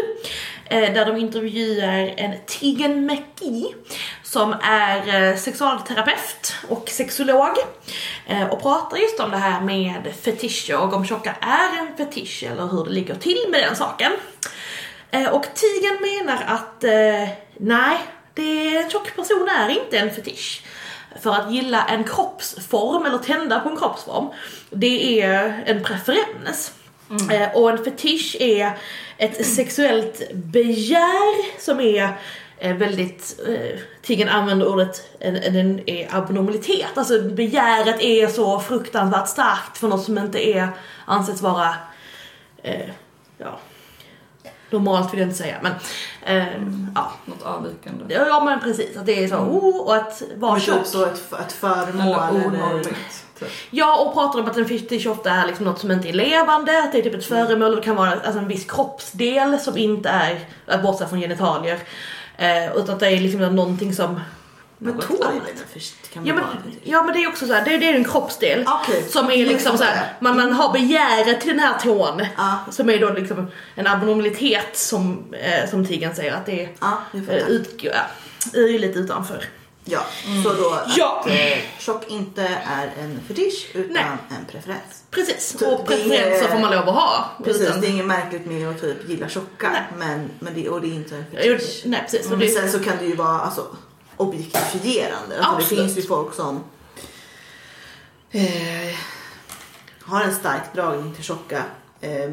Eh, 0.64 0.94
där 0.94 1.06
de 1.06 1.16
intervjuar 1.16 2.14
en 2.16 2.34
Tegan 2.46 3.06
McGee 3.06 3.74
som 4.22 4.54
är 4.62 5.30
eh, 5.30 5.36
sexualterapeut 5.36 6.54
och 6.68 6.88
sexolog. 6.88 7.56
Eh, 8.26 8.46
och 8.48 8.62
pratar 8.62 8.96
just 8.96 9.20
om 9.20 9.30
det 9.30 9.36
här 9.36 9.60
med 9.60 10.14
fetischer 10.22 10.78
och 10.78 10.92
om 10.92 11.06
tjocka 11.06 11.34
är 11.40 11.78
en 11.78 11.96
fetisch 11.96 12.44
eller 12.50 12.66
hur 12.66 12.84
det 12.84 12.90
ligger 12.90 13.14
till 13.14 13.46
med 13.50 13.60
den 13.60 13.76
saken. 13.76 14.12
Och 15.32 15.46
Tigen 15.54 15.98
menar 16.00 16.44
att 16.46 16.84
nej, 17.56 17.98
det, 18.34 18.76
en 18.76 18.90
tjock 18.90 19.16
person 19.16 19.48
är 19.48 19.68
inte 19.68 19.98
en 19.98 20.10
fetisch. 20.10 20.64
För 21.20 21.30
att 21.30 21.52
gilla 21.52 21.84
en 21.84 22.04
kroppsform 22.04 23.06
eller 23.06 23.18
tända 23.18 23.60
på 23.60 23.68
en 23.68 23.76
kroppsform, 23.76 24.28
det 24.70 25.22
är 25.22 25.62
en 25.66 25.84
preferens. 25.84 26.72
Eh, 27.30 27.56
och 27.56 27.70
en 27.70 27.84
fetisch 27.84 28.36
är 28.40 28.78
ett 29.16 29.46
sexuellt 29.46 30.32
begär 30.34 31.60
som 31.60 31.80
är 31.80 32.08
eh, 32.58 32.76
väldigt, 32.76 33.40
eh, 33.48 33.78
Tigen 34.02 34.28
använder 34.28 34.68
ordet, 34.68 35.10
en, 35.18 35.36
en, 35.36 35.80
är 35.86 36.16
abnormalitet. 36.16 36.98
Alltså 36.98 37.22
begäret 37.22 38.00
är 38.00 38.26
så 38.26 38.60
fruktansvärt 38.60 39.28
starkt 39.28 39.78
för 39.78 39.88
något 39.88 40.04
som 40.04 40.18
inte 40.18 40.48
är, 40.48 40.68
anses 41.06 41.42
vara, 41.42 41.74
eh, 42.62 42.90
ja, 43.38 43.58
normalt 44.72 45.12
vill 45.12 45.20
jag 45.20 45.26
inte 45.26 45.38
säga 45.38 45.56
men, 45.62 45.72
eh, 46.22 46.46
ja. 46.94 47.12
Något 47.24 47.42
avvikande. 47.42 48.14
Ja 48.14 48.44
men 48.44 48.60
precis, 48.60 48.96
att 48.96 49.06
det 49.06 49.24
är 49.24 49.28
så, 49.28 49.36
oh, 49.36 49.80
och 49.80 49.96
att 49.96 50.22
vara 50.36 50.60
tjock. 50.60 50.92
typ 50.92 51.06
ett, 51.06 51.32
ett 51.40 51.52
föremål 51.52 52.18
Eller 52.30 52.46
onormigt. 52.46 53.24
Typ. 53.38 53.48
Ja, 53.70 53.98
och 53.98 54.14
pratar 54.14 54.40
om 54.40 54.46
att 54.46 54.56
en 54.56 54.68
fetisch 54.68 55.06
ofta 55.06 55.30
är 55.30 55.46
liksom 55.46 55.64
något 55.64 55.78
som 55.78 55.90
inte 55.90 56.08
är 56.08 56.12
levande, 56.12 56.78
att 56.78 56.92
det 56.92 56.98
är 56.98 57.02
typ 57.02 57.14
ett 57.14 57.24
föremål, 57.24 57.76
det 57.76 57.82
kan 57.82 57.96
vara 57.96 58.10
alltså 58.10 58.38
en 58.38 58.48
viss 58.48 58.64
kroppsdel 58.64 59.58
som 59.58 59.76
inte 59.76 60.08
är, 60.08 60.40
att 60.66 60.82
bortse 60.82 61.06
från 61.06 61.20
genitalier. 61.20 61.78
Eh, 62.36 62.76
utan 62.76 62.94
att 62.94 63.00
det 63.00 63.06
är 63.06 63.20
liksom 63.20 63.40
någonting 63.56 63.94
som... 63.94 64.20
Men 64.84 64.94
något 64.94 65.10
är 65.10 65.80
för- 65.80 66.12
kan 66.12 66.26
Ja 66.26 66.34
men, 66.34 66.44
ja 66.82 67.02
men 67.02 67.14
det 67.14 67.22
är 67.24 67.28
också 67.28 67.46
så 67.46 67.52
här, 67.52 67.64
det, 67.64 67.78
det 67.78 67.88
är 67.88 67.94
en 67.94 68.04
kroppsdel. 68.04 68.64
Okej. 68.68 69.04
Som 69.08 69.30
är 69.30 69.46
liksom 69.46 69.78
så 69.78 69.84
här, 69.84 70.14
man, 70.20 70.36
man 70.36 70.52
har 70.52 70.72
begäret 70.72 71.40
till 71.40 71.50
den 71.50 71.58
här 71.60 71.78
tån. 71.78 72.26
Ja. 72.36 72.58
Som 72.70 72.90
är 72.90 72.98
då 72.98 73.10
liksom 73.10 73.46
en 73.74 73.86
abnormalitet 73.86 74.76
som, 74.76 75.24
eh, 75.34 75.70
som 75.70 75.86
Tigen 75.86 76.14
säger 76.14 76.32
att 76.34 76.46
det 76.46 76.64
är, 76.64 76.70
jag 77.12 77.28
eh, 77.28 77.48
ut, 77.48 77.74
ja, 77.82 77.92
är 78.54 78.68
ju 78.68 78.78
lite 78.78 78.98
utanför. 78.98 79.44
Ja, 79.84 80.00
så 80.44 80.52
då 80.52 80.70
att 80.70 80.96
Ja. 80.96 81.24
eh, 81.28 81.58
tjock 81.78 82.10
inte 82.10 82.42
är 82.66 82.90
en 83.00 83.20
fetisch 83.28 83.70
utan 83.74 83.92
Nej. 83.92 84.04
en 84.38 84.44
preferens. 84.52 85.04
Precis, 85.10 85.56
Så 85.58 85.74
och 85.74 85.80
är- 85.92 85.96
preferenser 85.96 86.48
får 86.48 86.58
man 86.58 86.70
lov 86.70 86.88
att 86.88 86.94
ha. 86.94 87.30
Precis, 87.44 87.62
utan- 87.62 87.80
det 87.80 87.86
är 87.86 87.90
inget 87.90 88.06
märkligt 88.06 88.46
med 88.46 88.68
att 88.70 88.80
typ 88.80 89.08
gilla 89.08 89.28
tjocka 89.28 89.84
men, 89.98 90.30
men 90.38 90.54
det, 90.54 90.68
och 90.68 90.80
det 90.80 90.86
är 90.86 90.94
inte 90.94 91.16
en 91.16 91.24
fetisch. 91.30 91.82
Nej 91.84 92.00
precis. 92.02 92.30
Men 92.30 92.38
det, 92.38 92.48
sen 92.48 92.72
så 92.72 92.78
kan 92.78 92.96
det 92.98 93.04
ju 93.04 93.16
vara 93.16 93.40
alltså, 93.40 93.66
objektifierande. 94.22 95.42
Alltså, 95.42 95.74
det 95.74 95.82
finns 95.82 95.98
ju 95.98 96.02
folk 96.02 96.34
som 96.34 96.64
eh, 98.30 98.96
har 100.00 100.22
en 100.22 100.34
stark 100.34 100.74
dragning 100.74 101.14
till 101.14 101.24
tjocka 101.24 101.62
eh, 102.00 102.30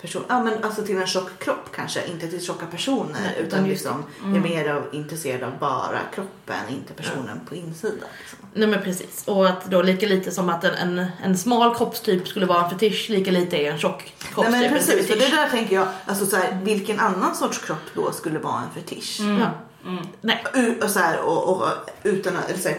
person, 0.00 0.24
ja, 0.28 0.42
men 0.42 0.64
alltså 0.64 0.82
till 0.82 0.96
en 0.96 1.06
tjock 1.06 1.38
kropp 1.38 1.72
kanske, 1.74 2.06
inte 2.06 2.28
till 2.28 2.44
tjocka 2.44 2.66
personer 2.66 3.20
Nej, 3.22 3.36
utan 3.46 3.68
liksom 3.68 4.04
är 4.24 4.40
mer 4.40 4.68
av, 4.68 4.82
intresserad 4.92 5.42
av 5.42 5.58
bara 5.58 5.98
kroppen, 6.14 6.68
inte 6.70 6.92
personen 6.92 7.40
på 7.48 7.54
insidan. 7.54 8.08
Liksom. 8.20 8.38
nej 8.54 8.68
men 8.68 8.82
precis. 8.82 9.22
Och 9.26 9.48
att 9.48 9.64
då 9.64 9.82
lika 9.82 10.06
lite 10.06 10.30
som 10.30 10.48
att 10.48 10.64
en, 10.64 10.74
en, 10.74 11.06
en 11.22 11.38
smal 11.38 11.74
kroppstyp 11.74 12.28
skulle 12.28 12.46
vara 12.46 12.64
en 12.64 12.70
fetisch, 12.70 13.10
lika 13.10 13.30
lite 13.30 13.56
är 13.56 13.72
en 13.72 13.78
tjock 13.78 13.98
Nej 13.98 14.32
kroppstyp 14.34 14.52
men 14.52 14.64
en 14.64 14.72
precis, 14.72 15.06
för 15.06 15.16
det 15.16 15.28
där 15.28 15.48
tänker 15.48 15.74
jag, 15.74 15.88
alltså 16.06 16.26
så 16.26 16.36
här, 16.36 16.58
vilken 16.62 17.00
annan 17.00 17.36
sorts 17.36 17.58
kropp 17.58 17.90
då 17.94 18.12
skulle 18.12 18.38
vara 18.38 18.62
en 18.62 18.82
fetisch? 18.82 19.20
Ja. 19.40 19.50
Nej. 20.20 20.44
U- 20.54 20.80
och 20.82 20.90
så 20.90 20.98
här, 20.98 21.20
och, 21.20 21.48
och, 21.56 21.64
utan 22.02 22.36
att, 22.36 22.50
eller 22.50 22.58
så 22.60 22.68
här, 22.68 22.78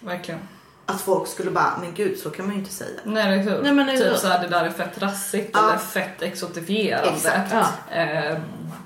Verkligen. 0.00 0.40
att 0.86 1.00
folk 1.00 1.28
skulle 1.28 1.50
bara, 1.50 1.72
men 1.80 1.94
gud 1.94 2.18
så 2.18 2.30
kan 2.30 2.46
man 2.46 2.54
ju 2.54 2.60
inte 2.60 2.74
säga. 2.74 2.90
Nej, 3.04 3.24
det 3.30 3.42
är 3.42 3.44
kul. 3.54 3.62
Nej, 3.62 3.72
men 3.72 3.86
det 3.86 3.92
är 3.92 3.96
typ 3.98 4.12
så. 4.12 4.18
såhär, 4.18 4.42
det 4.42 4.48
där 4.48 4.64
är 4.64 4.70
fett 4.70 5.02
rassigt 5.02 5.50
Ja. 5.52 5.68
eller 5.68 5.78
fett 5.78 6.22
exotifierande. 6.22 7.08
Exakt. 7.10 7.52
Ja. 7.52 7.94
Eh, 7.96 8.36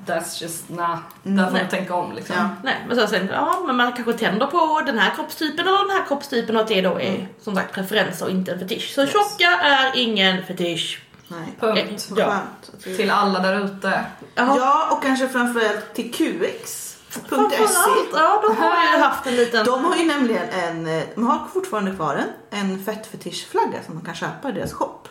that's 0.06 0.42
just, 0.42 0.68
nah. 0.68 0.98
Där 1.22 1.44
får 1.44 1.52
Nej. 1.52 1.62
man 1.62 1.70
tänka 1.70 1.94
om 1.94 2.12
liksom. 2.12 2.36
Ja. 2.38 2.48
Nej, 2.62 2.84
men 2.88 2.96
så 2.96 3.06
sen, 3.06 3.28
ja, 3.32 3.62
men 3.66 3.76
man 3.76 3.92
kanske 3.92 4.12
tänder 4.12 4.46
på 4.46 4.82
den 4.86 4.98
här 4.98 5.14
kroppstypen 5.14 5.68
eller 5.68 5.78
den 5.78 5.90
här 5.96 6.06
kroppstypen 6.08 6.56
och 6.56 6.62
att 6.62 6.68
det 6.68 6.80
då 6.80 7.00
är 7.00 7.14
Mm. 7.14 7.26
som 7.40 7.54
sagt 7.54 7.74
preferenser 7.74 8.24
och 8.24 8.30
inte 8.30 8.52
en 8.52 8.58
fetisch. 8.58 8.92
Så 8.94 9.06
tjocka 9.06 9.48
är 9.62 9.92
ingen 9.96 10.42
fetisch. 10.46 11.02
Nej. 11.28 11.48
Punkt. 11.60 12.08
Ja. 12.16 12.38
Till 12.82 13.10
alla 13.10 13.38
där 13.38 13.64
ute. 13.64 14.04
Ja, 14.34 14.88
och 14.92 15.02
kanske 15.02 15.28
framförallt 15.28 15.94
till 15.94 16.12
QX.se. 16.12 16.83
Framförallt, 17.28 18.08
ja 18.12 18.42
de 18.42 18.56
har 18.56 18.82
ju 18.96 19.02
haft 19.02 19.26
en 19.26 19.36
liten... 19.36 19.64
De 19.66 19.84
har 19.84 19.96
ju 19.96 20.04
nämligen 20.06 20.48
en, 20.48 20.86
eh, 20.98 21.02
de 21.14 21.26
har 21.26 21.38
fortfarande 21.52 21.90
kvar 21.94 22.14
en, 22.50 22.60
en 22.60 22.84
fettfetischflagga 22.84 23.82
som 23.86 23.94
man 23.94 24.04
kan 24.04 24.14
köpa 24.14 24.48
i 24.48 24.52
deras 24.52 24.72
shop. 24.72 25.08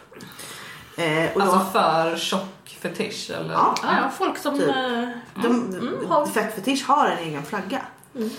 Eh, 0.97 1.31
och 1.35 1.41
Alltså 1.41 1.57
då, 1.57 1.65
för 1.79 2.17
tjock 2.17 2.77
fetisch 2.81 3.29
eller? 3.39 3.53
Ja. 3.53 3.75
Ja, 3.83 4.11
folk 4.17 4.37
som... 4.37 4.59
Typ. 4.59 4.67
eh, 4.67 4.73
de, 5.35 5.45
mm, 5.45 5.97
har- 6.09 6.25
Fettfetisch 6.25 6.85
har 6.87 7.07
en 7.07 7.17
egen 7.17 7.43
flagga. 7.45 7.81
Mm. 8.15 8.29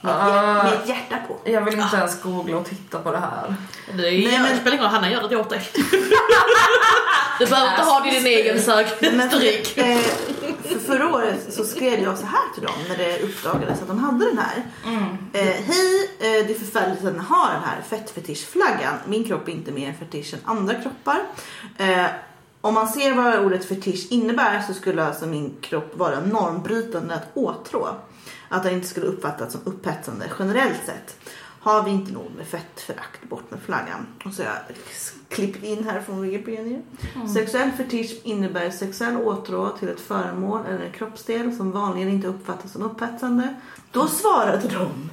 Med, 0.00 0.14
hjär- 0.14 0.64
med 0.64 0.72
ett 0.72 0.88
hjärta 0.88 1.16
på. 1.28 1.50
Jag 1.50 1.60
vill 1.60 1.78
inte 1.80 1.96
ens 1.96 2.22
googla 2.22 2.56
och 2.56 2.66
titta 2.66 2.98
på 2.98 3.10
det 3.12 3.18
här. 3.18 3.54
Det, 3.86 3.92
är, 4.08 4.12
Nej, 4.28 4.38
men- 4.40 4.42
det 4.50 4.56
spelar 4.56 4.72
ingen 4.72 4.84
roll, 4.84 4.92
Hanna 4.94 5.10
gör 5.10 5.28
det 5.28 5.36
åt 5.36 5.50
dig. 5.50 5.70
du 7.38 7.46
behöver 7.46 7.70
inte 7.70 7.82
ha 7.82 8.00
det 8.00 8.08
i 8.08 8.20
din 8.20 8.26
egen 8.26 8.54
Men 9.16 9.28
för, 10.66 10.78
förra 10.78 11.14
året 11.14 11.54
så 11.54 11.64
skrev 11.64 12.00
jag 12.00 12.18
så 12.18 12.26
här 12.26 12.54
till 12.54 12.62
dem 12.62 12.74
när 12.88 12.96
det 12.96 13.22
uppdagades 13.22 13.82
att 13.82 13.88
de 13.88 13.98
hade 13.98 14.24
den 14.24 14.38
här. 14.38 14.62
Eh, 15.32 15.40
Hej, 15.42 16.10
eh, 16.18 16.46
det 16.46 16.54
är 16.54 16.58
förfärligt 16.58 17.04
att 17.04 17.12
ni 17.12 17.18
har 17.18 17.52
den 17.52 17.62
här 17.62 17.82
fettfetischflaggan. 17.82 18.94
Min 19.06 19.24
kropp 19.24 19.48
är 19.48 19.52
inte 19.52 19.72
mer 19.72 19.88
en 19.88 19.94
fetisch 19.94 20.34
än 20.34 20.40
andra 20.44 20.74
kroppar. 20.74 21.22
Eh, 21.76 22.06
om 22.60 22.74
man 22.74 22.88
ser 22.88 23.14
vad 23.14 23.38
ordet 23.38 23.64
fetisch 23.64 24.06
innebär 24.10 24.62
så 24.62 24.74
skulle 24.74 25.04
alltså 25.04 25.26
min 25.26 25.54
kropp 25.60 25.96
vara 25.96 26.20
normbrytande 26.20 27.14
att 27.14 27.28
åtrå. 27.34 27.88
Att 28.48 28.62
den 28.62 28.74
inte 28.74 28.86
skulle 28.86 29.06
uppfattas 29.06 29.52
som 29.52 29.60
upphetsande 29.64 30.26
generellt 30.38 30.86
sett. 30.86 31.16
Har 31.66 31.82
vi 31.82 31.90
inte 31.90 32.12
nog 32.12 32.30
med 32.36 32.46
fettförakt, 32.46 33.28
bort 33.28 33.50
med 33.50 33.60
flaggan. 33.60 34.06
Och 34.24 34.32
så 34.32 34.42
har 34.42 34.50
jag 34.50 34.76
klippt 35.28 35.64
in 35.64 35.84
här 35.84 36.00
från 36.00 36.20
Wikipedia. 36.20 36.78
Sexuell 37.34 37.70
fetisch 37.70 38.20
innebär 38.22 38.70
sexuell 38.70 39.16
åtrå 39.16 39.70
till 39.70 39.88
ett 39.88 40.00
föremål 40.00 40.66
eller 40.66 40.84
en 40.84 40.92
kroppsdel 40.92 41.56
som 41.56 41.72
vanligen 41.72 42.08
inte 42.08 42.28
uppfattas 42.28 42.72
som 42.72 42.82
upphetsande. 42.82 43.54
Då 43.90 44.06
svarade 44.06 44.68
de 44.68 45.10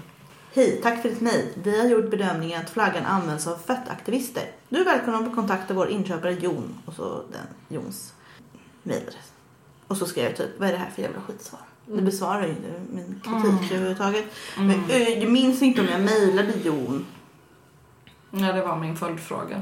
Hej, 0.53 0.79
tack 0.83 1.01
för 1.01 1.09
ditt 1.09 1.21
mejl. 1.21 1.47
Vi 1.63 1.79
har 1.79 1.87
gjort 1.87 2.11
bedömningen 2.11 2.61
att 2.61 2.69
flaggan 2.69 3.05
används 3.05 3.47
av 3.47 3.57
fettaktivister. 3.57 4.51
Du 4.69 4.81
är 4.81 4.85
välkommen 4.85 5.27
att 5.27 5.35
kontakta 5.35 5.73
vår 5.73 5.89
inköpare 5.89 6.33
Jon 6.33 6.79
och 6.85 6.93
så 6.93 7.23
den 7.31 7.77
Jons 7.77 8.13
mejladress. 8.83 9.31
Och 9.87 9.97
så 9.97 10.05
skrev 10.05 10.25
jag 10.25 10.37
typ, 10.37 10.59
vad 10.59 10.67
är 10.67 10.71
det 10.71 10.79
här 10.79 10.89
för 10.89 11.01
jävla 11.01 11.21
skitsvar? 11.21 11.61
Det 11.85 12.01
besvarar 12.01 12.41
ju 12.43 12.49
inte 12.49 12.81
min 12.91 13.21
kritik 13.23 13.71
överhuvudtaget. 13.71 14.25
Men 14.57 14.83
ö, 14.89 14.97
jag 14.97 15.31
minns 15.31 15.61
inte 15.61 15.81
om 15.81 15.87
jag 15.87 16.01
mejlade 16.01 16.53
Jon. 16.63 17.05
Ja, 18.31 18.51
det 18.53 18.61
var 18.61 18.75
min 18.79 18.95
följdfråga. 18.95 19.61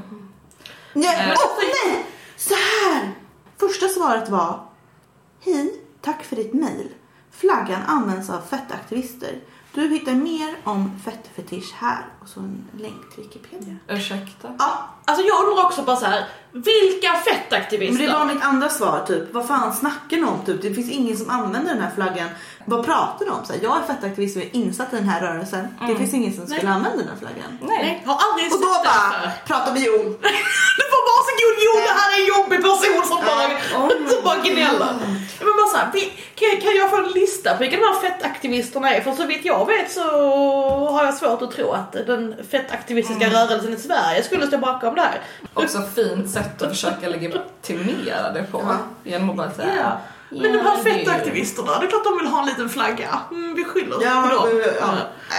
Nej, 0.94 1.16
Eh. 1.30 1.34
åh 1.38 1.58
nej! 1.58 2.06
Så 2.36 2.54
här! 2.54 3.14
Första 3.56 3.88
svaret 3.88 4.28
var 4.28 4.66
Hej, 5.40 5.80
tack 6.00 6.24
för 6.24 6.36
ditt 6.36 6.52
mejl. 6.54 6.88
Flaggan 7.30 7.82
används 7.86 8.30
av 8.30 8.40
fettaktivister. 8.40 9.38
Du 9.74 9.88
hittar 9.88 10.12
mer 10.12 10.56
om 10.64 11.00
fettfetisch 11.04 11.72
här 11.74 12.04
och 12.22 12.28
så 12.28 12.40
en 12.40 12.64
länk 12.78 13.14
till 13.14 13.22
Wikipedia. 13.24 13.76
Ursäkta? 13.88 14.48
Ja, 14.58 14.88
Alltså 15.04 15.24
jag 15.26 15.44
undrar 15.44 15.64
också 15.64 15.82
bara 15.82 15.96
så 15.96 16.06
här, 16.06 16.24
vilka 16.52 17.12
men 17.12 17.22
fettaktivister? 17.22 18.06
det 18.06 18.12
var 18.12 18.24
mitt 18.24 18.44
andra 18.44 18.68
svar 18.68 19.04
typ. 19.06 19.34
Vad 19.34 19.46
fan 19.46 19.74
snackar 19.74 20.16
ni 20.16 20.22
om? 20.24 20.38
Typ? 20.46 20.62
Det 20.62 20.74
finns 20.74 20.90
ingen 20.90 21.16
som 21.16 21.30
använder 21.30 21.74
den 21.74 21.82
här 21.82 21.90
flaggan. 21.94 22.28
Vad 22.64 22.84
pratar 22.84 23.26
de 23.26 23.30
om? 23.30 23.44
Så 23.44 23.52
här, 23.52 23.60
jag 23.62 23.76
är 23.78 23.82
fettaktivist 23.86 24.36
och 24.36 24.42
är 24.42 24.56
insatt 24.56 24.92
i 24.92 24.96
den 24.96 25.08
här 25.08 25.20
rörelsen. 25.20 25.68
Det 25.88 25.94
finns 25.96 26.14
ingen 26.14 26.32
som 26.36 26.46
skulle 26.46 26.62
Nej. 26.62 26.72
använda 26.72 26.98
den 26.98 27.08
här 27.08 27.16
flaggan. 27.16 27.58
Nej, 27.60 28.02
har 28.06 28.18
aldrig 28.26 28.52
Och 28.52 28.60
då 28.60 28.66
bara 28.66 29.30
pratar 29.46 29.74
vi 29.74 29.86
Jon. 29.86 30.04
Du 30.78 30.84
får 30.92 31.02
varsågod 31.12 31.56
Jon, 31.66 31.82
det 31.88 31.94
här 32.00 32.08
är 32.14 32.18
en 32.22 32.28
jobbig 32.34 32.58
person 32.68 33.02
som 33.10 33.18
bara, 33.28 33.44
Oh 33.78 34.08
som 34.12 34.24
bara 34.24 34.38
gnäller. 34.48 34.92
Så 35.72 35.76
här, 35.78 35.90
vi- 35.92 36.12
kan, 36.34 36.60
kan 36.60 36.76
jag 36.76 36.90
få 36.90 36.96
en 36.96 37.10
lista 37.12 37.52
på 37.54 37.58
vilka 37.58 37.76
de 37.76 37.82
här 37.82 38.00
fettaktivisterna 38.00 38.94
är? 38.94 39.00
För 39.00 39.12
så 39.12 39.26
vitt 39.26 39.44
jag 39.44 39.66
vet 39.66 39.92
så 39.92 40.02
har 40.92 41.04
jag 41.04 41.14
svårt 41.14 41.42
att 41.42 41.50
tro 41.52 41.70
att 41.72 41.92
den 41.92 42.34
fettaktivistiska 42.50 43.26
rörelsen 43.30 43.72
i 43.72 43.76
Sverige 43.76 44.22
skulle 44.22 44.46
stå 44.46 44.58
bakom 44.58 44.94
det 44.94 45.00
här. 45.00 45.20
Också 45.54 45.82
fint 45.94 46.30
sätt 46.30 46.62
att 46.62 46.68
försöka 46.68 47.08
legitimera 47.08 48.30
det 48.34 48.42
på. 48.52 48.60
Ja. 48.68 48.76
Genom 49.10 49.30
att 49.30 49.36
bara 49.36 49.50
säga 49.50 49.68
Ja. 49.80 50.00
Men 50.30 50.52
de 50.52 50.58
här 50.58 50.76
fettaktivisterna, 50.76 51.78
det 51.78 51.86
är 51.86 51.90
klart 51.90 52.04
de 52.04 52.18
vill 52.18 52.26
ha 52.26 52.40
en 52.42 52.46
liten 52.48 52.68
flagga. 52.68 53.20
Mm, 53.30 53.54
vi 53.54 53.64
skyller 53.64 53.96
Ja, 54.02 54.28
på 54.28 54.34
dem. 54.34 54.62
ja, 54.80 54.88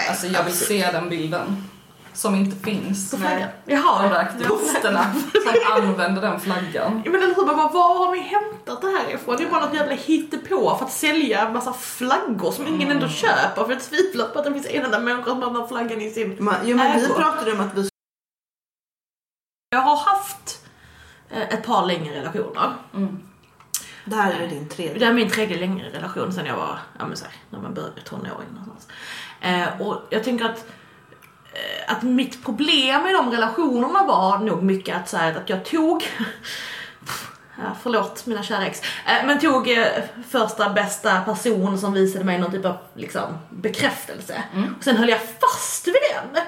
Alltså 0.10 0.28
jag 0.28 0.44
vill 0.44 0.58
se 0.58 0.90
den 0.92 1.10
bilden. 1.10 1.70
Som 2.14 2.36
inte 2.36 2.56
finns. 2.72 3.12
På 3.12 3.18
flaggan. 3.18 3.50
de 3.66 3.74
Jaha. 3.74 4.10
där 4.10 4.20
aktivisterna 4.20 5.14
som 5.14 5.84
använder 5.84 6.22
den 6.22 6.40
flaggan. 6.40 7.02
Men 7.06 7.16
eller 7.16 7.36
hur, 7.36 7.46
bara, 7.46 7.56
var 7.56 8.06
har 8.06 8.12
ni 8.16 8.20
hämtat 8.20 8.82
det 8.82 8.88
här 8.88 9.16
ifrån? 9.16 9.36
Det 9.38 9.44
är 9.44 9.50
bara 9.50 9.66
något 9.66 9.76
jävla 9.76 9.96
hittepå 9.96 10.76
för 10.78 10.86
att 10.86 10.92
sälja 10.92 11.48
en 11.48 11.54
massa 11.54 11.74
flaggor 11.74 12.52
som 12.52 12.68
ingen 12.68 12.92
ändå 12.92 13.08
köper. 13.08 13.64
För 13.64 13.72
jag 13.72 13.82
tvivlar 13.82 14.26
på 14.26 14.40
att 14.40 14.46
det 14.46 14.54
finns 14.54 14.68
en 14.70 14.86
enda 14.86 15.00
människa 15.00 15.30
som 15.30 15.42
har 15.42 15.68
flaggan 15.68 16.02
i 16.02 16.10
sin 16.10 16.36
Men, 16.40 16.56
jo, 16.64 16.78
men 16.78 17.00
vi 17.00 17.08
pratade 17.08 17.52
om 17.52 17.60
att 17.60 17.74
vi 17.78 17.90
Jag 19.70 19.82
har 19.82 19.96
haft 19.96 20.66
eh, 21.30 21.42
ett 21.42 21.66
par 21.66 21.86
längre 21.86 22.20
relationer. 22.20 22.74
Det 24.06 24.16
här 24.16 24.40
är 24.40 24.48
din 24.48 24.70
tredje. 24.70 25.00
Det 25.00 25.06
är 25.06 25.14
min 25.14 25.30
tredje 25.30 25.60
längre 25.60 25.90
relation 25.90 26.34
sen 26.34 26.46
jag 26.46 26.56
var, 26.56 26.80
ja 27.00 27.08
men 27.08 27.18
så 27.18 27.26
här, 27.26 27.34
när 27.50 27.60
man 27.60 27.74
började 27.74 28.02
tonåring 28.02 28.48
någonstans. 28.50 28.88
Eh, 29.42 29.82
och 29.82 30.02
jag 30.10 30.24
tänker 30.24 30.46
att, 30.46 30.66
att 31.88 32.04
mitt 32.04 32.46
problem 32.46 33.04
med 33.04 33.14
de 33.14 33.32
relationerna 33.32 34.04
var 34.04 34.38
nog 34.38 34.64
mycket 34.64 34.96
att, 34.96 35.10
så 35.10 35.18
här, 35.18 35.36
att 35.38 35.50
jag 35.50 35.66
tog 35.66 36.04
Ja, 37.58 37.76
förlåt 37.84 38.26
mina 38.26 38.44
kära 38.44 38.66
ex. 38.66 38.82
Eh, 38.82 39.26
men 39.26 39.40
tog 39.40 39.72
eh, 39.72 39.86
första 40.30 40.70
bästa 40.70 41.22
person 41.22 41.78
som 41.80 41.94
visade 41.94 42.26
mig 42.26 42.40
någon 42.40 42.52
typ 42.52 42.66
av 42.66 42.78
liksom, 42.94 43.24
bekräftelse. 43.50 44.44
Och 44.78 44.84
sen 44.84 44.98
höll 44.98 45.10
jag 45.10 45.20
fast 45.20 45.88
vid 45.88 45.94
den. 45.94 46.44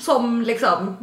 Som 0.00 0.42
liksom, 0.42 0.96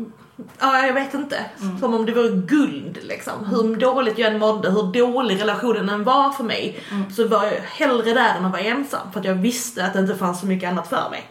ja 0.60 0.86
jag 0.86 0.94
vet 0.94 1.14
inte. 1.14 1.46
Som 1.80 1.94
om 1.94 2.06
det 2.06 2.12
vore 2.12 2.30
guld 2.30 3.00
liksom. 3.02 3.46
Hur 3.46 3.76
dåligt 3.76 4.18
jag 4.18 4.34
än 4.34 4.40
mådde, 4.40 4.72
hur 4.72 4.94
dålig 4.94 5.42
relationen 5.42 5.90
än 5.90 6.04
var 6.04 6.32
för 6.32 6.44
mig. 6.44 6.80
Så 7.16 7.28
var 7.28 7.46
jag 7.46 7.62
hellre 7.62 8.14
där 8.14 8.36
än 8.36 8.46
att 8.46 8.52
vara 8.52 8.62
ensam. 8.62 9.12
För 9.12 9.20
att 9.20 9.26
jag 9.26 9.36
visste 9.36 9.86
att 9.86 9.94
det 9.94 10.00
inte 10.00 10.16
fanns 10.16 10.40
så 10.40 10.46
mycket 10.46 10.70
annat 10.70 10.90
för 10.90 11.10
mig. 11.10 11.30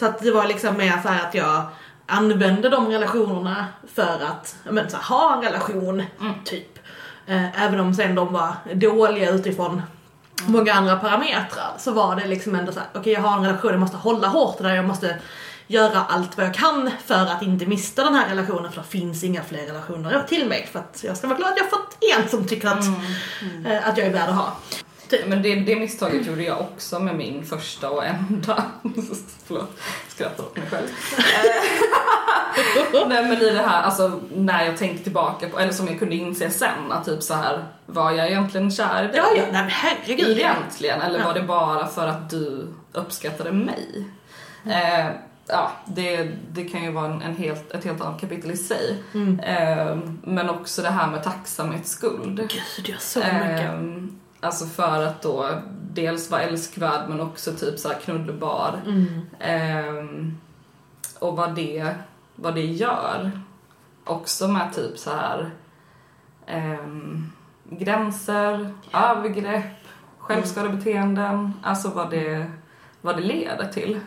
Så 0.00 0.06
att 0.06 0.18
det 0.18 0.30
var 0.30 0.46
liksom 0.46 0.76
mer 0.76 1.02
så 1.02 1.08
att 1.08 1.34
jag 1.34 1.62
använde 2.06 2.68
de 2.68 2.88
relationerna 2.88 3.66
för 3.94 4.24
att 4.30 4.56
men, 4.64 4.90
så 4.90 4.96
här, 4.96 5.04
ha 5.04 5.36
en 5.36 5.42
relation, 5.42 6.02
typ. 6.44 6.78
Eh, 7.26 7.64
även 7.64 7.80
om 7.80 7.94
sen 7.94 8.14
de 8.14 8.32
var 8.32 8.54
dåliga 8.74 9.30
utifrån 9.30 9.82
många 10.46 10.72
andra 10.72 10.96
parametrar 10.96 11.72
så 11.78 11.92
var 11.92 12.16
det 12.16 12.26
liksom 12.26 12.54
ändå 12.54 12.72
så 12.72 12.78
här: 12.78 12.88
okej 12.94 13.12
jag 13.12 13.20
har 13.20 13.36
en 13.38 13.44
relation, 13.44 13.70
jag 13.70 13.80
måste 13.80 13.96
hålla 13.96 14.28
hårt 14.28 14.58
där, 14.58 14.74
jag 14.74 14.84
måste 14.84 15.16
göra 15.66 16.04
allt 16.08 16.36
vad 16.36 16.46
jag 16.46 16.54
kan 16.54 16.90
för 17.06 17.26
att 17.26 17.42
inte 17.42 17.66
mista 17.66 18.04
den 18.04 18.14
här 18.14 18.28
relationen 18.28 18.72
för 18.72 18.80
det 18.80 18.88
finns 18.88 19.24
inga 19.24 19.42
fler 19.42 19.66
relationer 19.66 20.24
till 20.28 20.48
mig 20.48 20.68
för 20.72 20.78
att 20.78 21.04
jag 21.04 21.16
ska 21.16 21.26
vara 21.26 21.38
glad 21.38 21.52
att 21.52 21.58
jag 21.58 21.70
fått 21.70 21.96
en 22.16 22.28
som 22.28 22.46
tycker 22.46 22.68
att, 22.68 22.84
eh, 23.66 23.88
att 23.88 23.98
jag 23.98 24.06
är 24.06 24.12
värd 24.12 24.28
att 24.28 24.36
ha. 24.36 24.56
Men 25.26 25.42
det, 25.42 25.54
det 25.54 25.76
misstaget 25.76 26.26
gjorde 26.26 26.42
jag 26.42 26.60
också 26.60 27.00
med 27.00 27.16
min 27.16 27.44
första 27.46 27.90
och 27.90 28.04
enda. 28.04 28.64
Förlåt, 29.46 29.78
skrattar 30.08 30.44
åt 30.44 30.56
mig 30.56 30.66
själv. 30.70 30.86
Eh, 31.18 33.08
Nej 33.08 33.22
men 33.24 33.42
i 33.42 33.50
det 33.50 33.62
här, 33.62 33.82
alltså 33.82 34.20
när 34.34 34.64
jag 34.64 34.76
tänker 34.76 35.04
tillbaka 35.04 35.48
på, 35.48 35.58
eller 35.58 35.72
som 35.72 35.86
jag 35.86 35.98
kunde 35.98 36.14
inse 36.14 36.50
sen, 36.50 36.92
att 36.92 37.04
typ 37.04 37.22
så 37.22 37.34
här 37.34 37.64
var 37.86 38.10
jag 38.10 38.26
egentligen 38.28 38.70
kär 38.70 39.04
i 39.04 39.06
dig? 39.06 39.16
Ja, 39.16 39.26
ja, 39.36 39.42
nej 39.42 39.62
men 39.62 39.68
herregud. 39.70 40.38
Egentligen, 40.38 41.00
eller 41.00 41.18
Ja. 41.18 41.24
var 41.24 41.34
det 41.34 41.42
bara 41.42 41.86
för 41.86 42.06
att 42.06 42.30
du 42.30 42.66
uppskattade 42.92 43.52
mig? 43.52 44.04
Eh, 44.66 45.06
ja, 45.46 45.70
det, 45.84 46.30
det 46.52 46.64
kan 46.64 46.82
ju 46.84 46.90
vara 46.92 47.06
en, 47.06 47.22
en 47.22 47.36
helt, 47.36 47.70
ett 47.72 47.84
helt 47.84 48.00
annat 48.00 48.20
kapitel 48.20 48.50
i 48.50 48.56
sig. 48.56 49.02
Mm. 49.14 49.40
Eh, 49.40 49.96
men 50.22 50.50
också 50.50 50.82
det 50.82 50.90
här 50.90 51.06
med 51.06 51.24
tacksamhetsskuld. 51.24 52.36
Gud, 52.36 52.88
jag 52.88 53.00
så 53.00 53.18
mycket. 53.18 53.68
Ehm, 53.70 54.19
alltså 54.40 54.66
för 54.66 55.02
att 55.06 55.22
då 55.22 55.48
dels 55.92 56.30
vara 56.30 56.42
älskvärd 56.42 57.08
men 57.08 57.20
också 57.20 57.52
typ 57.52 57.78
så 57.78 57.88
här 57.88 57.98
knullbar. 57.98 58.80
Mm. 58.86 59.20
Ehm, 59.40 60.38
och 61.18 61.36
vad 61.36 61.54
det, 61.54 61.94
vad 62.34 62.54
det 62.54 62.66
gör. 62.66 63.30
Också 64.04 64.48
med 64.48 64.74
typ 64.74 64.98
så 64.98 65.10
här 65.10 65.50
ehm, 66.46 67.32
gränser, 67.64 68.74
övergrepp, 68.92 69.86
självskadebeteenden. 70.18 71.52
Alltså 71.62 71.88
vad 71.88 72.10
det, 72.10 72.50
vad 73.00 73.16
det 73.16 73.22
leder 73.22 73.68
till. 73.72 74.00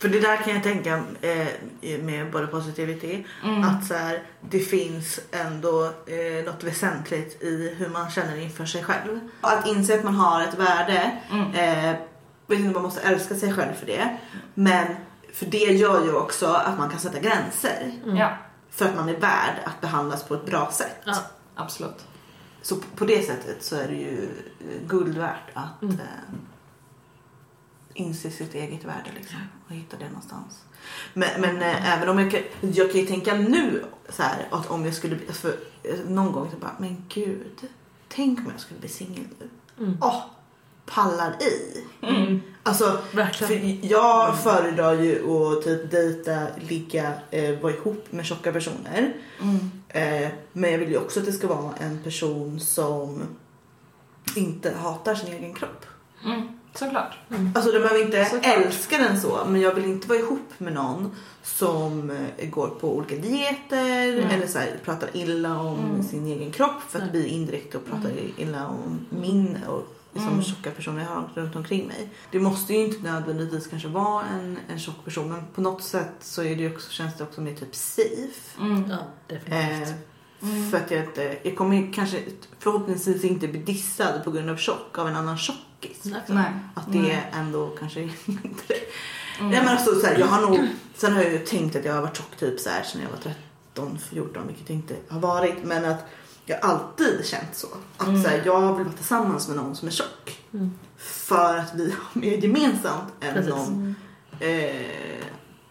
För 0.00 0.08
det 0.08 0.20
där 0.20 0.36
kan 0.36 0.54
jag 0.54 0.62
tänka 0.62 1.02
eh, 1.20 1.98
med 2.02 2.30
både 2.32 2.46
positivitet 2.46 3.26
Mm. 3.44 3.62
att 3.64 3.86
så 3.86 3.94
här, 3.94 4.22
det 4.40 4.58
finns 4.60 5.20
ändå 5.30 5.84
eh, 5.84 6.44
något 6.44 6.64
väsentligt 6.64 7.42
i 7.42 7.74
hur 7.78 7.88
man 7.88 8.10
känner 8.10 8.36
inför 8.36 8.64
sig 8.64 8.84
själv. 8.84 9.20
Att 9.40 9.66
inse 9.66 9.94
att 9.98 10.04
man 10.04 10.14
har 10.14 10.42
ett 10.42 10.54
värde. 10.58 11.18
Mm. 11.30 11.52
Eh, 11.54 12.72
man 12.72 12.82
måste 12.82 13.00
älska 13.00 13.34
sig 13.34 13.52
själv 13.52 13.72
för 13.74 13.86
det. 13.86 14.16
Men 14.54 14.86
för 15.34 15.46
det 15.46 15.58
gör 15.58 16.04
ju 16.04 16.12
också 16.14 16.46
att 16.46 16.78
man 16.78 16.90
kan 16.90 16.98
sätta 17.00 17.18
gränser. 17.20 17.92
Ja, 18.04 18.36
För 18.70 18.84
att 18.88 18.96
man 18.96 19.08
är 19.08 19.16
värd 19.20 19.54
att 19.64 19.80
behandlas 19.80 20.24
på 20.24 20.34
ett 20.34 20.46
bra 20.46 20.70
sätt. 20.72 20.96
Ja. 21.04 21.14
absolut. 21.54 22.06
Så 22.62 22.76
på- 22.96 23.04
det 23.04 23.26
sättet 23.26 23.64
så 23.64 23.76
är 23.76 23.88
det 23.88 23.94
ju 23.94 24.28
eh, 24.60 24.86
guld 24.88 25.18
värt 25.18 25.50
att 25.54 25.82
Mm. 25.82 25.96
Inse 27.94 28.30
sitt 28.30 28.54
eget 28.54 28.84
värde 28.84 29.10
liksom, 29.16 29.38
och 29.66 29.74
hitta 29.74 29.96
det 29.96 30.08
någonstans. 30.08 30.64
Men, 31.14 31.40
men 31.40 31.62
eh, 31.62 31.94
även 31.94 32.08
om 32.08 32.18
jag 32.18 32.30
kan, 32.30 32.40
jag 32.60 32.92
kan 32.92 33.00
ju 33.00 33.06
tänka 33.06 33.34
nu 33.34 33.84
så 34.08 34.22
här 34.22 34.48
att 34.50 34.70
om 34.70 34.84
jag 34.84 34.94
skulle 34.94 35.16
bli, 35.16 35.26
för, 35.26 35.56
eh, 35.82 35.98
någon 36.08 36.32
gång 36.32 36.50
så 36.50 36.56
bara, 36.56 36.76
men 36.78 37.04
gud, 37.08 37.68
tänk 38.08 38.38
om 38.38 38.46
jag 38.50 38.60
skulle 38.60 38.80
bli 38.80 38.88
singel 38.88 39.24
nu. 39.38 39.48
Mm. 39.84 39.98
Åh, 40.00 40.22
pallar 40.86 41.36
i. 41.42 41.84
Mm. 42.02 42.40
Alltså, 42.62 42.98
för 43.12 43.86
jag 43.86 44.38
föredrar 44.38 44.94
ju 44.94 45.30
att 45.30 45.64
typ 45.64 45.90
dejta, 45.90 46.46
ligga, 46.68 47.12
eh, 47.30 47.58
vara 47.58 47.72
ihop 47.72 48.12
med 48.12 48.26
tjocka 48.26 48.52
personer. 48.52 49.12
Mm. 49.40 49.70
Eh, 49.88 50.30
men 50.52 50.72
jag 50.72 50.78
vill 50.78 50.90
ju 50.90 50.96
också 50.96 51.20
att 51.20 51.26
det 51.26 51.32
ska 51.32 51.46
vara 51.46 51.74
en 51.78 52.02
person 52.02 52.60
som 52.60 53.22
inte 54.36 54.70
hatar 54.70 55.14
sin 55.14 55.32
egen 55.34 55.54
kropp. 55.54 55.86
Mm. 56.24 56.59
Såklart. 56.74 57.14
Alltså 57.54 57.72
de 57.72 57.78
behöver 57.78 58.04
inte 58.04 58.24
Såklart. 58.24 58.56
älska 58.56 58.98
den 58.98 59.20
så 59.20 59.44
men 59.48 59.60
jag 59.60 59.74
vill 59.74 59.84
inte 59.84 60.08
vara 60.08 60.18
ihop 60.18 60.48
med 60.58 60.72
någon 60.72 61.10
som 61.42 62.10
eh, 62.10 62.48
går 62.50 62.68
på 62.68 62.96
olika 62.96 63.16
dieter 63.16 64.12
Mm. 64.18 64.30
eller 64.30 64.46
så 64.46 64.58
här, 64.58 64.76
pratar 64.84 65.08
illa 65.12 65.58
om 65.60 65.78
Mm. 65.78 66.02
sin 66.02 66.26
egen 66.26 66.50
kropp 66.52 66.82
för 66.88 67.00
att 67.00 67.10
bli 67.10 67.26
indirekt 67.28 67.74
och 67.74 67.86
pratar 67.86 68.10
illa 68.36 68.68
om 68.68 69.06
min 69.10 69.58
och 69.68 69.86
liksom 70.12 70.32
Mm. 70.32 70.42
tjocka 70.44 70.70
personer 70.70 71.02
jag 71.02 71.08
har 71.08 71.28
runt 71.34 71.56
omkring 71.56 71.86
mig. 71.86 72.10
Det 72.30 72.40
måste 72.40 72.72
ju 72.72 72.78
inte 72.84 73.12
nödvändigtvis 73.12 73.66
kanske 73.66 73.88
vara 73.88 74.24
en, 74.26 74.58
en 74.68 74.78
tjock 74.78 75.04
person 75.04 75.28
men 75.28 75.46
på 75.54 75.60
något 75.60 75.82
sätt 75.82 76.10
så 76.20 76.42
är 76.42 76.56
det 76.56 76.74
också, 76.74 76.90
känns 76.90 77.18
det 77.18 77.24
också 77.24 77.40
mer 77.40 77.54
typ 77.54 77.74
safe. 77.74 78.60
Mm. 78.60 78.84
Ja, 78.90 78.96
definitivt. 79.26 79.88
Eh, 79.88 79.94
Mm. 80.42 80.70
För 80.70 80.76
att 80.78 80.90
jag, 80.90 81.04
inte, 81.04 81.38
jag 81.42 81.56
kommer 81.56 81.92
kanske 81.92 82.22
förhoppningsvis 82.58 83.24
inte 83.24 83.48
bli 83.48 83.60
dissad 83.60 84.24
på 84.24 84.30
grund 84.30 84.50
av 84.50 84.56
tjock 84.56 84.98
av 84.98 85.08
en 85.08 85.16
annan 85.16 85.38
tjockis. 85.38 86.04
Nej. 86.28 86.52
Att 86.74 86.92
det 86.92 86.98
Nej. 86.98 87.30
ändå 87.32 87.70
kanske 87.78 88.00
mindre. 88.24 88.74
Mm. 89.38 89.50
Nej 89.50 89.60
men 89.60 89.68
alltså 89.68 90.00
så 90.00 90.06
här, 90.06 90.18
jag 90.18 90.26
har 90.26 90.40
nog, 90.40 90.60
sen 90.94 91.12
har 91.12 91.22
jag 91.22 91.32
ju 91.32 91.38
tänkt 91.38 91.76
att 91.76 91.84
jag 91.84 91.94
har 91.94 92.00
varit 92.02 92.16
tjock 92.16 92.36
typ 92.38 92.60
så 92.60 92.70
här 92.70 92.82
sedan 92.82 93.02
jag 93.02 93.10
var 93.10 93.34
13, 93.74 93.98
14 94.10 94.46
vilket 94.46 94.68
jag 94.70 94.76
inte 94.76 94.96
har 95.08 95.20
varit. 95.20 95.64
Men 95.64 95.84
att 95.84 96.04
jag 96.44 96.58
har 96.62 96.68
alltid 96.68 97.26
känt 97.26 97.54
så. 97.56 97.66
Att 97.96 98.08
Mm. 98.08 98.22
så 98.22 98.28
här, 98.28 98.42
jag 98.44 98.74
vill 98.76 98.84
vara 98.84 98.94
tillsammans 98.96 99.48
med 99.48 99.56
någon 99.56 99.76
som 99.76 99.88
är 99.88 99.92
tjock. 99.92 100.38
Mm. 100.54 100.70
För 100.98 101.56
att 101.56 101.74
vi 101.74 101.84
har 101.90 102.20
mer 102.20 102.36
gemensamt 102.36 103.12
än 103.20 103.34
Precis. 103.34 103.50
någon 103.50 103.94
eh, 104.40 105.24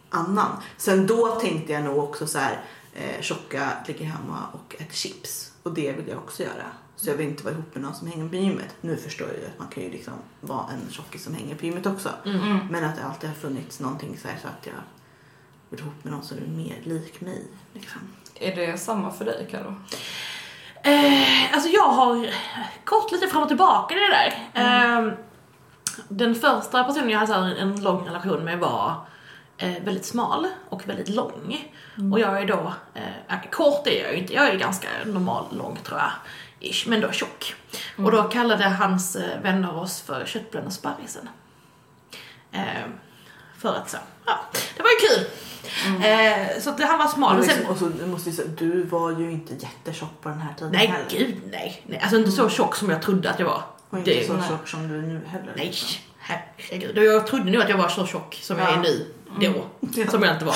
annan. 0.09 0.51
Sen 0.77 1.07
då 1.07 1.27
tänkte 1.27 1.73
jag 1.73 1.83
nog 1.83 1.97
också 1.97 2.27
så 2.27 2.37
här, 2.39 2.61
eh, 2.93 3.21
tjocka 3.21 3.71
ligger 3.87 4.05
hemma 4.05 4.47
och 4.51 4.75
äter 4.75 4.93
chips. 4.93 5.53
Och 5.63 5.73
det 5.73 5.91
vill 5.91 6.07
jag 6.07 6.17
också 6.17 6.43
göra. 6.43 6.65
Så 6.95 7.09
jag 7.09 7.15
vill 7.15 7.27
inte 7.27 7.43
vara 7.43 7.53
ihop 7.53 7.75
med 7.75 7.83
någon 7.83 7.95
som 7.95 8.07
hänger 8.07 8.29
på 8.29 8.35
gymmet. 8.35 8.75
Nu 8.81 8.97
förstår 8.97 9.27
jag 9.27 9.37
ju 9.37 9.45
att 9.45 9.59
man 9.59 9.67
kan 9.67 9.83
ju 9.83 9.89
liksom 9.89 10.13
vara 10.41 10.65
en 10.69 10.91
tjockis 10.91 11.23
som 11.23 11.33
hänger 11.33 11.55
på 11.55 11.65
gymmet 11.65 11.85
också. 11.85 12.09
Mm. 12.25 12.57
Men 12.69 12.85
att 12.85 12.95
det 12.95 13.03
alltid 13.03 13.29
har 13.29 13.35
funnits 13.35 13.79
någonting 13.79 14.17
så, 14.21 14.27
här 14.27 14.37
så 14.41 14.47
att 14.47 14.65
jag 14.65 14.73
vill 15.69 15.79
ihop 15.79 16.03
med 16.03 16.13
någon 16.13 16.23
som 16.23 16.37
är 16.37 16.41
mer 16.41 16.81
lik 16.83 17.21
mig. 17.21 17.43
Liksom. 17.73 18.01
Är 18.35 18.55
det 18.55 18.77
samma 18.77 19.11
för 19.11 19.25
dig 19.25 19.47
Karo? 19.51 19.75
Eh, 20.83 21.53
alltså 21.53 21.69
jag 21.69 21.87
har 21.87 22.29
gått 22.85 23.11
lite 23.11 23.27
fram 23.27 23.41
och 23.41 23.47
tillbaka 23.47 23.95
i 23.95 23.99
det 23.99 24.07
där. 24.07 24.49
Eh, 24.53 25.13
den 26.07 26.35
första 26.35 26.83
personen 26.83 27.09
jag 27.09 27.19
hade 27.19 27.33
så 27.33 27.39
här 27.39 27.55
en 27.55 27.83
lång 27.83 28.05
relation 28.05 28.45
med 28.45 28.59
var 28.59 28.95
eh, 29.59 29.83
väldigt 29.83 30.05
smal 30.05 30.47
och 30.69 30.89
väldigt 30.89 31.09
lång. 31.09 31.69
Och 32.13 32.19
jag 32.19 32.41
är 32.41 32.45
då, 32.45 32.73
eh, 32.95 33.49
kort 33.51 33.87
är 33.87 34.03
jag 34.03 34.11
ju 34.13 34.17
inte, 34.19 34.33
jag 34.33 34.47
är 34.47 34.57
ganska 34.57 34.87
normal 35.05 35.45
lång 35.57 35.77
tror 35.83 35.99
jag. 35.99 36.11
Ish, 36.59 36.87
men 36.87 37.01
då 37.01 37.11
tjock. 37.11 37.55
Och 37.97 38.11
då 38.11 38.23
kallade 38.23 38.63
hans 38.63 39.15
eh, 39.15 39.41
vänner 39.41 39.77
oss 39.77 40.01
för 40.01 40.25
köttbullen 40.25 40.67
och 40.67 40.73
sparrisen. 40.73 41.29
Eh, 42.51 42.61
för 43.57 43.75
att 43.75 43.89
så, 43.89 43.97
ja, 44.25 44.39
det 44.77 44.83
var 44.83 44.89
ju 44.89 45.07
kul. 45.07 45.25
Eh, 46.05 46.61
så 46.61 46.69
att 46.69 46.81
han 46.83 46.99
var 46.99 47.07
smal. 47.07 47.43
Sen, 47.43 47.47
liksom, 47.57 47.71
och 47.71 47.77
så 47.77 47.85
du 47.85 48.05
måste 48.05 48.31
säga, 48.31 48.47
du 48.57 48.83
var 48.83 49.11
ju 49.19 49.31
inte 49.31 49.53
jättetjock 49.53 50.21
på 50.21 50.29
den 50.29 50.39
här 50.39 50.53
tiden 50.53 50.71
nej 50.71 50.87
heller. 50.87 51.05
gud 51.09 51.35
nej. 51.51 51.83
nej. 51.87 51.99
Alltså 51.99 52.17
inte 52.17 52.31
så 52.31 52.49
tjock 52.49 52.75
som 52.75 52.89
jag 52.89 53.01
trodde 53.01 53.29
att 53.29 53.39
jag 53.39 53.45
var. 53.45 53.63
Och 53.89 53.97
inte 53.97 54.11
Det- 54.11 54.27
så 54.27 54.43
tjock 54.49 54.67
som 54.67 54.87
du 54.87 54.97
är 54.97 55.01
nu 55.01 55.21
heller. 55.27 55.53
Nej, 55.57 55.73
herregud. 56.19 56.97
Och 56.97 57.03
Jag 57.03 57.27
trodde 57.27 57.51
nog 57.51 57.61
att 57.61 57.69
jag 57.69 57.77
var 57.77 57.87
så 57.89 58.05
tjock 58.05 58.39
som 58.41 58.59
jag 58.59 58.67
Ja. 58.69 58.73
är 58.73 58.77
nu. 58.79 59.05
Då. 59.35 59.45
Ja. 59.45 59.53
Som 60.11 60.23
jag 60.23 60.35
inte 60.35 60.45
var. 60.45 60.55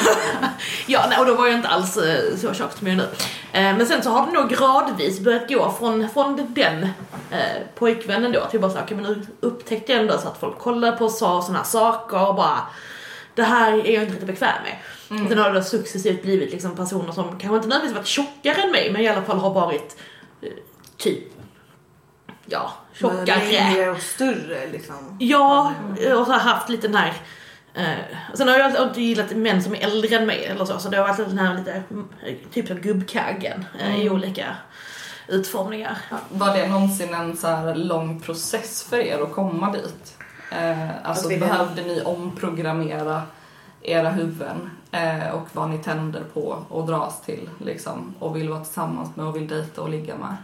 ja, 0.86 1.06
nej, 1.08 1.18
och 1.18 1.26
då 1.26 1.34
var 1.34 1.46
jag 1.46 1.56
inte 1.56 1.68
alls 1.68 1.96
eh, 1.96 2.36
så 2.36 2.54
tjock 2.54 2.72
som 2.72 2.86
jag 2.86 2.94
är 2.94 2.96
nu. 2.96 3.08
Eh, 3.52 3.76
men 3.76 3.86
sen 3.86 4.02
så 4.02 4.10
har 4.10 4.26
det 4.26 4.32
nog 4.32 4.48
gradvis 4.50 5.20
börjat 5.20 5.48
gå 5.48 5.74
från, 5.78 6.08
från 6.08 6.54
den 6.54 6.82
eh, 7.30 7.62
pojkvännen 7.74 8.32
då 8.32 8.46
till 8.50 8.60
bara 8.60 8.70
såhär, 8.70 8.84
okej 8.84 8.96
men 8.96 9.12
nu 9.12 9.26
upptäckte 9.40 9.92
jag 9.92 10.00
ändå 10.00 10.18
så 10.18 10.28
att 10.28 10.40
folk 10.40 10.58
kollade 10.58 10.96
på 10.96 11.04
och 11.04 11.10
sa 11.10 11.42
sådana 11.42 11.64
saker 11.64 12.28
och 12.28 12.34
bara 12.34 12.60
det 13.34 13.42
här 13.42 13.72
är 13.72 13.94
jag 13.94 14.02
inte 14.02 14.12
riktigt 14.12 14.26
bekväm 14.26 14.62
med. 14.62 14.76
Mm. 15.10 15.28
Sen 15.28 15.38
har 15.38 15.50
det 15.50 15.58
då 15.58 15.64
successivt 15.64 16.22
blivit 16.22 16.50
liksom 16.50 16.76
personer 16.76 17.12
som 17.12 17.38
kanske 17.38 17.56
inte 17.56 17.68
nödvändigtvis 17.68 17.96
varit 17.96 18.06
tjockare 18.06 18.62
än 18.62 18.70
mig 18.70 18.92
men 18.92 19.02
i 19.02 19.08
alla 19.08 19.22
fall 19.22 19.38
har 19.38 19.50
varit 19.50 19.96
eh, 20.42 20.48
typ 20.96 21.24
ja, 22.46 22.72
Men 23.00 23.26
tjockare. 23.26 23.52
Längre 23.52 23.90
och 23.90 24.00
större 24.00 24.66
liksom. 24.72 25.16
Ja, 25.20 25.72
och 25.92 26.26
så 26.26 26.32
har 26.32 26.38
haft 26.38 26.68
lite 26.68 26.88
den 26.88 26.96
här 26.96 27.14
Eh, 27.74 27.94
sen 28.34 28.48
har 28.48 28.58
jag 28.58 28.76
alltid- 28.76 29.04
gillat 29.04 29.30
män 29.30 29.62
som 29.62 29.74
är 29.74 29.78
äldre 29.80 30.16
än 30.16 30.26
mig 30.26 30.44
eller 30.44 30.64
så, 30.64 30.78
så 30.78 30.88
det 30.88 30.96
har 30.96 31.08
varit 31.08 31.16
den 31.28 31.38
här 31.38 31.58
lite, 31.58 31.82
mm, 31.90 32.08
typ 32.52 32.66
som 32.68 32.76
gubbkaggen 32.76 33.64
eh, 33.80 34.00
i 34.04 34.10
olika 34.10 34.56
utformningar. 35.28 35.98
Var 36.28 36.56
det 36.56 36.68
någonsin 36.68 37.14
en 37.14 37.36
så 37.36 37.46
här 37.46 37.74
lång 37.74 38.20
process 38.20 38.82
för 38.82 38.98
er 38.98 39.22
att 39.22 39.32
komma 39.32 39.72
dit? 39.72 40.16
Eh, 40.52 41.06
alltså 41.08 41.28
behövde 41.28 41.82
ni 41.82 42.02
omprogrammera 42.04 43.22
era 43.82 44.10
huvuden 44.10 44.70
eh, 44.92 45.28
och 45.30 45.48
vad 45.52 45.70
ni 45.70 45.78
tänder 45.78 46.22
på 46.34 46.64
och 46.68 46.86
dras 46.86 47.20
till 47.22 47.50
liksom 47.58 48.14
och 48.18 48.36
vill 48.36 48.48
vara 48.48 48.64
tillsammans 48.64 49.16
med 49.16 49.26
och 49.26 49.36
vill 49.36 49.48
dejta 49.48 49.82
och 49.82 49.90
ligga 49.90 50.16
med? 50.16 50.36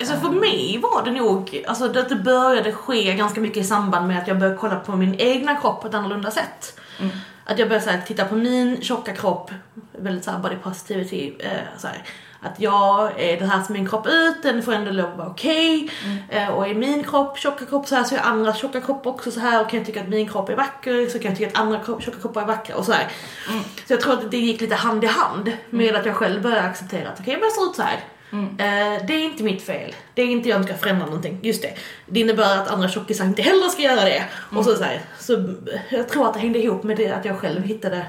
Alltså 0.00 0.16
för 0.16 0.28
mig 0.28 0.78
var 0.82 1.04
det 1.04 1.10
nog, 1.10 1.64
alltså 1.68 1.88
det, 1.88 2.02
det 2.02 2.16
började 2.16 2.72
ske 2.72 3.14
ganska 3.14 3.40
mycket 3.40 3.64
i 3.64 3.64
samband 3.64 4.08
med 4.08 4.18
att 4.18 4.28
jag 4.28 4.38
började 4.38 4.58
kolla 4.58 4.76
på 4.76 4.96
min 4.96 5.14
egna 5.14 5.56
kropp 5.56 5.80
på 5.80 5.88
ett 5.88 5.94
annorlunda 5.94 6.30
sätt. 6.30 6.80
Mm. 7.00 7.10
Att 7.44 7.58
jag 7.58 7.68
började 7.68 7.90
här, 7.90 8.02
titta 8.06 8.24
på 8.24 8.34
min 8.34 8.82
tjocka 8.82 9.12
kropp, 9.14 9.50
väldigt 9.98 10.24
såhär 10.24 10.38
body 10.38 10.56
positivity, 10.56 11.32
eh, 11.38 11.78
så 11.78 11.86
här, 11.86 12.04
att 12.40 12.60
jag 12.60 13.20
är 13.20 13.40
det 13.40 13.46
här 13.46 13.62
som 13.62 13.72
min 13.72 13.88
kropp 13.88 14.06
ut, 14.06 14.42
den 14.42 14.62
får 14.62 14.72
ändå 14.72 14.90
lov 14.90 15.10
att 15.10 15.18
vara 15.18 15.28
okej. 15.28 15.90
Eh, 16.28 16.48
och 16.48 16.68
är 16.68 16.74
min 16.74 17.04
kropp, 17.04 17.38
tjocka 17.38 17.66
kropp 17.66 17.88
så 17.88 17.94
här 17.94 18.04
så 18.04 18.14
är 18.14 18.20
andra 18.20 18.54
tjocka 18.54 18.80
kropp 18.80 19.06
också 19.06 19.30
så 19.30 19.40
här 19.40 19.60
och 19.60 19.70
kan 19.70 19.78
jag 19.78 19.86
tycka 19.86 20.00
att 20.00 20.08
min 20.08 20.28
kropp 20.28 20.48
är 20.48 20.56
vacker 20.56 21.08
så 21.08 21.18
kan 21.18 21.30
jag 21.30 21.38
tycka 21.38 21.50
att 21.50 21.58
andra 21.58 21.78
kropp, 21.80 22.02
tjocka 22.02 22.20
kroppar 22.20 22.42
är 22.42 22.46
vackra 22.46 22.76
och 22.76 22.84
så 22.84 22.92
här. 22.92 23.08
Mm. 23.50 23.62
Så 23.86 23.92
jag 23.92 24.00
tror 24.00 24.12
att 24.12 24.30
det 24.30 24.38
gick 24.38 24.60
lite 24.60 24.74
hand 24.74 25.04
i 25.04 25.06
hand 25.06 25.52
med 25.70 25.96
att 25.96 26.06
jag 26.06 26.16
själv 26.16 26.42
började 26.42 26.62
acceptera 26.62 27.08
att 27.08 27.20
okej 27.20 27.34
men 27.34 27.42
jag 27.42 27.52
ser 27.52 27.70
ut 27.70 27.76
så 27.76 27.82
här. 27.82 28.04
Mm. 28.32 28.44
Eh, 28.44 29.06
det 29.06 29.12
är 29.14 29.24
inte 29.24 29.42
mitt 29.42 29.62
fel. 29.62 29.94
Det 30.14 30.22
är 30.22 30.26
inte 30.26 30.48
jag 30.48 30.56
som 30.56 30.64
ska 30.64 30.74
förändra 30.74 31.06
någonting. 31.06 31.38
Just 31.42 31.62
det. 31.62 31.74
Det 32.06 32.20
innebär 32.20 32.58
att 32.58 32.68
andra 32.68 32.88
tjockisar 32.88 33.24
inte 33.24 33.42
heller 33.42 33.68
ska 33.68 33.82
göra 33.82 34.04
det. 34.04 34.24
Och 34.56 34.64
så, 34.64 34.74
så, 34.74 34.84
här, 34.84 35.00
så 35.18 35.54
jag 35.90 36.08
tror 36.08 36.26
att 36.26 36.34
det 36.34 36.40
hängde 36.40 36.58
ihop 36.58 36.82
med 36.82 36.96
det 36.96 37.12
att 37.12 37.24
jag 37.24 37.38
själv 37.38 37.62
hittade 37.62 38.06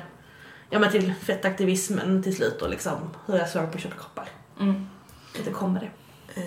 ja, 0.69 0.79
men 0.79 0.91
till 0.91 1.13
fettaktivismen 1.13 2.23
till 2.23 2.35
slut 2.35 2.61
och 2.61 2.69
liksom 2.69 2.97
hur 3.25 3.37
jag 3.37 3.49
såg 3.49 3.71
på 3.71 3.77
tjocka 3.77 3.95
kroppar. 3.95 4.29
Mm. 4.59 4.87
Det 5.45 5.51
kom 5.51 5.73
med 5.73 5.81
det. 5.81 6.41
Eh, 6.41 6.45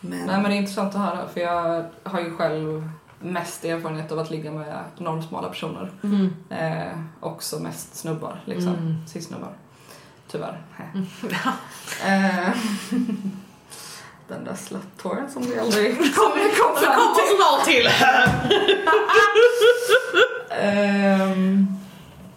men, 0.00 0.26
Nej 0.26 0.42
men 0.42 0.44
det 0.44 0.56
är 0.56 0.58
intressant 0.58 0.94
att 0.94 1.00
höra 1.00 1.28
för 1.28 1.40
jag 1.40 1.84
har 2.02 2.20
ju 2.20 2.36
själv 2.36 2.90
mest 3.20 3.64
erfarenhet 3.64 4.12
av 4.12 4.18
att 4.18 4.30
ligga 4.30 4.50
med 4.50 4.84
normsmala 4.98 5.48
personer. 5.48 5.92
Mm. 6.02 6.34
Eh, 6.50 6.98
också 7.20 7.58
mest 7.58 7.94
snubbar 7.94 8.42
liksom. 8.44 8.74
Mm. 8.74 9.06
Cis-snubbar. 9.06 9.52
Tyvärr. 10.34 10.58
Ja. 11.22 11.52
Eh, 12.06 12.48
den 14.28 14.44
där 14.44 14.54
slut-touren 14.54 15.30
som 15.30 15.42
vi 15.42 15.58
aldrig 15.58 15.96
kommer 16.14 16.56
kom 16.60 16.76
Så 16.76 16.84
fram 16.84 17.14
till. 17.14 17.36
snart 17.36 17.64
till. 17.64 17.88
Ehm, 20.60 21.66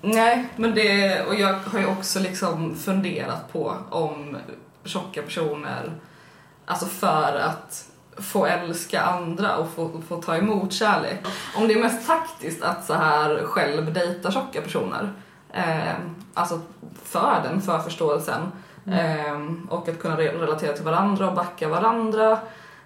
nej, 0.01 0.47
men 0.55 0.75
det, 0.75 1.21
och 1.21 1.35
jag 1.35 1.53
har 1.53 1.79
ju 1.79 1.85
också 1.85 2.19
liksom 2.19 2.75
funderat 2.75 3.53
på 3.53 3.75
om 3.89 4.37
tjocka 4.83 5.21
personer, 5.21 5.91
alltså 6.65 6.85
för 6.85 7.39
att 7.43 7.85
få 8.17 8.45
älska 8.45 9.01
andra 9.01 9.57
och 9.57 9.69
få, 9.75 10.01
få 10.07 10.21
ta 10.21 10.35
emot 10.35 10.73
kärlek. 10.73 11.19
Om 11.55 11.67
det 11.67 11.73
är 11.73 11.79
mest 11.83 12.07
taktiskt 12.07 12.63
att 12.63 12.85
så 12.85 12.93
här 12.93 13.43
själv 13.43 13.93
dejta 13.93 14.31
tjocka 14.31 14.61
personer. 14.61 15.13
Ehm, 15.53 16.15
alltså 16.33 16.59
för 17.03 17.41
den 17.43 17.61
förförståelsen. 17.61 18.51
Ehm, 18.91 19.67
och 19.71 19.89
att 19.89 19.99
kunna 19.99 20.15
re- 20.17 20.39
relatera 20.39 20.73
till 20.73 20.85
varandra 20.85 21.29
och 21.29 21.35
backa 21.35 21.67
varandra. 21.67 22.39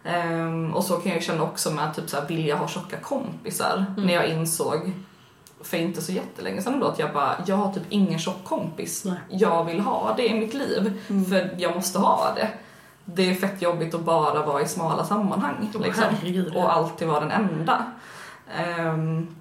Ehm, 0.03 0.73
och 0.73 0.83
så 0.83 0.95
kan 0.97 1.11
jag 1.11 1.23
känna 1.23 1.43
också 1.43 1.71
med 1.71 1.85
att 1.85 1.95
typ 1.95 2.09
så 2.09 2.17
här, 2.19 2.27
vilja 2.27 2.55
ha 2.55 2.67
tjocka 2.67 2.97
kompisar. 2.97 3.85
När 3.97 4.13
jag 4.13 4.25
insåg 4.25 4.91
för 5.63 5.77
inte 5.77 6.01
så 6.01 6.11
jättelänge 6.11 6.61
sedan 6.61 6.79
då 6.79 6.87
att 6.87 6.99
jag 6.99 7.13
bara, 7.13 7.35
jag 7.45 7.55
har 7.55 7.73
typ 7.73 7.83
ingen 7.89 8.19
tjock 8.19 8.43
kompis. 8.43 9.05
Nej. 9.05 9.15
Jag 9.29 9.63
vill 9.63 9.79
ha 9.79 10.13
det 10.17 10.27
i 10.27 10.33
mitt 10.39 10.53
liv. 10.53 11.01
För 11.29 11.55
jag 11.57 11.75
måste 11.75 11.99
ha 11.99 12.33
det. 12.35 12.49
Det 13.05 13.29
är 13.29 13.35
fett 13.35 13.61
jobbigt 13.61 13.93
att 13.93 14.01
bara 14.01 14.45
vara 14.45 14.61
i 14.61 14.67
smala 14.67 15.05
sammanhang. 15.05 15.55
Liksom. 15.73 16.03
Och 16.55 16.73
alltid 16.73 17.07
vara 17.07 17.19
den 17.19 17.31
enda. 17.31 17.85
Ehm, 18.57 19.35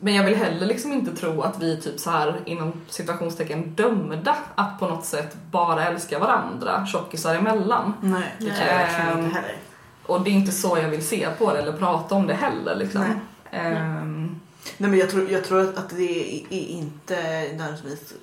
men 0.00 0.14
jag 0.14 0.24
vill 0.24 0.36
heller 0.36 0.66
liksom 0.66 0.92
inte 0.92 1.16
tro 1.16 1.42
att 1.42 1.62
vi 1.62 1.80
typ 1.80 2.00
så 2.00 2.10
här 2.10 2.40
inom 2.46 2.72
situationstecken 2.88 3.74
dömda 3.74 4.36
att 4.54 4.78
på 4.78 4.86
något 4.86 5.04
sätt 5.04 5.36
bara 5.50 5.86
älska 5.86 6.18
varandra, 6.18 6.86
tjockisar 6.86 7.34
emellan. 7.34 7.92
nej, 8.00 8.34
det 8.38 8.44
tror 8.44 8.68
jag 8.68 8.76
verkligen 8.76 9.08
Ehm, 9.18 9.24
inte 9.24 9.36
heller. 9.40 9.56
och 10.06 10.20
det 10.20 10.30
är 10.30 10.34
inte 10.34 10.52
så 10.52 10.78
jag 10.78 10.88
vill 10.88 11.06
se 11.06 11.28
på 11.38 11.52
det 11.52 11.58
eller 11.58 11.72
prata 11.72 12.14
om 12.14 12.26
det 12.26 12.34
heller 12.34 12.76
liksom. 12.76 13.00
Nej. 13.00 13.16
Ehm, 13.50 14.40
Nej 14.78 14.90
men 14.90 14.98
jag 14.98 15.10
tror, 15.10 15.30
jag 15.30 15.44
tror 15.44 15.60
att 15.78 15.88
det 15.90 16.34
är, 16.36 16.46
är 16.50 16.66
inte 16.68 17.14
nödvändigtvis 17.56 18.14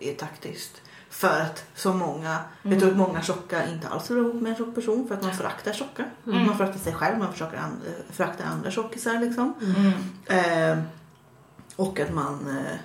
eh, 0.00 0.08
är 0.08 0.14
taktiskt. 0.14 0.82
För 1.10 1.40
att 1.40 1.64
så 1.74 1.92
många, 1.94 2.38
jag 2.62 2.78
tror 2.80 2.90
att 2.90 2.96
många 2.96 3.22
tjocka 3.22 3.66
inte 3.68 3.88
alls 3.88 4.10
vill 4.10 4.18
ihop 4.18 4.34
med 4.42 4.50
en 4.50 4.56
tjock 4.58 4.74
person 4.74 5.08
för 5.08 5.14
att 5.14 5.22
man 5.22 5.34
föraktar 5.34 5.72
tjocka. 5.72 6.04
Mm. 6.26 6.46
Man 6.46 6.56
föraktar 6.56 6.78
sig 6.80 6.94
själv, 6.94 7.18
man 7.18 7.32
försöker 7.32 7.56
and, 7.56 7.80
föraktar 8.10 8.44
andra 8.44 8.70
tjockisar 8.70 9.20
liksom. 9.20 9.54
mm, 9.60 9.92
Eh, 10.26 10.82
och 11.76 12.00
att 12.00 12.14
man 12.14 12.48
eh, 12.58 12.76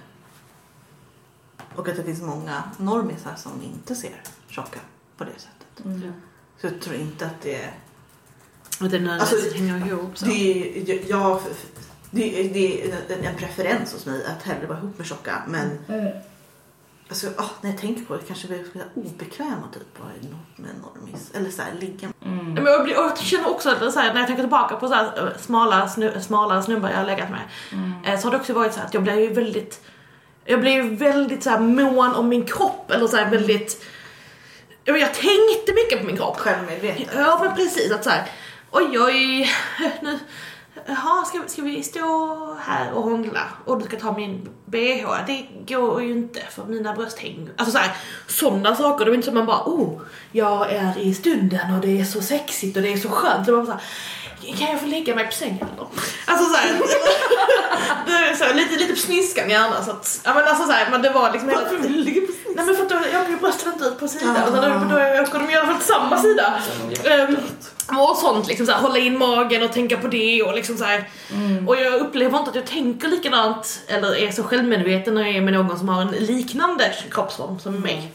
och 1.75 1.89
att 1.89 1.95
det 1.95 2.03
finns 2.03 2.21
många 2.21 2.63
normisar 2.77 3.35
som 3.35 3.51
inte 3.63 3.95
ser 3.95 4.21
tjocka 4.47 4.79
på 5.17 5.23
det 5.23 5.31
sättet. 5.39 5.85
mm. 5.85 6.13
Så 6.61 6.67
jag 6.67 6.81
tror 6.81 6.95
inte 6.95 7.25
att 7.25 7.41
det 7.41 7.55
är 7.55 7.67
Att 8.79 8.91
det 8.91 8.99
nödvändigtvis 8.99 9.43
Alltså, 9.43 9.57
hänger 9.57 9.87
ihop 9.87 10.17
så. 10.17 10.25
Det 10.25 10.33
är, 10.33 10.89
jag, 10.89 11.03
jag, 11.07 11.41
det, 12.11 12.39
är, 12.49 12.53
det 12.53 12.87
är 12.91 12.95
en- 13.17 13.25
en 13.25 13.35
preferens 13.35 13.93
hos 13.93 14.05
mig 14.05 14.25
att 14.25 14.43
hellre 14.43 14.67
vara 14.67 14.77
ihop 14.77 14.97
med 14.97 15.07
tjocka. 15.07 15.43
Men 15.47 15.69
alltså, 17.09 17.27
ah, 17.37 17.49
när 17.61 17.69
jag 17.69 17.79
tänker 17.79 18.05
på 18.05 18.17
det 18.17 18.23
kanske 18.27 18.47
jag 18.47 18.65
blir 18.71 18.85
obekväm 18.95 19.63
att 19.63 19.73
typ 19.73 19.99
vara 19.99 20.11
ihop 20.21 20.57
med 20.57 20.69
en 20.69 20.75
normis. 20.75 21.31
Eller 21.33 21.49
så 21.49 21.61
här, 21.61 21.73
ligga 21.79 22.09
Mm. 22.25 22.53
Men 22.53 22.65
jag, 22.65 22.83
blir, 22.83 22.93
jag 22.93 23.17
känner 23.17 23.49
också 23.49 23.69
att 23.69 23.93
så 23.93 23.99
här, 23.99 24.13
när 24.13 24.19
jag 24.19 24.27
tänker 24.27 24.43
tillbaka 24.43 24.75
på 24.75 24.87
så 24.87 24.93
här, 24.93 25.27
eh, 25.27 25.41
smala, 25.41 25.89
snu, 25.89 26.21
smala 26.21 26.61
snubbar 26.61 26.89
jag 26.89 26.97
har 26.97 27.05
legat 27.05 27.29
med. 27.29 27.41
Eh, 28.05 28.19
så 28.19 28.27
har 28.27 28.31
det 28.31 28.37
också 28.37 28.53
varit 28.53 28.73
så 28.73 28.79
här 28.79 28.85
att 28.85 28.93
jag 28.93 29.03
blir 29.03 29.19
ju 29.19 29.33
väldigt 29.33 29.81
jag 30.45 30.59
blir 30.59 30.71
ju 30.71 30.95
väldigt 30.95 31.43
så 31.43 31.49
här 31.49 31.59
mån 31.59 32.15
om 32.15 32.29
min 32.29 32.45
kropp 32.45 32.91
eller 32.91 33.07
så 33.07 33.17
här 33.17 33.29
väldigt 33.29 33.85
jag, 34.83 34.99
jag 34.99 35.13
tänkte 35.13 35.73
mycket 35.73 35.99
på 35.99 36.05
min 36.05 36.17
kropp. 36.17 36.39
självmedveten. 36.39 37.05
Ja 37.15 37.39
men 37.43 37.55
precis 37.55 37.91
att 37.91 38.03
så 38.03 38.09
här, 38.09 38.31
oj 38.71 38.99
oj, 38.99 39.49
nu, 40.01 40.19
jaha 40.87 41.25
ska, 41.25 41.41
ska 41.47 41.61
vi 41.61 41.83
stå 41.83 42.57
här 42.59 42.93
och 42.93 43.03
hångla 43.03 43.41
och 43.65 43.79
du 43.79 43.85
ska 43.85 43.99
ta 43.99 44.17
min 44.17 44.49
bh? 44.65 45.25
Det 45.27 45.47
går 45.67 46.03
ju 46.03 46.11
inte 46.11 46.39
för 46.49 46.65
mina 46.65 46.93
bröst 46.93 47.19
hänger. 47.19 47.53
Alltså 47.57 47.71
såhär, 47.71 47.95
sådana 48.27 48.75
saker, 48.75 49.05
det 49.05 49.11
är 49.11 49.15
inte 49.15 49.25
som 49.25 49.35
man 49.35 49.45
bara 49.45 49.63
oh, 49.65 50.01
jag 50.31 50.71
är 50.71 50.97
i 50.97 51.13
stunden 51.13 51.73
och 51.75 51.81
det 51.81 51.99
är 51.99 52.05
så 52.05 52.21
sexigt 52.21 52.77
och 52.77 52.83
det 52.83 52.93
är 52.93 52.97
så 52.97 53.09
skönt. 53.09 53.45
Det 53.45 53.51
var 53.51 53.59
bara 53.59 53.65
så 53.65 53.71
här, 53.71 53.81
kan 54.51 54.71
jag 54.71 54.79
få 54.79 54.85
lägga 54.85 55.15
mig 55.15 55.25
på 55.25 55.31
sängen 55.31 55.67
eller? 55.73 55.87
Alltså 56.25 56.49
så 56.49 56.55
här, 56.55 56.69
det 58.05 58.11
är 58.11 58.35
så 58.35 58.43
här, 58.43 58.53
lite, 58.53 58.75
lite 58.75 58.93
på 58.93 58.99
sniskan 58.99 59.49
gärna 59.49 59.83
så 59.83 59.91
att, 59.91 60.21
ja 60.23 60.33
men 60.33 60.43
alltså 60.43 60.63
så 60.63 60.71
här, 60.71 60.87
men 60.91 61.01
det 61.01 61.09
var 61.09 61.31
liksom 61.31 61.49
hela 61.49 61.61
Nej 62.55 62.65
men 62.65 62.75
för 62.75 62.83
att 62.83 62.89
då 62.89 62.95
jag 63.13 63.21
åker 63.21 63.31
ju 63.31 63.37
brösten 63.37 63.73
inte 63.73 63.85
ut 63.85 63.99
på 63.99 64.07
sidan 64.07 64.35
Ah. 64.37 64.47
utan 64.47 64.89
då, 64.89 64.95
då 64.95 65.21
åker 65.21 65.39
de 65.39 65.49
i 65.49 65.55
alla 65.55 65.65
fall 65.65 65.75
till 65.75 65.87
samma 65.87 66.17
sida. 66.21 66.53
Ehm, 67.03 67.37
och 67.99 68.17
sånt 68.17 68.47
liksom 68.47 68.65
såhär, 68.65 68.79
hålla 68.81 68.97
in 68.97 69.17
magen 69.17 69.63
och 69.63 69.73
tänka 69.73 69.97
på 69.97 70.07
det 70.07 70.43
och 70.43 70.55
liksom 70.55 70.77
såhär. 70.77 71.09
Och 71.67 71.75
jag 71.75 71.93
upplever 71.93 72.37
inte 72.37 72.49
att 72.49 72.55
jag 72.55 72.65
tänker 72.65 73.07
likadant 73.07 73.81
eller 73.87 74.15
är 74.17 74.31
så 74.31 74.43
självmedveten 74.43 75.15
när 75.15 75.21
jag 75.21 75.35
är 75.35 75.41
med 75.41 75.53
någon 75.53 75.79
som 75.79 75.89
har 75.89 76.01
en 76.01 76.07
liknande 76.11 76.91
kroppsform 77.11 77.59
som 77.59 77.79
mig. 77.79 78.13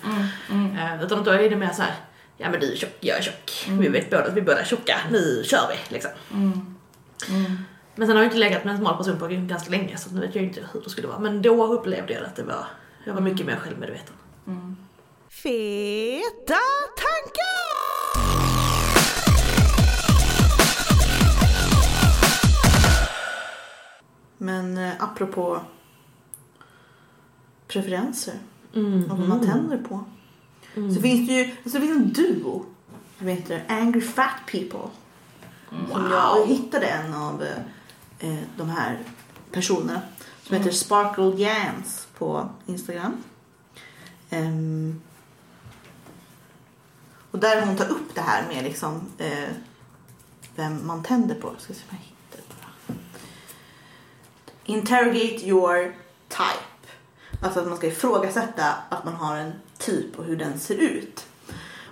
Eh, 0.51 1.05
utan 1.05 1.25
då 1.25 1.31
är 1.31 1.51
det 1.51 1.57
mer 1.57 1.71
såhär, 1.77 1.95
ja 2.38 2.51
men 2.51 2.61
du 2.61 2.72
är 2.72 2.77
tjock, 2.77 2.96
jag 3.01 3.18
är 3.18 3.22
tjock. 3.22 3.66
Vi 3.81 3.88
vet 3.88 4.11
båda 4.11 4.24
att 4.24 4.35
vi 4.37 4.42
båda 4.42 4.61
är 4.61 4.64
tjocka, 4.64 4.98
nu 5.11 5.42
kör 5.44 5.68
vi 5.68 5.94
liksom. 5.94 6.11
Men 7.94 8.07
sen 8.07 8.16
har 8.16 8.22
jag 8.22 8.24
inte 8.24 8.37
legat 8.38 8.64
med 8.64 8.72
en 8.74 8.79
smal 8.81 8.96
person 8.96 9.18
på 9.18 9.27
ganska 9.29 9.70
länge 9.70 9.96
så 9.96 10.11
nu 10.11 10.20
vet 10.20 10.35
jag 10.35 10.44
inte 10.44 10.68
hur 10.72 10.81
det 10.81 10.90
skulle 10.90 11.09
vara. 11.09 11.18
Men 11.18 11.42
då 11.42 11.66
upplevde 11.66 12.12
jag 12.12 12.24
att 12.24 12.37
det 12.37 12.42
var, 12.42 12.66
jag 13.05 13.14
var 13.14 13.20
mycket 13.20 13.46
mer 13.46 13.57
självmedveten. 13.57 14.14
Feta 15.31 16.55
tankar! 16.96 17.68
Men 24.38 24.77
eh, 24.79 24.92
apropå 24.98 25.61
preferenser 27.68 28.35
Mm. 28.74 29.11
och 29.11 29.18
vad 29.18 29.29
man 29.29 29.46
tänder 29.46 29.79
på. 29.79 30.05
Så 30.95 31.01
finns 31.01 31.29
det 31.29 31.35
ju 31.35 31.45
alltså 31.45 31.79
det 31.79 31.87
finns 31.87 31.97
en 31.97 32.12
duo 32.12 32.64
som 33.19 33.27
heter 33.27 33.64
Angry 33.69 34.01
Fat 34.01 34.47
People. 34.47 34.91
Som 35.93 36.11
jag 36.11 36.47
hittade 36.47 36.87
en 36.87 37.14
av 37.14 37.43
eh, 37.43 37.59
eh, 38.19 38.38
de 38.57 38.71
här 38.71 38.99
personerna 39.53 40.01
som 40.43 40.57
heter 40.57 40.71
Sparkle 40.71 41.35
Jans 41.37 42.07
på 42.19 42.49
Instagram. 42.67 43.23
Ehm, 44.31 45.01
och 47.31 47.38
där 47.38 47.67
hon 47.67 47.77
tar 47.77 47.88
upp 47.88 48.14
det 48.14 48.21
här 48.21 48.49
med 48.49 48.64
liksom 48.64 49.01
eh, 49.19 49.49
vem 50.57 50.87
man 50.87 51.03
tänder 51.03 51.35
på. 51.35 51.55
Ska 51.59 51.75
se 51.75 51.81
om 51.91 51.97
jag 51.97 52.07
hittar 52.07 52.55
det. 52.57 52.95
Interrogate 54.73 55.49
your 55.49 55.95
type. 56.29 56.93
Alltså 57.43 57.61
att 57.61 57.69
man 57.69 57.77
ska 57.77 57.87
ifrågasätta 57.87 58.75
att 58.88 59.05
man 59.05 59.14
har 59.14 59.37
en 59.37 59.53
typ 59.79 60.19
och 60.19 60.25
hur 60.25 60.37
den 60.37 60.59
ser 60.59 60.75
ut. 60.75 61.27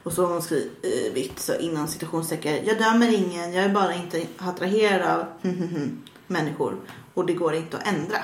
Och 0.03 0.13
så 0.13 0.27
har 0.27 0.33
hon 0.33 0.43
skrivit 0.43 1.41
så 1.41 1.55
innan 1.55 1.89
citationstecken. 1.89 2.67
Jag 2.67 2.79
dömer 2.79 3.15
ingen, 3.15 3.53
jag 3.53 3.65
är 3.65 3.69
bara 3.69 3.95
inte 3.95 4.27
attraherad 4.39 5.11
av 5.11 5.27
människor. 6.27 6.77
Och 7.15 7.27
det 7.27 7.33
går 7.33 7.55
inte 7.55 7.77
att 7.77 7.87
ändra. 7.87 8.19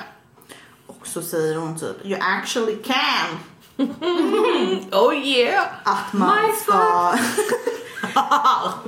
Och 0.87 1.07
så 1.07 1.21
säger 1.21 1.55
hon 1.55 1.79
typ 1.79 2.05
You 2.05 2.19
actually 2.21 2.75
can. 2.75 3.39
Oh 4.91 5.15
yeah! 5.15 5.65
Att 5.83 6.13
man 6.13 6.55
ska... 6.61 6.73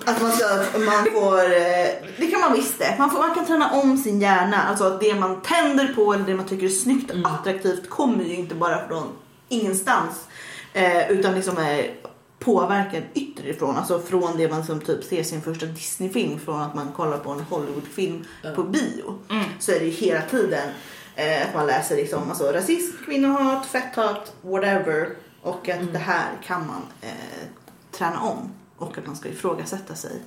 att 0.06 0.22
man 0.22 0.32
ska, 0.32 0.80
man 0.80 1.06
får, 1.14 1.44
eh, 1.44 1.88
det 2.18 2.28
kan 2.32 2.40
man 2.42 2.54
visst 2.54 2.80
det. 2.80 2.96
Man, 3.00 3.12
får, 3.12 3.20
man 3.20 3.36
kan 3.36 3.46
träna 3.46 3.72
om 3.72 3.98
sin 3.98 4.22
hjärna. 4.22 4.64
Alltså 4.64 4.84
att 4.84 5.00
det 5.00 5.16
man 5.16 5.42
tänder 5.42 5.94
på 5.96 6.14
eller 6.14 6.26
det 6.26 6.36
man 6.36 6.46
tycker 6.46 6.66
är 6.66 6.70
snyggt 6.70 7.12
och 7.12 7.18
attraktivt 7.32 7.90
kommer 7.90 8.24
ju 8.24 8.36
inte 8.36 8.56
bara 8.56 8.88
från 8.88 9.08
ingenstans. 9.50 10.28
Eh, 10.76 11.12
utan 11.12 11.36
liksom 11.36 11.58
är 11.58 11.96
påverkad 12.40 13.04
ytterifrån. 13.14 13.76
Alltså 13.76 14.00
från 14.00 14.38
det 14.38 14.50
man 14.50 14.66
som 14.66 14.82
typ 14.82 15.04
ser 15.04 15.24
sin 15.24 15.42
första 15.42 15.66
Disney-film 15.66 16.40
från 16.40 16.62
att 16.62 16.76
man 16.76 16.92
kollar 16.92 17.18
på 17.18 17.32
en 17.32 17.40
Hollywood-film 17.40 18.26
på 18.56 18.64
bio. 18.64 19.20
Så 19.60 19.72
är 19.72 19.80
det 19.80 19.86
ju 19.86 19.92
hela 19.92 20.22
tiden 20.22 20.70
eh, 21.16 21.48
att 21.48 21.56
man 21.56 21.68
läser 21.68 21.96
liksom, 21.96 22.30
alltså, 22.30 22.52
rasism, 22.52 22.98
kvinnohat, 23.06 23.66
fetthat, 23.66 24.34
whatever. 24.42 25.10
Och 25.42 25.70
att 25.70 25.94
det 25.94 26.00
här 26.00 26.30
kan 26.44 26.68
man 26.68 26.82
eh, 27.02 27.48
träna 27.92 28.22
om. 28.22 28.52
Och 28.78 28.98
att 28.98 29.08
man 29.08 29.16
ska 29.16 29.30
ifrågasätta 29.30 29.96
sig, 29.96 30.22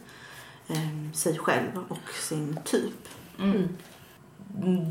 eh, 0.68 1.12
sig 1.14 1.38
själv 1.38 1.84
och 1.88 2.14
sin 2.28 2.58
typ. 2.64 3.08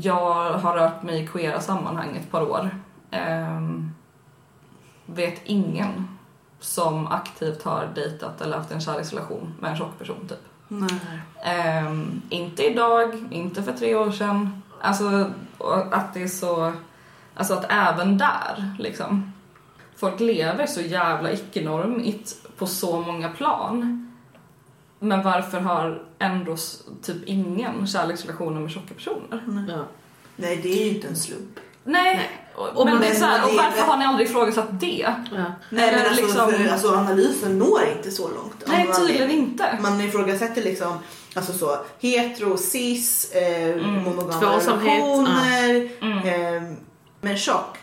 Jag 0.02 0.52
har 0.52 0.76
rört 0.76 1.02
mig 1.02 1.22
i 1.22 1.26
queera 1.26 1.60
sammanhang 1.60 2.16
ett 2.16 2.30
par 2.30 2.42
år. 2.42 2.70
Ehm, 3.10 3.90
vet 5.14 5.40
ingen 5.44 6.08
som 6.60 7.06
aktivt 7.06 7.62
har 7.62 7.88
dejtat 7.94 8.40
eller 8.40 8.56
haft 8.56 8.70
en 8.70 8.80
kärleksrelation 8.80 9.54
med 9.60 9.70
en 9.70 9.76
tjock 9.76 9.98
person 9.98 10.28
typ. 10.28 10.38
Nej. 10.68 11.20
Ehm, 11.44 12.22
inte 12.28 12.62
idag, 12.62 13.26
inte 13.30 13.62
för 13.62 13.72
tre 13.72 13.94
år 13.94 14.10
sedan. 14.10 14.62
Alltså 14.80 15.30
att 15.90 16.14
det 16.14 16.22
är 16.22 16.28
så, 16.28 16.72
alltså 17.34 17.54
att 17.54 17.66
även 17.68 18.18
där 18.18 18.76
liksom. 18.78 19.32
Folk 19.96 20.20
lever 20.20 20.66
så 20.66 20.80
jävla 20.80 21.32
icke-normigt 21.32 22.46
på 22.56 22.66
så 22.66 23.00
många 23.00 23.28
plan. 23.28 24.04
Men 24.98 25.22
varför 25.22 25.60
har 25.60 26.02
ändå 26.18 26.56
typ 27.02 27.24
ingen 27.24 27.86
kärleksrelationer 27.86 28.60
med 28.60 28.70
tjocka 28.70 28.94
personer? 28.94 29.66
Ja. 29.68 29.84
Nej, 30.36 30.60
det 30.62 30.68
är 30.68 30.84
ju 30.84 30.94
inte 30.94 31.08
en 31.08 31.16
slump. 31.16 31.60
Nej, 31.84 32.30
och, 32.54 32.84
men 32.84 32.94
men 32.94 33.02
det 33.02 33.08
är 33.08 33.14
så 33.14 33.24
här, 33.24 33.44
och 33.44 33.54
varför 33.54 33.82
har 33.82 33.96
ni 33.96 34.04
aldrig 34.04 34.28
ifrågasatt 34.28 34.80
det? 34.80 35.06
Ja. 35.32 35.44
Nej, 35.70 35.92
men 35.96 36.06
alltså, 36.06 36.22
liksom- 36.22 36.52
för, 36.52 36.72
alltså 36.72 36.94
analysen 36.94 37.58
når 37.58 37.80
inte 37.96 38.10
så 38.10 38.22
långt. 38.28 38.62
Nej, 38.66 38.86
Alltså, 38.88 39.06
tydligen 39.06 39.30
inte. 39.30 39.78
Man 39.80 40.00
ifrågasätter 40.00 40.62
liksom 40.62 40.98
alltså 41.34 41.52
så, 41.52 41.78
hetero, 42.00 42.56
cis, 42.56 43.32
eh, 43.32 43.68
Mm. 43.68 44.02
monogama 44.02 44.40
Tvåsamhet, 44.40 44.92
relationer. 45.02 45.88
Mm. 46.00 46.18
Eh, 46.56 46.62
men 47.20 47.36
tjock, 47.36 47.78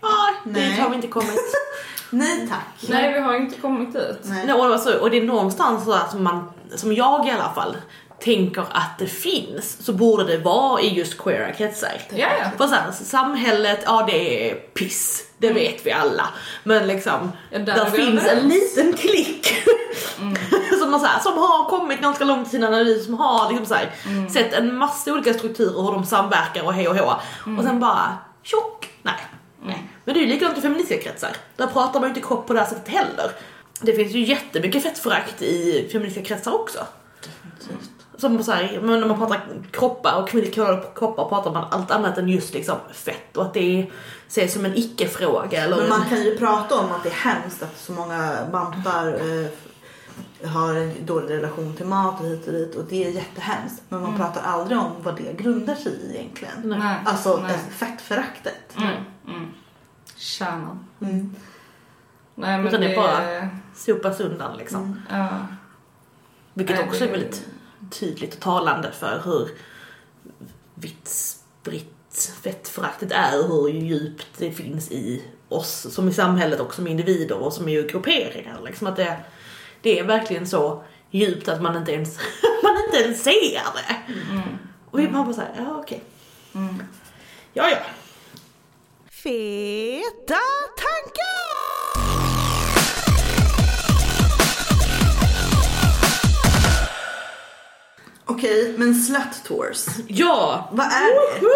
Ah, 0.00 0.06
Nej. 0.44 0.70
dit 0.70 0.78
har 0.80 0.88
vi 0.90 0.94
inte 0.96 1.08
kommit. 1.08 1.40
nej 2.10 2.48
tack. 2.48 2.88
Nej, 2.90 3.12
vi 3.12 3.18
har 3.20 3.34
inte 3.36 3.60
kommit 3.60 3.92
dit. 3.92 4.18
Nej. 4.22 4.46
Nej, 4.46 4.54
och, 4.54 4.62
det 4.64 4.68
var 4.70 4.78
så, 4.78 4.98
och 4.98 5.10
det 5.10 5.16
är 5.16 5.24
någonstans 5.24 5.84
så 5.84 5.92
att 5.92 6.20
man, 6.20 6.50
som 6.74 6.92
jag 6.92 7.26
i 7.28 7.30
alla 7.30 7.50
fall, 7.54 7.76
tänker 8.20 8.60
att 8.70 8.98
det 8.98 9.06
finns 9.06 9.76
så 9.84 9.92
borde 9.92 10.24
det 10.24 10.38
vara 10.38 10.80
i 10.80 10.88
just 10.94 11.18
queera 11.18 11.52
kretsar. 11.52 12.02
Ja, 12.10 12.28
ja. 12.40 12.50
För 12.56 12.66
så 12.66 12.74
här, 12.74 12.92
samhället, 12.92 13.80
ja 13.84 14.04
det 14.10 14.50
är 14.50 14.54
piss, 14.54 15.24
det 15.38 15.52
vet 15.52 15.86
vi 15.86 15.92
alla. 15.92 16.28
Men 16.64 16.86
liksom, 16.86 17.32
Ja, 17.50 17.58
där 17.58 17.74
där 17.74 17.90
finns 17.90 18.26
en 18.26 18.48
liten 18.48 18.92
klick 18.92 19.46
som, 20.78 20.90
man, 20.90 21.00
så 21.00 21.06
här, 21.06 21.20
som 21.20 21.38
har 21.38 21.68
kommit 21.68 22.00
ganska 22.00 22.24
långt 22.24 22.46
i 22.46 22.50
sin 22.50 22.64
analys, 22.64 23.04
som 23.04 23.14
har 23.14 23.48
liksom, 23.48 23.66
så 23.66 23.74
här, 23.74 23.90
sett 24.28 24.52
en 24.52 24.76
massa 24.76 25.12
olika 25.12 25.34
strukturer 25.34 25.82
hur 25.82 25.92
de 25.92 26.06
samverkar 26.06 26.64
och 26.64 26.74
hej 26.74 26.88
och 26.88 26.96
hå. 26.96 27.14
Och 27.58 27.64
sen 27.64 27.80
bara, 27.80 28.18
tjock, 28.42 28.88
nej. 29.02 29.14
nej. 29.62 29.90
Men 30.04 30.14
det 30.14 30.20
är 30.20 30.22
ju 30.22 30.28
likadant 30.28 30.58
i 30.58 30.60
feministiska 30.60 31.02
kretsar. 31.02 31.36
Där 31.56 31.66
pratar 31.66 32.00
man 32.00 32.08
ju 32.08 32.14
inte 32.14 32.28
kropp 32.28 32.46
på 32.46 32.52
det 32.52 32.58
här 32.60 32.66
sättet 32.66 32.88
heller. 32.88 33.30
det 33.80 33.92
finns 33.92 34.12
ju 34.12 34.24
jättemycket 34.24 34.82
fettförakt 34.82 35.42
i 35.42 35.88
feministiska 35.92 36.34
kretsar 36.34 36.54
också. 36.54 36.78
Som 38.18 38.42
så 38.44 38.52
här, 38.52 38.80
men 38.82 39.00
när 39.00 39.06
man 39.08 39.18
pratar 39.18 39.40
kroppar 39.70 40.22
och 40.22 40.28
kvinnliga 40.28 40.80
kroppar 40.94 41.28
pratar 41.28 41.52
man 41.52 41.64
allt 41.70 41.90
annat 41.90 42.18
än 42.18 42.28
just 42.28 42.54
liksom 42.54 42.76
fett 42.92 43.36
och 43.36 43.44
att 43.44 43.54
det 43.54 43.86
ses 44.28 44.52
som 44.52 44.64
en 44.64 44.76
icke-fråga. 44.76 45.64
Eller 45.64 45.76
Men 45.76 45.88
man 45.88 46.04
kan 46.08 46.22
ju 46.22 46.38
prata 46.38 46.74
om 46.78 46.92
att 46.92 47.02
det 47.02 47.08
är 47.08 47.14
hemskt 47.14 47.62
att 47.62 47.78
så 47.78 47.92
många 47.92 48.36
bantar 48.52 49.06
eh, 49.08 50.48
har 50.48 50.74
en 50.74 51.06
dålig 51.06 51.34
relation 51.34 51.76
till 51.76 51.86
mat 51.86 52.20
och 52.20 52.26
hit 52.26 52.46
och 52.46 52.52
dit 52.52 52.74
och 52.74 52.84
det 52.84 53.04
är 53.04 53.10
jättehemskt. 53.10 53.82
Men 53.88 54.00
man 54.02 54.16
pratar 54.16 54.42
aldrig 54.42 54.78
om 54.78 54.90
vad 55.02 55.16
det 55.16 55.32
grundar 55.32 55.74
sig 55.74 55.92
i 55.92 56.14
egentligen. 56.16 56.54
Nej. 56.64 56.96
Alltså 57.06 57.36
Nej. 57.42 57.54
eh, 57.54 57.60
fettföraktet. 57.70 58.76
Mm. 58.76 58.94
Mm. 59.28 59.48
Kärnan. 60.16 60.84
Mm. 61.00 61.34
Nej 62.34 62.58
men 62.58 62.66
Utan 62.66 62.80
det 62.80 62.86
det 62.88 62.94
är 62.94 62.96
bara- 62.96 63.48
sopas 63.76 64.20
undan 64.20 64.56
liksom. 64.56 64.82
Mm. 64.82 65.20
Ja. 65.20 65.28
Vilket 66.54 66.76
Nej, 66.76 66.86
också 66.88 67.04
är 67.04 67.06
det- 67.06 67.12
väldigt 67.12 67.46
tydligt 67.90 68.34
och 68.34 68.40
talande 68.40 68.92
för 68.92 69.22
hur 69.24 69.48
vitt 70.74 71.08
spritt 71.08 71.94
fettföraktet 72.42 73.12
är 73.12 73.38
och 73.38 73.48
hur 73.48 73.68
djupt 73.68 74.26
det 74.38 74.52
finns 74.52 74.90
i 74.90 75.24
oss 75.48 75.86
som 75.90 76.08
i 76.08 76.12
samhället 76.12 76.60
och 76.60 76.74
som 76.74 76.86
individer 76.86 77.38
och 77.38 77.52
som 77.52 77.68
i 77.68 77.82
grupperingar. 77.82 78.60
Liksom 78.64 78.86
att 78.86 78.96
det, 78.96 79.18
det 79.82 79.98
är 79.98 80.04
verkligen 80.04 80.46
så 80.46 80.84
djupt 81.10 81.48
att 81.48 81.62
man 81.62 81.76
inte 81.76 81.92
ens, 81.92 82.18
man 82.62 82.76
inte 82.86 82.96
ens 83.04 83.22
ser 83.22 83.62
det. 83.74 84.14
Och 84.90 84.98
vi 84.98 85.08
bara 85.08 85.32
såhär, 85.32 85.54
ja 85.56 85.76
okej. 85.78 86.02
Mm. 86.54 86.82
Ja, 87.52 87.70
ja. 87.70 87.78
Feta 89.10 90.40
tankar! 90.76 91.37
Okej, 98.30 98.74
men 98.78 98.94
slut 98.94 99.44
tours. 99.46 99.86
Ja! 100.06 100.68
Vad 100.72 100.86
är 100.86 100.90
det? 101.40 101.46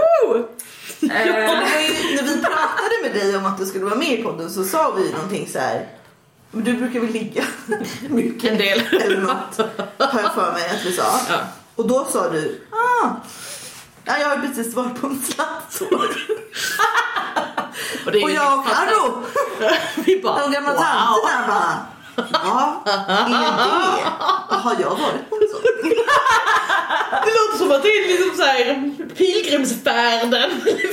Var 1.47 1.81
ju, 1.81 2.17
när 2.17 2.23
vi 2.23 2.41
pratade 2.41 3.03
med 3.03 3.13
dig 3.15 3.37
om 3.37 3.47
att 3.47 3.59
du 3.59 3.67
skulle 3.67 3.85
vara 3.85 3.95
med 3.95 4.09
i 4.21 4.23
podden 4.23 4.51
så 4.51 4.65
sa 4.65 4.91
vi 4.91 5.13
någonting 5.13 5.49
så 5.49 5.59
här. 5.59 5.89
Men 6.51 6.65
du 6.65 6.73
brukar 6.73 7.01
väl 7.01 7.11
ligga 7.11 7.45
mycket? 8.09 8.51
En 8.51 8.59
del. 8.59 8.81
Eller 9.01 9.21
något. 9.21 9.57
Har 9.99 10.21
jag 10.21 10.35
för 10.35 10.53
mig 10.53 10.71
att 10.71 10.87
vi 10.87 10.93
sa. 10.93 11.21
Ja. 11.29 11.39
Och 11.77 11.89
då 11.89 12.05
sa 12.05 12.31
du, 12.31 12.61
ah, 12.71 13.09
ja, 14.05 14.19
jag 14.19 14.29
har 14.29 14.37
precis 14.37 14.75
varit 14.75 15.01
på 15.01 15.07
en 15.07 15.21
slattår. 15.23 16.17
Och, 18.07 18.23
Och 18.23 18.31
jag 18.31 18.59
och 18.59 18.67
Carro, 18.67 19.23
de 20.23 20.53
gamla 20.53 20.73
wow. 20.73 20.81
tanterna 20.83 21.47
bara, 21.47 21.87
ja, 22.17 22.83
är 22.87 23.29
det? 23.29 24.55
Har 24.57 24.77
jag 24.81 24.91
varit 24.91 25.31
på 25.31 25.37
en 25.37 25.49
sån? 25.51 25.91
Det 27.25 27.31
låter 27.31 27.59
som 27.59 27.71
att 27.73 27.83
det 27.83 27.89
är 27.89 28.09
liksom 28.09 28.37
såhär 28.37 28.93
pilgrimsfärden. 29.17 30.51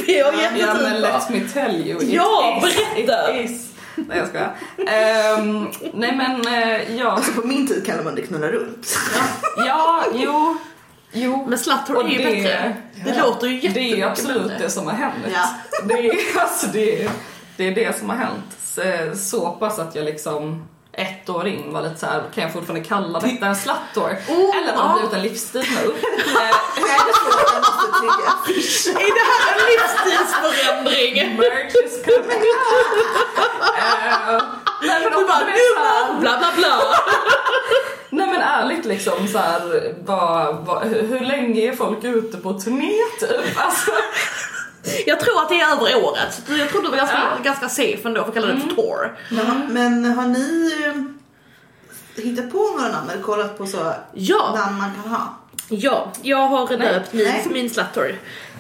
Vi 0.07 0.20
har 0.20 0.34
Ja 0.57 0.74
men 0.82 1.01
let 1.01 1.30
me 1.30 1.39
tell 1.53 1.76
you. 1.88 2.03
It 2.03 2.09
Ja, 2.09 2.57
is, 2.57 2.63
berätta. 2.63 3.36
It 3.39 3.49
is. 3.51 3.65
Nej 3.95 4.17
jag 4.17 4.28
skojar. 4.28 4.55
Ehm, 4.88 5.67
nej 5.93 6.15
men 6.15 6.47
eh, 6.47 6.95
ja. 6.95 7.11
Alltså 7.11 7.32
på 7.41 7.47
min 7.47 7.67
tid 7.67 7.86
kallade 7.86 8.03
man 8.03 8.15
det 8.15 8.22
knulla 8.22 8.47
runt. 8.47 8.97
Ja, 9.57 10.03
jo. 10.13 10.57
Jo. 11.11 11.45
Men 11.49 11.59
slattor 11.59 11.95
Och 11.95 12.03
är 12.03 12.07
ju 12.09 12.17
det- 12.17 12.24
bättre. 12.24 12.76
Det 13.05 13.13
Ja. 13.17 13.24
låter 13.26 13.47
ju 13.47 13.59
Det 13.59 13.65
är 13.67 13.70
jättemycket 13.84 14.07
absolut 14.07 14.43
bättre. 14.47 14.57
det 14.63 14.70
som 14.70 14.86
har 14.88 14.93
hänt. 14.93 15.15
Ja. 15.34 15.45
Det, 15.84 15.93
är, 15.93 16.15
alltså 16.39 16.67
det, 16.67 17.09
det 17.57 17.67
är 17.67 17.76
det 17.76 17.99
som 17.99 18.09
har 18.09 18.17
hänt. 18.17 18.57
Så, 18.63 18.82
så 19.17 19.49
pass 19.51 19.80
att 19.80 19.95
jag 19.95 20.05
liksom 20.05 20.67
ett 21.00 21.30
år 21.30 21.47
in 21.47 21.74
var 21.74 21.82
lite 21.82 22.00
så 22.00 22.06
här, 22.06 22.24
kan 22.36 22.43
jag 22.43 22.54
fortfarande 22.54 22.86
kalla 22.88 23.20
detta 23.20 23.45
en 23.45 23.56
slattår? 23.56 24.18
Oh, 24.30 24.58
Eller 24.58 24.74
har 24.74 24.88
det 24.88 24.93
blivit 25.00 25.14
en 25.14 25.22
livsstil 25.22 25.66
nu? 25.76 25.93
Eh, 26.39 26.50
Är 28.89 29.12
det 29.18 29.26
här 29.32 29.43
en 29.54 29.60
livsstilsförändring? 29.72 31.14
Merch 31.38 31.76
is 31.86 31.95
coming 32.06 32.41
uh, 32.41 32.45
Nej 34.84 34.97
men 35.04 35.12
Du 35.12 35.18
bara, 35.28 35.39
nu 35.39 35.54
bla 36.20 36.38
bla 36.38 36.52
bla. 36.58 36.76
Nej 38.10 38.28
men 38.28 38.41
ärligt 38.41 38.86
liksom 38.86 39.28
så 39.28 39.38
här, 39.38 39.93
vad, 40.06 40.56
vad, 40.66 40.84
hur, 40.88 41.02
hur 41.08 41.20
länge 41.20 41.62
är 41.72 41.76
folk 41.76 42.04
ute 42.04 42.38
på 42.38 42.54
turné 42.54 42.93
typ? 43.20 43.58
Alltså, 43.58 43.91
Jag 45.05 45.19
tror 45.19 45.39
att 45.41 45.49
det 45.49 45.55
är 45.61 45.71
över 45.75 46.03
året. 46.05 46.41
Så 46.47 46.53
Jag 46.57 46.69
tror 46.69 46.82
det 46.84 46.89
var 46.89 46.97
ganska, 46.97 47.17
Ja. 47.17 47.43
ganska 47.43 47.69
safe 47.69 47.99
ändå 48.07 48.21
för 48.21 48.27
att 48.27 48.34
kalla 48.34 48.47
det 48.47 48.59
för 48.59 48.69
tour. 48.75 49.17
Ja, 49.32 49.43
men 49.69 50.05
har 50.05 50.25
ni 50.27 50.73
eh, 50.86 52.23
hittat 52.23 52.51
på 52.51 52.57
några 52.77 52.91
namn 52.91 53.09
eller 53.09 53.21
kollat 53.23 53.57
på 53.57 53.65
så 53.65 53.93
Ja, 54.13 54.53
namn 54.55 54.77
man 54.77 54.91
kan 55.03 55.11
ha? 55.11 55.36
ja, 55.69 56.11
jag 56.21 56.38
har 56.47 56.77
döpt 56.77 57.13
min, 57.13 57.23
Nej. 57.25 57.45
min 57.49 57.69
slattor. 57.69 58.15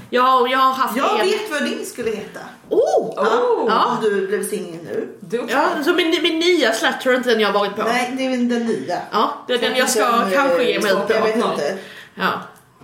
Jag, 0.09 0.21
har- 0.21 0.47
jag 0.47 0.57
har 0.57 0.73
haft 0.73 0.97
Jag 0.97 1.19
en... 1.19 1.25
vet 1.27 1.51
vad 1.51 1.63
din 1.63 1.85
skulle 1.85 2.09
heta. 2.11 2.39
Oh! 2.69 3.09
Oh. 3.09 3.65
Ja. 3.67 3.85
Om 3.85 4.03
du 4.03 4.27
blev 4.27 4.49
singel 4.49 4.79
nu. 4.85 5.07
du 5.19 5.45
Ja, 5.49 5.69
så 5.85 5.93
min, 5.93 6.09
min 6.23 6.39
nya 6.39 6.73
slattor 6.73 7.13
är 7.13 7.17
inte 7.17 7.29
den 7.29 7.39
jag 7.39 7.47
har 7.51 7.59
varit 7.59 7.75
på. 7.75 7.83
Nej, 7.83 8.13
det 8.17 8.25
är 8.25 8.29
den 8.29 8.65
nya. 8.65 9.01
Ja, 9.11 9.43
det 9.47 9.53
är 9.53 9.57
den 9.57 9.75
jag 9.75 9.89
ska 9.89 10.29
kanske 10.33 10.63
ge 10.63 10.79
mig 10.81 10.91
ut 10.91 10.97
Jag 11.09 11.21
vet 11.21 11.41
på. 11.41 11.49
inte. 11.51 11.77
Ja. 12.15 12.29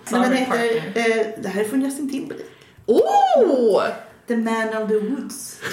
Men 0.10 0.22
den 0.22 0.32
Sorry, 0.32 0.40
heter, 0.80 1.20
eh, 1.20 1.26
det 1.38 1.50
här 1.50 1.62
är 1.62 1.66
från 1.70 1.82
Justin 1.82 2.10
Timberlake. 2.12 2.50
Oh! 2.86 3.84
The 4.28 4.38
Man 4.38 4.84
of 4.84 4.90
the 4.90 5.00
Woods. 5.00 5.60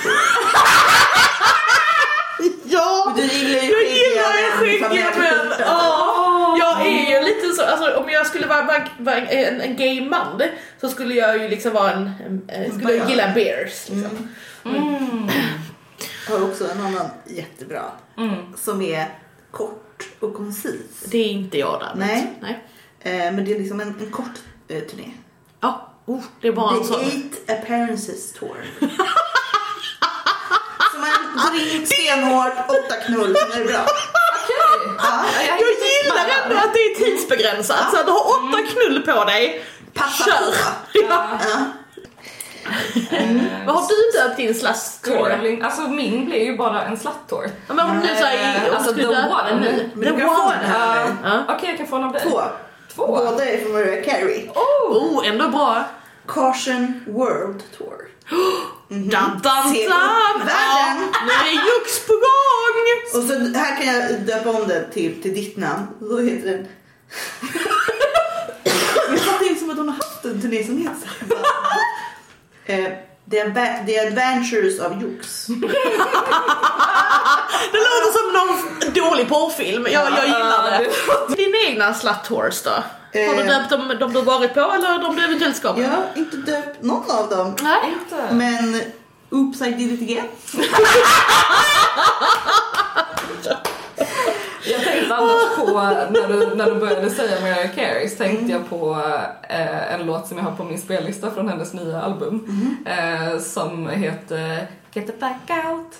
Ja! 2.64 3.12
Du 3.16 3.22
gillar 3.22 3.62
ju 3.62 3.70
Jag 3.70 3.82
gillar 3.82 4.36
ju 4.38 4.78
skäggiga 4.78 5.10
män! 5.18 5.52
Jag 6.58 6.86
är 6.86 7.10
ju 7.10 7.24
lite 7.26 7.52
så, 7.56 7.64
alltså 7.64 7.96
om 7.96 8.10
jag 8.10 8.26
skulle 8.26 8.46
vara, 8.46 8.86
vara, 8.98 9.16
en, 9.16 9.60
en 9.60 9.76
gay 9.76 10.08
man 10.08 10.42
så 10.80 10.88
skulle 10.88 11.14
jag 11.14 11.42
ju 11.42 11.48
liksom 11.48 11.72
vara 11.72 11.92
en, 11.92 12.42
en, 12.48 12.78
skulle 12.78 12.94
jag 12.94 13.10
gilla 13.10 13.32
bears 13.34 13.88
liksom. 13.88 14.28
Mm. 14.64 15.28
Jag 16.28 16.38
har 16.38 16.44
också 16.48 16.70
en 16.70 16.80
annan 16.80 17.06
jättebra. 17.26 17.82
Mm. 18.18 18.36
Som 18.56 18.82
är 18.82 19.18
kort 19.50 20.08
och 20.20 20.34
koncis. 20.34 21.04
Det 21.06 21.18
är 21.18 21.30
inte 21.30 21.58
jag 21.58 21.80
där. 21.80 21.92
Nej. 21.96 22.32
Nej. 22.40 22.64
Eh, 23.00 23.32
men 23.32 23.44
det 23.44 23.54
är 23.54 23.58
liksom 23.58 23.80
en, 23.80 23.94
en 24.00 24.10
kort 24.10 24.40
eh, 24.68 24.82
turné. 24.82 25.10
Ja, 25.60 25.91
oh, 26.06 26.20
det 26.40 26.48
är 26.48 26.52
bara 26.52 26.78
The 26.78 26.84
sån. 26.84 27.00
Eight 27.00 27.50
Appearances 27.50 28.32
Tour. 28.32 28.56
Så 30.92 30.98
man 30.98 31.10
går 31.46 31.60
in 31.60 31.86
stenhårt, 31.86 32.52
åtta 32.68 32.94
knull, 33.06 33.36
sen 33.36 33.52
är 33.52 33.58
det 33.58 33.72
bra. 33.72 33.82
Okej. 33.82 34.94
Ja. 34.98 35.24
Jag 35.48 35.58
gillar 35.58 36.42
ändå 36.44 36.56
att 36.56 36.74
det 36.74 36.78
är 36.80 36.94
tidsbegränsat 37.04 37.90
så 37.90 38.00
att 38.00 38.06
du 38.06 38.12
har 38.12 38.20
åtta 38.26 38.58
knull 38.72 39.02
på 39.02 39.24
dig. 39.24 39.64
Passa 39.94 40.24
Kör! 40.24 40.54
Ja. 40.92 41.38
Ja. 41.40 41.64
Vad 43.66 43.74
har 43.76 43.88
du 43.88 44.18
döpt 44.18 44.36
din 44.36 44.54
slattor? 44.54 45.28
Curling. 45.28 45.62
Alltså 45.62 45.82
min 45.82 46.24
blev 46.26 46.42
ju 46.42 46.56
bara 46.56 46.82
en 46.84 46.96
slattor. 46.96 47.50
Ja, 47.68 47.74
men 47.74 47.90
om 47.90 48.00
du 48.00 48.06
säger, 48.08 48.50
om 48.50 48.56
Eh, 48.56 48.64
du 48.64 48.74
alltså, 48.76 48.90
skulle 48.92 49.06
the 49.08 49.14
döpa 49.14 49.42
den 49.48 49.58
one. 49.58 49.90
nu. 49.94 50.10
Uh, 50.10 50.18
Ja. 51.24 51.44
Okej, 51.48 51.68
jag 51.68 51.78
kan 51.78 51.86
få 51.86 51.96
en 51.96 52.04
av 52.04 52.12
dig. 52.12 52.22
Två. 52.22 52.42
Två? 52.94 53.06
Båda 53.06 53.44
är 53.44 53.58
från 53.58 53.72
Mariah 53.72 54.04
Carey. 54.04 54.48
Oh, 54.48 55.28
ändå 55.28 55.48
bra. 55.48 55.84
Caution 56.26 57.04
World 57.06 57.62
Tour. 57.78 58.08
Dun, 58.88 59.08
dun, 59.08 59.74
Se 59.74 59.88
dun. 59.88 59.92
upp 59.92 60.48
Ja, 60.48 60.94
nu 61.26 61.32
är 61.32 61.52
Jux 61.52 62.06
på 62.06 62.12
gång! 62.12 63.22
Och 63.22 63.28
så 63.28 63.58
här 63.58 63.76
kan 63.76 63.86
jag 63.86 64.20
döpa 64.20 64.50
om 64.50 64.68
den 64.68 64.90
till, 64.90 65.22
till 65.22 65.34
ditt 65.34 65.56
namn. 65.56 65.86
Då 66.00 66.18
heter 66.18 66.50
den... 66.50 66.68
jag 69.10 69.18
fattar 69.18 69.48
inte 69.48 69.60
som 69.60 69.70
att 69.70 69.76
hon 69.76 69.88
har 69.88 69.96
haft 69.96 70.24
en 70.24 70.42
turné 70.42 70.64
som 70.64 70.78
heter 70.78 70.96
så. 71.28 71.34
Eh, 72.66 72.92
The, 73.30 73.40
Ava- 73.42 73.86
The 73.86 73.98
Adventures 74.06 74.78
of 74.80 75.02
Jux. 75.02 75.46
Det 77.72 77.78
låter 77.78 78.12
som 78.18 78.32
någon 78.32 78.58
dålig 79.10 79.28
porrfilm. 79.28 79.86
Jag, 79.90 80.12
jag 80.12 80.26
gillar 80.26 80.70
det. 80.70 80.90
Din 81.36 81.54
egna 81.66 81.94
slut-tours 81.94 82.62
då? 82.62 82.70
Har 82.70 82.82
du 83.34 83.40
Eh. 83.40 83.46
döpt 83.46 83.70
dem 83.70 83.92
de 84.00 84.12
du 84.12 84.22
varit 84.22 84.54
på 84.54 84.60
eller 84.60 84.98
de 84.98 85.16
du 85.16 85.24
eventuellt 85.24 85.56
ska 85.56 85.72
på? 85.72 85.80
Jag 85.80 85.88
har 85.88 86.04
inte 86.14 86.36
döpt 86.36 86.82
någon 86.82 87.10
av 87.10 87.28
dem. 87.28 87.56
Nej. 87.62 87.78
Inte? 88.02 88.34
Men 88.34 88.82
Oops 89.30 89.60
I 89.62 89.70
did 89.70 89.92
it 89.92 90.02
again. 90.02 90.28
Jag 94.64 94.84
tänkte 94.84 95.14
annars 95.14 95.56
på, 95.56 95.72
när 96.12 96.28
du, 96.28 96.56
när 96.56 96.70
du 96.70 96.80
började 96.80 97.10
säga 97.10 97.40
Mariah 97.40 97.74
Carey 97.74 98.08
så 98.08 98.16
tänkte 98.16 98.52
jag 98.52 98.68
på 98.68 99.02
eh, 99.48 99.94
en 99.94 100.06
låt 100.06 100.26
som 100.26 100.38
jag 100.38 100.44
har 100.44 100.56
på 100.56 100.64
min 100.64 100.78
spellista 100.78 101.30
från 101.30 101.48
hennes 101.48 101.72
nya 101.72 102.02
album. 102.02 102.46
Eh, 102.86 103.38
som 103.38 103.88
heter 103.88 104.66
Get 104.94 105.06
the 105.06 105.12
fuck 105.12 105.50
out. 105.66 105.94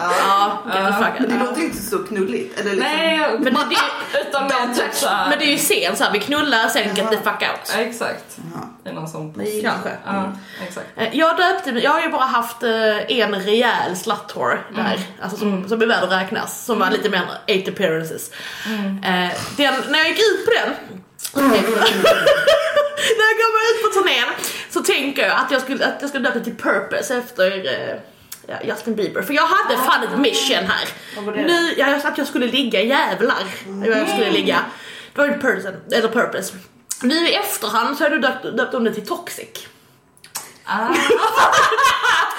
Ja, 0.00 0.62
get 0.66 0.86
the 0.86 0.92
fuck 1.04 1.20
Men 1.20 1.28
det 1.28 1.34
out. 1.34 1.44
låter 1.48 1.60
ju 1.60 1.66
inte 1.66 1.82
så 1.82 1.98
knulligt. 1.98 2.60
Eller 2.60 2.70
liksom, 2.70 2.88
Nej, 2.92 3.18
Men 3.38 3.54
det, 3.54 3.60
det, 3.60 4.20
utan 4.28 4.44
mer 4.44 4.74
typ 4.74 4.94
såhär. 4.94 5.28
men 5.30 5.38
det 5.38 5.44
är 5.44 5.50
ju 5.50 5.58
sen 5.58 5.96
såhär, 5.96 6.12
vi 6.12 6.18
knullar 6.20 6.68
sen 6.68 6.94
get 6.94 7.10
the 7.10 7.16
fuck 7.16 7.26
out. 7.42 7.72
Ja, 7.74 7.80
exakt. 7.80 8.38
Det 8.84 8.90
är 8.90 8.94
någon 8.94 9.08
sån. 9.08 9.32
Nej. 9.36 9.62
Kanske. 9.62 9.90
Ja, 10.06 10.32
exakt. 10.66 10.86
Eh, 10.96 11.08
Jag 11.16 11.36
döpte 11.36 11.70
jag 11.70 11.90
har 11.90 12.00
ju 12.00 12.08
bara 12.08 12.24
haft 12.24 12.62
eh, 12.62 13.18
en 13.18 13.34
rejäl 13.34 13.96
slut-tour 13.96 14.66
där, 14.76 15.00
alltså 15.22 15.38
som, 15.38 15.68
som 15.68 15.82
är 15.82 15.86
värd 15.86 16.04
att 16.04 16.12
räknas, 16.12 16.64
som 16.64 16.78
var 16.78 16.90
lite 16.90 17.08
mer 17.08 17.18
än 17.46 17.60
8 17.62 17.70
appearances. 17.70 18.30
Eh, 19.04 19.28
den, 19.56 19.74
när 19.88 19.98
jag 19.98 20.08
gick 20.08 20.18
ut 20.18 20.44
på 20.46 20.50
den, 20.64 20.74
när 21.34 23.26
jag 23.40 23.52
mig 23.54 23.64
ut 23.74 23.82
på 23.82 23.88
turnén, 24.00 24.28
så 24.70 24.80
tänker 24.80 25.22
jag 25.26 25.36
att 25.36 25.50
jag 25.50 25.62
skulle, 25.62 25.86
att 25.86 25.96
jag 26.00 26.08
skulle 26.08 26.28
döpa 26.28 26.40
till 26.40 26.56
Purpose 26.56 27.16
efter 27.16 27.66
eh, 27.66 27.96
ja, 28.46 28.56
Justin 28.64 28.94
Bieber. 28.94 29.22
För 29.22 29.34
jag 29.34 29.46
hade 29.46 29.76
fan 29.76 30.02
ett 30.02 30.18
mission 30.18 30.64
här. 30.66 30.88
Nu, 31.46 31.74
jag, 31.76 32.06
att 32.06 32.18
jag 32.18 32.26
skulle 32.26 32.46
ligga 32.46 32.82
jävlar. 32.82 33.44
Jag 33.86 34.08
skulle 34.08 34.30
ligga. 34.30 34.58
Det 35.14 35.20
var 35.20 35.28
ju 35.28 35.32
person, 35.34 35.76
eller 35.92 36.08
Purpose. 36.08 36.54
Nu 37.02 37.28
i 37.28 37.34
efterhand 37.34 37.96
så 37.96 38.04
har 38.04 38.10
du 38.10 38.18
döpt, 38.18 38.42
döpt 38.42 38.74
om 38.74 38.84
det 38.84 38.94
till 38.94 39.06
Toxic. 39.06 39.66
Ah. 40.64 40.88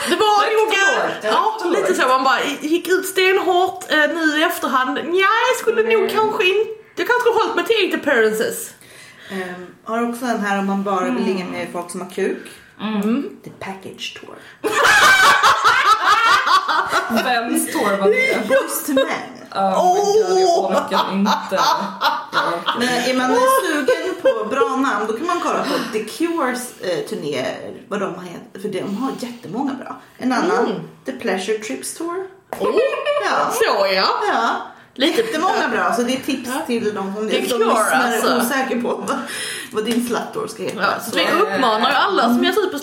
Det 0.09 0.15
var 0.15 0.65
nog, 0.65 0.73
ja 1.23 1.51
lite 1.71 1.93
så, 1.93 2.07
man 2.07 2.23
bara 2.23 2.39
gick 2.61 2.87
ut 2.87 3.05
stenhårt 3.05 3.91
eh, 3.91 3.97
nu 3.97 4.39
i 4.39 4.43
efterhand. 4.43 4.99
Nja, 5.03 5.27
jag 5.49 5.57
skulle 5.59 5.83
nog 5.83 6.09
kanske 6.09 6.45
inte, 6.45 6.71
jag 6.95 7.07
kanske 7.07 7.19
skulle 7.19 7.35
hållit 7.35 7.55
mig 7.55 7.65
till 7.65 7.89
8 7.89 7.97
appearances. 7.97 8.73
Ehm, 9.31 9.65
har 9.83 10.09
också 10.09 10.25
den 10.25 10.39
här 10.39 10.59
om 10.59 10.65
man 10.67 10.83
bara 10.83 11.09
vill 11.09 11.25
ligga 11.25 11.45
med 11.45 11.67
folk 11.73 11.91
som 11.91 12.01
har 12.01 12.09
kuk. 12.09 12.47
The 13.43 13.49
package 13.59 14.19
tour. 14.19 14.35
Vems 17.23 17.71
tour 17.71 17.97
var 17.97 18.07
det? 18.09 18.39
Boys 18.47 18.85
to 18.85 18.93
men. 18.93 19.05
Oh 19.55 19.95
god, 20.29 20.39
jag 20.39 20.65
orkar 20.65 21.13
inte. 21.13 21.59
Jag 22.31 22.53
orkar. 22.53 22.75
Men 22.79 22.89
är 22.89 23.17
man 23.17 23.37
sugen 23.63 24.15
på 24.21 24.45
bra 24.49 24.75
namn 24.75 25.07
då 25.07 25.13
kan 25.17 25.27
man 25.27 25.39
kolla 25.39 25.63
på 25.63 25.73
The 25.93 26.03
Cures 26.03 26.81
eh, 26.81 27.05
turnéer. 27.09 27.73
Vad 27.87 27.99
de 27.99 28.15
har 28.15 28.23
hetat. 28.23 28.61
För 28.61 28.69
de 28.69 28.97
har 28.97 29.11
jättemånga 29.19 29.73
bra. 29.73 30.01
En 30.17 30.31
annan. 30.31 30.89
The 31.05 31.11
Pleasure 31.11 31.57
Trips 31.57 31.93
Tour. 31.93 32.27
Ja. 33.25 33.51
Så 33.53 33.87
ja. 33.95 34.07
Ja. 34.27 34.61
Lite 34.95 35.21
Jättemånga 35.21 35.67
bra. 35.71 35.93
Så 35.93 36.01
det 36.01 36.13
är 36.13 36.19
tips 36.19 36.49
till 36.67 36.93
de 36.95 37.15
som 37.15 37.27
är 37.27 37.31
som 37.49 37.59
lyssnar 37.59 38.11
är 38.11 38.13
alltså. 38.13 38.37
osäker 38.37 38.81
på 38.81 38.87
vad, 38.87 39.17
vad 39.71 39.85
din 39.85 40.05
slut-tour 40.07 40.47
ska 40.47 40.63
heta. 40.63 40.81
Ja, 40.81 40.87
så 41.11 41.15
vi 41.15 41.41
uppmanar 41.41 41.89
ju 41.89 41.95
alla 41.95 42.23
som 42.23 42.43
ger 42.43 42.51
sig 42.51 42.63
ut 42.63 42.71
på 42.71 42.79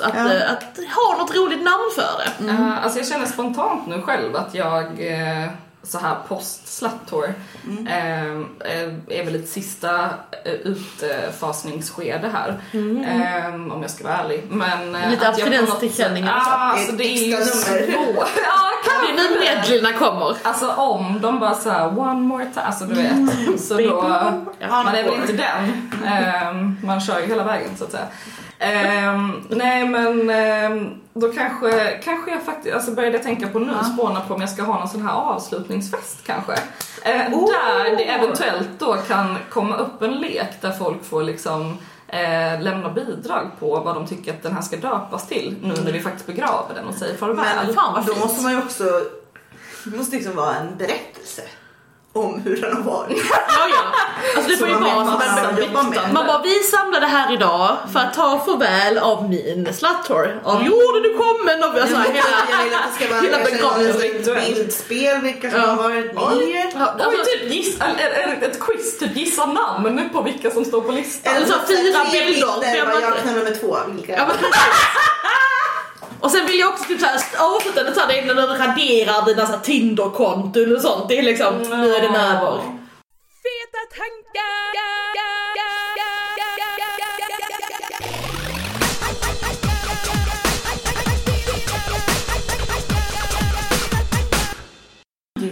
att, 0.00 0.14
Ja. 0.14 0.32
eh, 0.32 0.52
att 0.52 0.78
ha 0.96 1.16
något 1.18 1.36
roligt 1.36 1.62
namn 1.62 1.90
för 1.94 2.44
det. 2.44 2.52
Uh, 2.52 2.84
alltså 2.84 2.98
jag 2.98 3.08
känner 3.08 3.26
spontant 3.26 3.86
nu 3.86 4.02
själv 4.02 4.36
att 4.36 4.54
jag 4.54 4.84
eh, 4.84 5.50
så 5.90 5.98
här 5.98 6.16
post 6.28 6.82
tour 7.10 7.34
eh, 7.88 8.22
eh, 8.24 8.92
är 9.08 9.24
väl 9.24 9.34
ett 9.34 9.48
sista 9.48 10.04
eh, 10.44 10.52
utfasningsskede 10.52 12.28
här. 12.28 12.60
Eh, 13.04 13.54
om 13.54 13.78
jag 13.82 13.90
ska 13.90 14.04
vara 14.04 14.16
ärlig. 14.16 14.44
Men, 14.50 14.94
eh, 14.94 15.10
Lite 15.10 15.26
sätt- 15.36 15.44
så. 15.66 15.72
Ja, 16.26 16.32
alltså 16.72 16.92
det 16.92 17.04
är 17.04 17.26
ju 17.28 17.36
svårt. 17.44 18.28
Ja, 18.44 18.70
Det 19.06 19.12
är 19.12 19.16
nu 19.16 19.40
medlerna 19.40 19.98
kommer. 19.98 20.36
Alltså 20.42 20.68
om 20.70 21.20
de 21.22 21.38
bara 21.40 21.54
såhär 21.54 21.98
one 21.98 22.20
more 22.20 22.44
time, 22.46 22.66
alltså 22.66 22.84
du 22.84 22.94
vet. 22.94 23.60
Så 23.60 23.74
då, 23.90 24.02
man 24.84 24.94
är 24.94 25.04
väl 25.04 25.14
inte 25.14 25.32
den. 25.32 25.90
Ehm, 26.06 26.76
man 26.84 27.00
kör 27.00 27.20
ju 27.20 27.26
hela 27.26 27.44
vägen 27.44 27.70
så 27.78 27.84
att 27.84 27.90
säga. 27.90 28.06
Ehm, 28.58 29.42
nej 29.48 29.88
men 29.88 30.30
ehm, 30.30 30.94
då 31.14 31.32
kanske, 31.32 32.00
kanske 32.04 32.30
jag 32.30 32.42
faktiskt, 32.42 32.74
alltså 32.74 32.90
började 32.90 33.16
jag 33.16 33.24
tänka 33.24 33.48
på 33.48 33.58
nu, 33.58 33.72
spåna 33.94 34.20
på 34.20 34.34
om 34.34 34.40
jag 34.40 34.50
ska 34.50 34.62
ha 34.62 34.78
någon 34.78 34.88
sån 34.88 35.02
här 35.02 35.14
avslutningsfest 35.14 36.26
kanske. 36.26 36.52
Eh, 37.02 37.32
Oh! 37.32 37.52
Där 37.52 37.96
det 37.96 38.04
eventuellt 38.04 38.68
då 38.78 38.94
kan 38.94 39.36
komma 39.50 39.76
upp 39.76 40.02
en 40.02 40.12
lek 40.12 40.60
där 40.60 40.72
folk 40.72 41.04
får 41.04 41.22
liksom 41.22 41.78
eh, 42.08 42.60
lämna 42.60 42.90
bidrag 42.90 43.50
på 43.58 43.80
vad 43.80 43.94
de 43.94 44.06
tycker 44.06 44.32
att 44.32 44.42
den 44.42 44.52
här 44.52 44.62
ska 44.62 44.76
döpas 44.76 45.28
till 45.28 45.56
nu 45.62 45.74
när 45.84 45.92
vi 45.92 46.00
faktiskt 46.00 46.26
begraver 46.26 46.74
den 46.74 46.84
och 46.86 46.94
säger 46.94 47.16
farväl. 47.16 47.66
Men 47.66 47.74
Fan, 47.74 47.94
vad 47.94 48.06
då 48.06 48.12
fint. 48.12 48.24
måste 48.24 48.42
man 48.42 48.52
ju 48.52 48.58
också... 48.58 48.84
Det 49.84 49.96
måste 49.96 50.16
liksom 50.16 50.36
vara 50.36 50.54
en 50.54 50.76
berättelse 50.76 51.42
om 52.16 52.40
hur 52.44 52.60
den 52.60 52.76
har 52.76 52.82
varit. 52.82 53.22
Ja, 53.30 53.68
ja. 53.70 53.82
Alltså 54.36 54.50
det 54.50 54.56
får 54.56 54.68
ju 54.68 54.74
man 54.74 54.82
vara 55.06 55.06
som 55.06 55.64
en 55.64 55.72
man 55.72 55.90
med. 55.90 56.12
Man 56.12 56.26
bara, 56.26 56.42
vi 56.42 56.54
samlade 56.62 57.06
här 57.06 57.32
idag 57.32 57.76
för 57.92 58.00
att 58.00 58.14
ta 58.14 58.38
farväl 58.46 58.98
av 58.98 59.28
min 59.30 59.68
slut-tour. 59.74 60.40
Av 60.44 60.62
jorden 60.66 61.02
du 61.02 61.14
kommen, 61.18 61.62
av 61.64 61.70
alltså, 61.70 61.96
Jag 61.96 62.02
hela... 62.02 62.64
vill 62.64 62.74
att 62.74 62.98
det 62.98 63.04
ska 63.04 63.14
vara 63.14 63.20
hela 63.22 63.38
begravningen. 63.44 63.96
ett 64.46 64.54
bildspel, 64.56 65.20
vilka 65.20 65.50
som 65.50 65.60
Ja. 65.60 65.66
har 65.66 65.76
varit 65.76 66.14
med. 66.14 66.72
Ja, 66.76 67.04
alltså, 67.04 67.24
typ 67.24 67.52
giss, 67.52 67.80
ett, 67.80 68.42
ett 68.42 68.60
quiz, 68.60 68.98
typ 68.98 69.16
gissa 69.16 69.46
namn 69.46 70.10
på 70.12 70.22
vilka 70.22 70.50
som 70.50 70.64
står 70.64 70.80
på 70.80 70.92
listan. 70.92 71.34
Eller 71.36 71.46
så 71.46 71.52
fyra 71.68 72.04
tre 72.10 72.24
bilder, 72.24 73.00
jag 73.02 73.16
knullar 73.22 73.44
med 73.44 73.60
två. 73.60 73.76
Vilka? 73.88 74.12
Ja, 74.12 74.24
men 74.28 74.36
precis. 74.36 74.56
Och 76.20 76.30
sen 76.30 76.46
vill 76.46 76.58
jag 76.58 76.68
också 76.68 76.84
typ 76.84 77.00
såhär 77.00 77.20
avsluta 77.38 77.82
det 77.82 77.94
såhär, 77.94 78.08
det 78.08 78.18
är 78.18 78.26
när 78.26 78.34
du 78.34 78.42
raderar 78.42 79.26
dina 79.26 79.46
såhär 79.46 79.60
Tinder-konton 79.60 80.76
och 80.76 80.82
sånt. 80.82 81.08
Det 81.08 81.18
är 81.18 81.22
liksom, 81.22 81.58
nu 81.62 81.94
är 81.94 82.00
den 82.00 82.14
över. 82.14 82.56
Feta 83.42 83.82
tankar! 83.96 84.66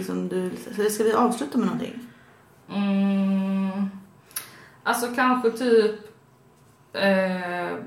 Som 0.05 0.29
du, 0.29 0.51
ska 0.89 1.03
vi 1.03 1.13
avsluta 1.13 1.57
med 1.57 1.67
någonting? 1.67 1.99
Mm, 2.69 3.89
alltså 4.83 5.07
kanske 5.15 5.51
typ 5.51 5.95
eh, 6.93 7.77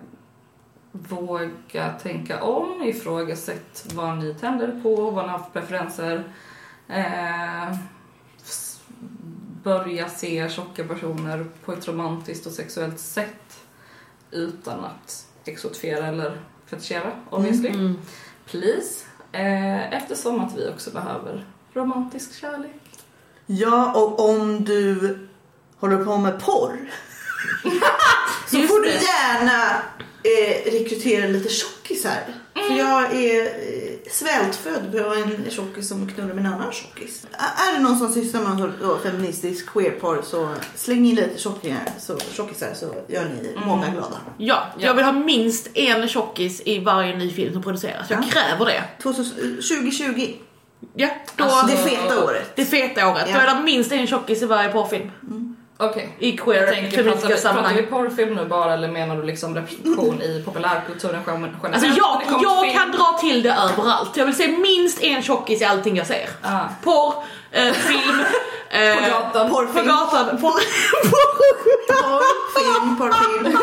våga 0.92 1.92
tänka 2.02 2.42
om, 2.42 2.82
ifrågasätt 2.82 3.92
vad 3.94 4.18
ni 4.18 4.34
tänder 4.34 4.80
på, 4.82 5.10
vad 5.10 5.24
ni 5.24 5.30
har 5.30 5.38
för 5.38 5.60
preferenser. 5.60 6.24
Eh, 6.88 7.76
börja 9.62 10.08
se 10.08 10.48
tjocka 10.48 10.84
personer 10.84 11.46
på 11.64 11.72
ett 11.72 11.88
romantiskt 11.88 12.46
och 12.46 12.52
sexuellt 12.52 12.98
sätt 12.98 13.60
utan 14.30 14.84
att 14.84 15.26
exotifiera 15.44 16.06
eller 16.06 16.40
fetischera, 16.66 17.12
obviously. 17.30 17.68
Mm. 17.68 17.98
Please. 18.46 19.04
Eh, 19.32 19.92
eftersom 19.92 20.40
att 20.40 20.56
vi 20.56 20.68
också 20.68 20.90
behöver 20.90 21.46
romantisk 21.72 22.40
kärlek. 22.40 22.80
Ja, 23.46 23.92
och 23.94 24.30
om 24.30 24.64
du 24.64 25.18
håller 25.76 26.04
på 26.04 26.16
med 26.16 26.40
porr 26.40 26.90
så 28.50 28.56
Just 28.56 28.68
får 28.72 28.80
du 28.80 28.88
det. 28.88 28.94
gärna 29.04 29.70
eh, 30.22 30.72
rekrytera 30.72 31.26
lite 31.28 31.48
tjockisar. 31.48 32.18
För 32.68 32.74
jag 32.78 33.14
är 33.14 33.42
eh, 33.44 34.10
svältfödd 34.10 34.92
på 34.92 35.14
en 35.14 35.50
tjockis 35.50 35.88
som 35.88 36.08
knullar 36.08 36.34
med 36.34 36.46
en 36.46 36.52
annan 36.52 36.72
tjockis. 36.72 37.26
Är 37.68 37.72
det 37.76 37.78
någon 37.82 37.98
som 37.98 38.12
sysslar 38.12 38.40
med 38.40 38.72
då, 38.80 38.98
feministisk 38.98 39.66
queerporr 39.72 40.22
så 40.24 40.48
släng 40.74 41.06
in 41.06 41.14
lite 41.14 41.38
tjockisar 41.38 41.78
så, 41.98 42.18
tjockisar 42.32 42.74
så 42.74 42.94
gör 43.08 43.24
ni 43.24 43.56
många 43.66 43.88
glada. 43.88 44.16
Ja, 44.38 44.66
jag 44.78 44.94
vill 44.94 45.04
ha 45.04 45.12
minst 45.12 45.68
en 45.74 46.08
tjockis 46.08 46.62
i 46.64 46.78
varje 46.78 47.16
ny 47.16 47.30
film 47.30 47.52
som 47.52 47.62
produceras. 47.62 48.10
Jag 48.10 48.24
Ja. 48.24 48.30
kräver 48.30 48.66
det. 48.66 48.82
2000 49.02 49.34
2020, 49.56 50.32
Ja, 50.94 51.08
då, 51.36 51.44
Alltså, 51.44 51.66
det 51.66 51.90
feta 51.90 52.24
året. 52.24 52.52
det 52.56 52.64
feta 52.64 53.08
året. 53.08 53.24
Ja. 53.28 53.34
Då 53.34 53.40
är 53.40 53.54
det 53.54 53.62
minst 53.62 53.92
en 53.92 54.06
tjockis 54.06 54.42
i 54.42 54.46
varje 54.46 54.68
porrfilm. 54.68 55.10
Okej. 55.80 56.16
I 56.18 56.38
Jag 56.46 56.68
tänker, 56.68 57.02
pratar, 57.04 57.16
vi, 57.16 57.20
pratar 57.22 57.36
sammanhang. 57.36 57.76
vi 57.76 57.82
porrfilm 57.82 58.34
nu 58.34 58.44
bara 58.44 58.74
eller 58.74 58.88
menar 58.88 59.16
du 59.16 59.22
liksom 59.22 59.54
representation 59.54 60.22
i 60.22 60.42
populärkulturen 60.44 61.20
generellt? 61.26 61.64
Alltså 61.64 61.86
jag, 61.86 62.22
jag 62.42 62.72
kan 62.72 62.90
dra 62.92 63.18
till 63.20 63.42
det 63.42 63.52
överallt. 63.52 64.16
Jag 64.16 64.26
vill 64.26 64.36
se 64.36 64.48
minst 64.48 65.02
en 65.02 65.22
tjockis 65.22 65.62
i 65.62 65.64
allting 65.64 65.96
jag 65.96 66.06
ser. 66.06 66.28
Ah. 66.42 66.60
Porr, 66.84 67.14
eh, 67.50 67.72
film, 67.72 68.20
eh, 68.70 68.94
På 68.94 69.10
gatan. 69.10 69.48
På 69.48 69.54
Porrfilm. 69.54 69.86
gatan. 69.86 70.38
Porr, 70.40 70.60
Porrfilm, 71.90 72.96
porrfilm. 72.96 73.58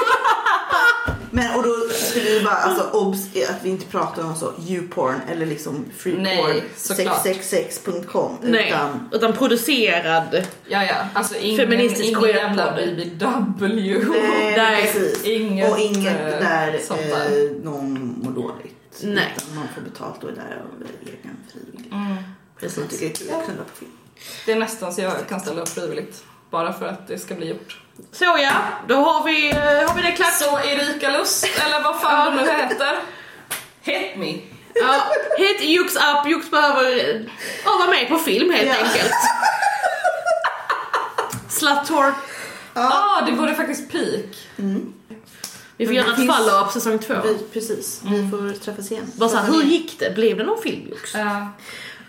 Men 1.35 1.55
och 1.55 1.63
då 1.63 1.73
skulle 1.89 2.29
vi 2.29 2.43
bara, 2.43 2.55
alltså 2.55 2.89
obs 2.97 3.27
att 3.49 3.63
vi 3.63 3.69
inte 3.69 3.85
pratar 3.85 4.23
om 4.23 4.35
så 4.35 4.53
youporn 4.67 5.21
eller 5.31 5.45
liksom 5.45 5.85
freeporn 5.97 6.23
Nej, 6.23 6.63
såklart. 6.75 7.25
666.com 7.25 8.37
Nej, 8.41 8.67
utan 8.67 9.09
utan 9.11 9.33
producerad. 9.33 10.47
Ja, 10.67 10.83
ja, 10.83 10.95
alltså 11.13 11.35
ingen, 11.35 11.57
Feministisk 11.57 12.03
ingen 12.03 12.23
jävla. 12.23 12.75
BBW. 12.75 13.99
nej, 14.57 14.81
precis. 14.93 15.23
inget, 15.23 15.71
och 15.71 15.79
inget 15.79 16.21
eh, 16.21 16.39
där 16.39 16.79
eh, 16.89 17.63
någon 17.63 18.19
mår 18.23 18.31
dåligt. 18.31 19.01
Nej. 19.03 19.33
Utan 19.37 19.55
man 19.55 19.67
får 19.75 19.81
betalt 19.81 20.23
och 20.23 20.29
är 20.29 20.33
där 20.33 20.63
av 20.63 20.87
egen 21.01 21.37
frivillig. 21.53 21.93
Mm. 21.93 22.15
Jag 22.59 22.71
tycker 22.71 22.97
det 22.99 23.05
är 23.05 23.15
kul 23.15 23.29
att 23.29 23.45
knulla 23.45 23.63
på 23.63 23.75
film. 23.75 23.91
Det 24.45 24.51
är 24.51 24.59
nästan 24.59 24.93
så 24.93 25.01
jag 25.01 25.27
kan 25.29 25.39
ställa 25.39 25.61
upp 25.61 25.69
frivilligt. 25.69 26.23
Bara 26.51 26.73
för 26.73 26.85
att 26.87 27.07
det 27.07 27.17
ska 27.19 27.35
bli 27.35 27.49
gjort. 27.49 27.79
Så 28.11 28.23
ja, 28.25 28.51
då 28.87 28.95
har 28.95 29.23
vi, 29.25 29.49
eh, 29.51 29.57
har 29.89 29.95
vi 29.95 30.01
det 30.01 30.11
klart. 30.11 30.33
Så 30.33 30.59
Erika 30.59 31.09
Lust, 31.17 31.47
eller 31.65 31.83
vad 31.83 32.01
fan 32.01 32.37
du 32.37 32.43
nu 32.43 32.51
heter. 32.51 32.99
Hit 33.81 34.17
me! 34.17 34.37
Ja, 34.73 35.01
hit 35.37 35.61
Jux 35.63 35.95
up, 35.95 36.27
Jux 36.29 36.51
behöver 36.51 36.89
ja, 37.65 37.71
vara 37.79 37.89
med 37.89 38.09
på 38.09 38.17
film 38.19 38.53
helt 38.53 38.67
Ja. 38.67 38.75
enkelt. 38.85 39.11
Slut-tour. 41.49 42.13
Ja, 42.73 42.89
ah, 43.21 43.25
det 43.25 43.31
vore 43.31 43.55
faktiskt 43.55 43.91
peak. 43.91 44.47
Vi 45.77 45.85
får 45.85 45.93
Men 45.93 45.95
göra 46.03 46.07
ett 46.11 46.15
finns- 46.15 46.35
follow-up 46.37 46.71
säsong 46.71 46.99
två. 46.99 47.13
Vi, 47.23 47.37
precis, 47.53 48.01
vi 48.03 48.29
får 48.29 48.59
träffas 48.59 48.91
igen. 48.91 49.11
Bara 49.15 49.29
såhär, 49.29 49.51
hur 49.51 49.63
gick 49.63 49.99
det? 49.99 50.15
Blev 50.15 50.37
det 50.37 50.43
någon 50.43 50.61
film 50.61 50.87
Jux? 50.89 51.13
Ja. 51.13 51.47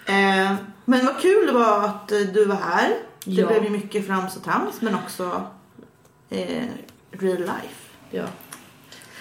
Eh, 0.07 0.55
men 0.84 1.07
vad 1.07 1.20
kul 1.20 1.47
det 1.47 1.53
var 1.53 1.84
att 1.84 2.12
eh, 2.12 2.18
du 2.18 2.45
var 2.45 2.57
här. 2.57 2.95
Det 3.27 3.41
Ja. 3.41 3.47
blev 3.47 3.64
ju 3.64 3.70
mycket 3.70 4.07
frams 4.07 4.37
och 4.37 4.45
trams 4.45 4.81
men 4.81 4.95
också 4.95 5.47
eh, 6.31 6.64
real 7.11 7.39
life. 7.39 7.83
Ja. 8.11 8.24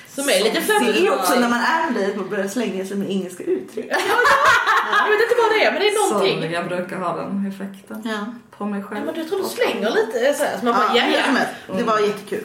Som 0.09 0.23
är 0.29 0.43
lite 0.43 0.59
Det 0.59 0.61
flummigt. 0.61 0.99
är 0.99 1.13
också 1.15 1.39
när 1.39 1.49
man 1.49 1.59
är 1.59 1.91
med 1.91 2.17
man 2.17 2.29
börjar 2.29 2.47
slänga 2.47 2.85
sig 2.85 2.97
med 2.97 3.09
engelska 3.11 3.43
uttryck. 3.43 3.85
Jag 3.91 5.09
vet 5.09 5.21
inte 5.21 5.35
vad 5.43 5.51
det 5.51 5.65
är 5.65 5.71
men 5.71 5.81
det 5.81 5.87
är 5.89 6.09
någonting. 6.11 6.37
Sorry, 6.41 6.53
jag 6.53 6.67
brukar 6.67 6.97
ha 6.99 7.15
den 7.15 7.45
effekten 7.47 8.01
Ja. 8.05 8.25
på 8.57 8.65
mig 8.65 8.79
Ja, 8.79 8.87
själv. 8.87 9.05
men 9.05 9.15
jag 9.15 9.27
tror 9.29 9.43
du 9.43 9.49
slänger 9.49 9.89
lite 9.91 10.33
såhär, 10.33 10.57
så 10.59 10.65
man 10.65 10.73
bara, 10.73 10.95
Ja, 10.97 11.03
ja, 11.07 11.39
ja. 11.67 11.75
Det 11.77 11.83
var 11.83 11.99
jättekul. 11.99 12.43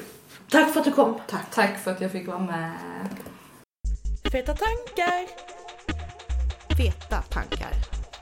Tack 0.51 0.73
för 0.73 0.81
att 0.81 0.85
du 0.87 0.93
kom. 0.93 1.21
Tack. 1.29 1.51
Tack 1.55 1.85
för 1.85 1.91
att 1.91 2.01
jag 2.01 2.13
fick 2.13 2.27
vara 2.27 2.39
med. 2.39 2.71
Feta 4.33 4.55
tankar, 4.55 5.27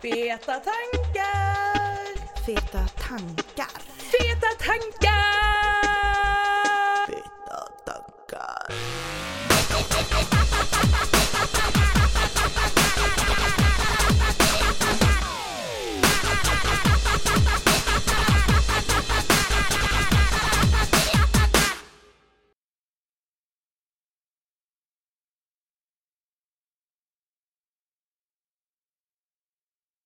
Feta 0.03 0.55
tankar. 0.55 1.88
Feta 2.49 2.88
tankar. 2.96 3.68
Feta 3.99 4.51
tankar! 4.57 5.12
Feta 7.07 7.61
tankar. 7.84 9.17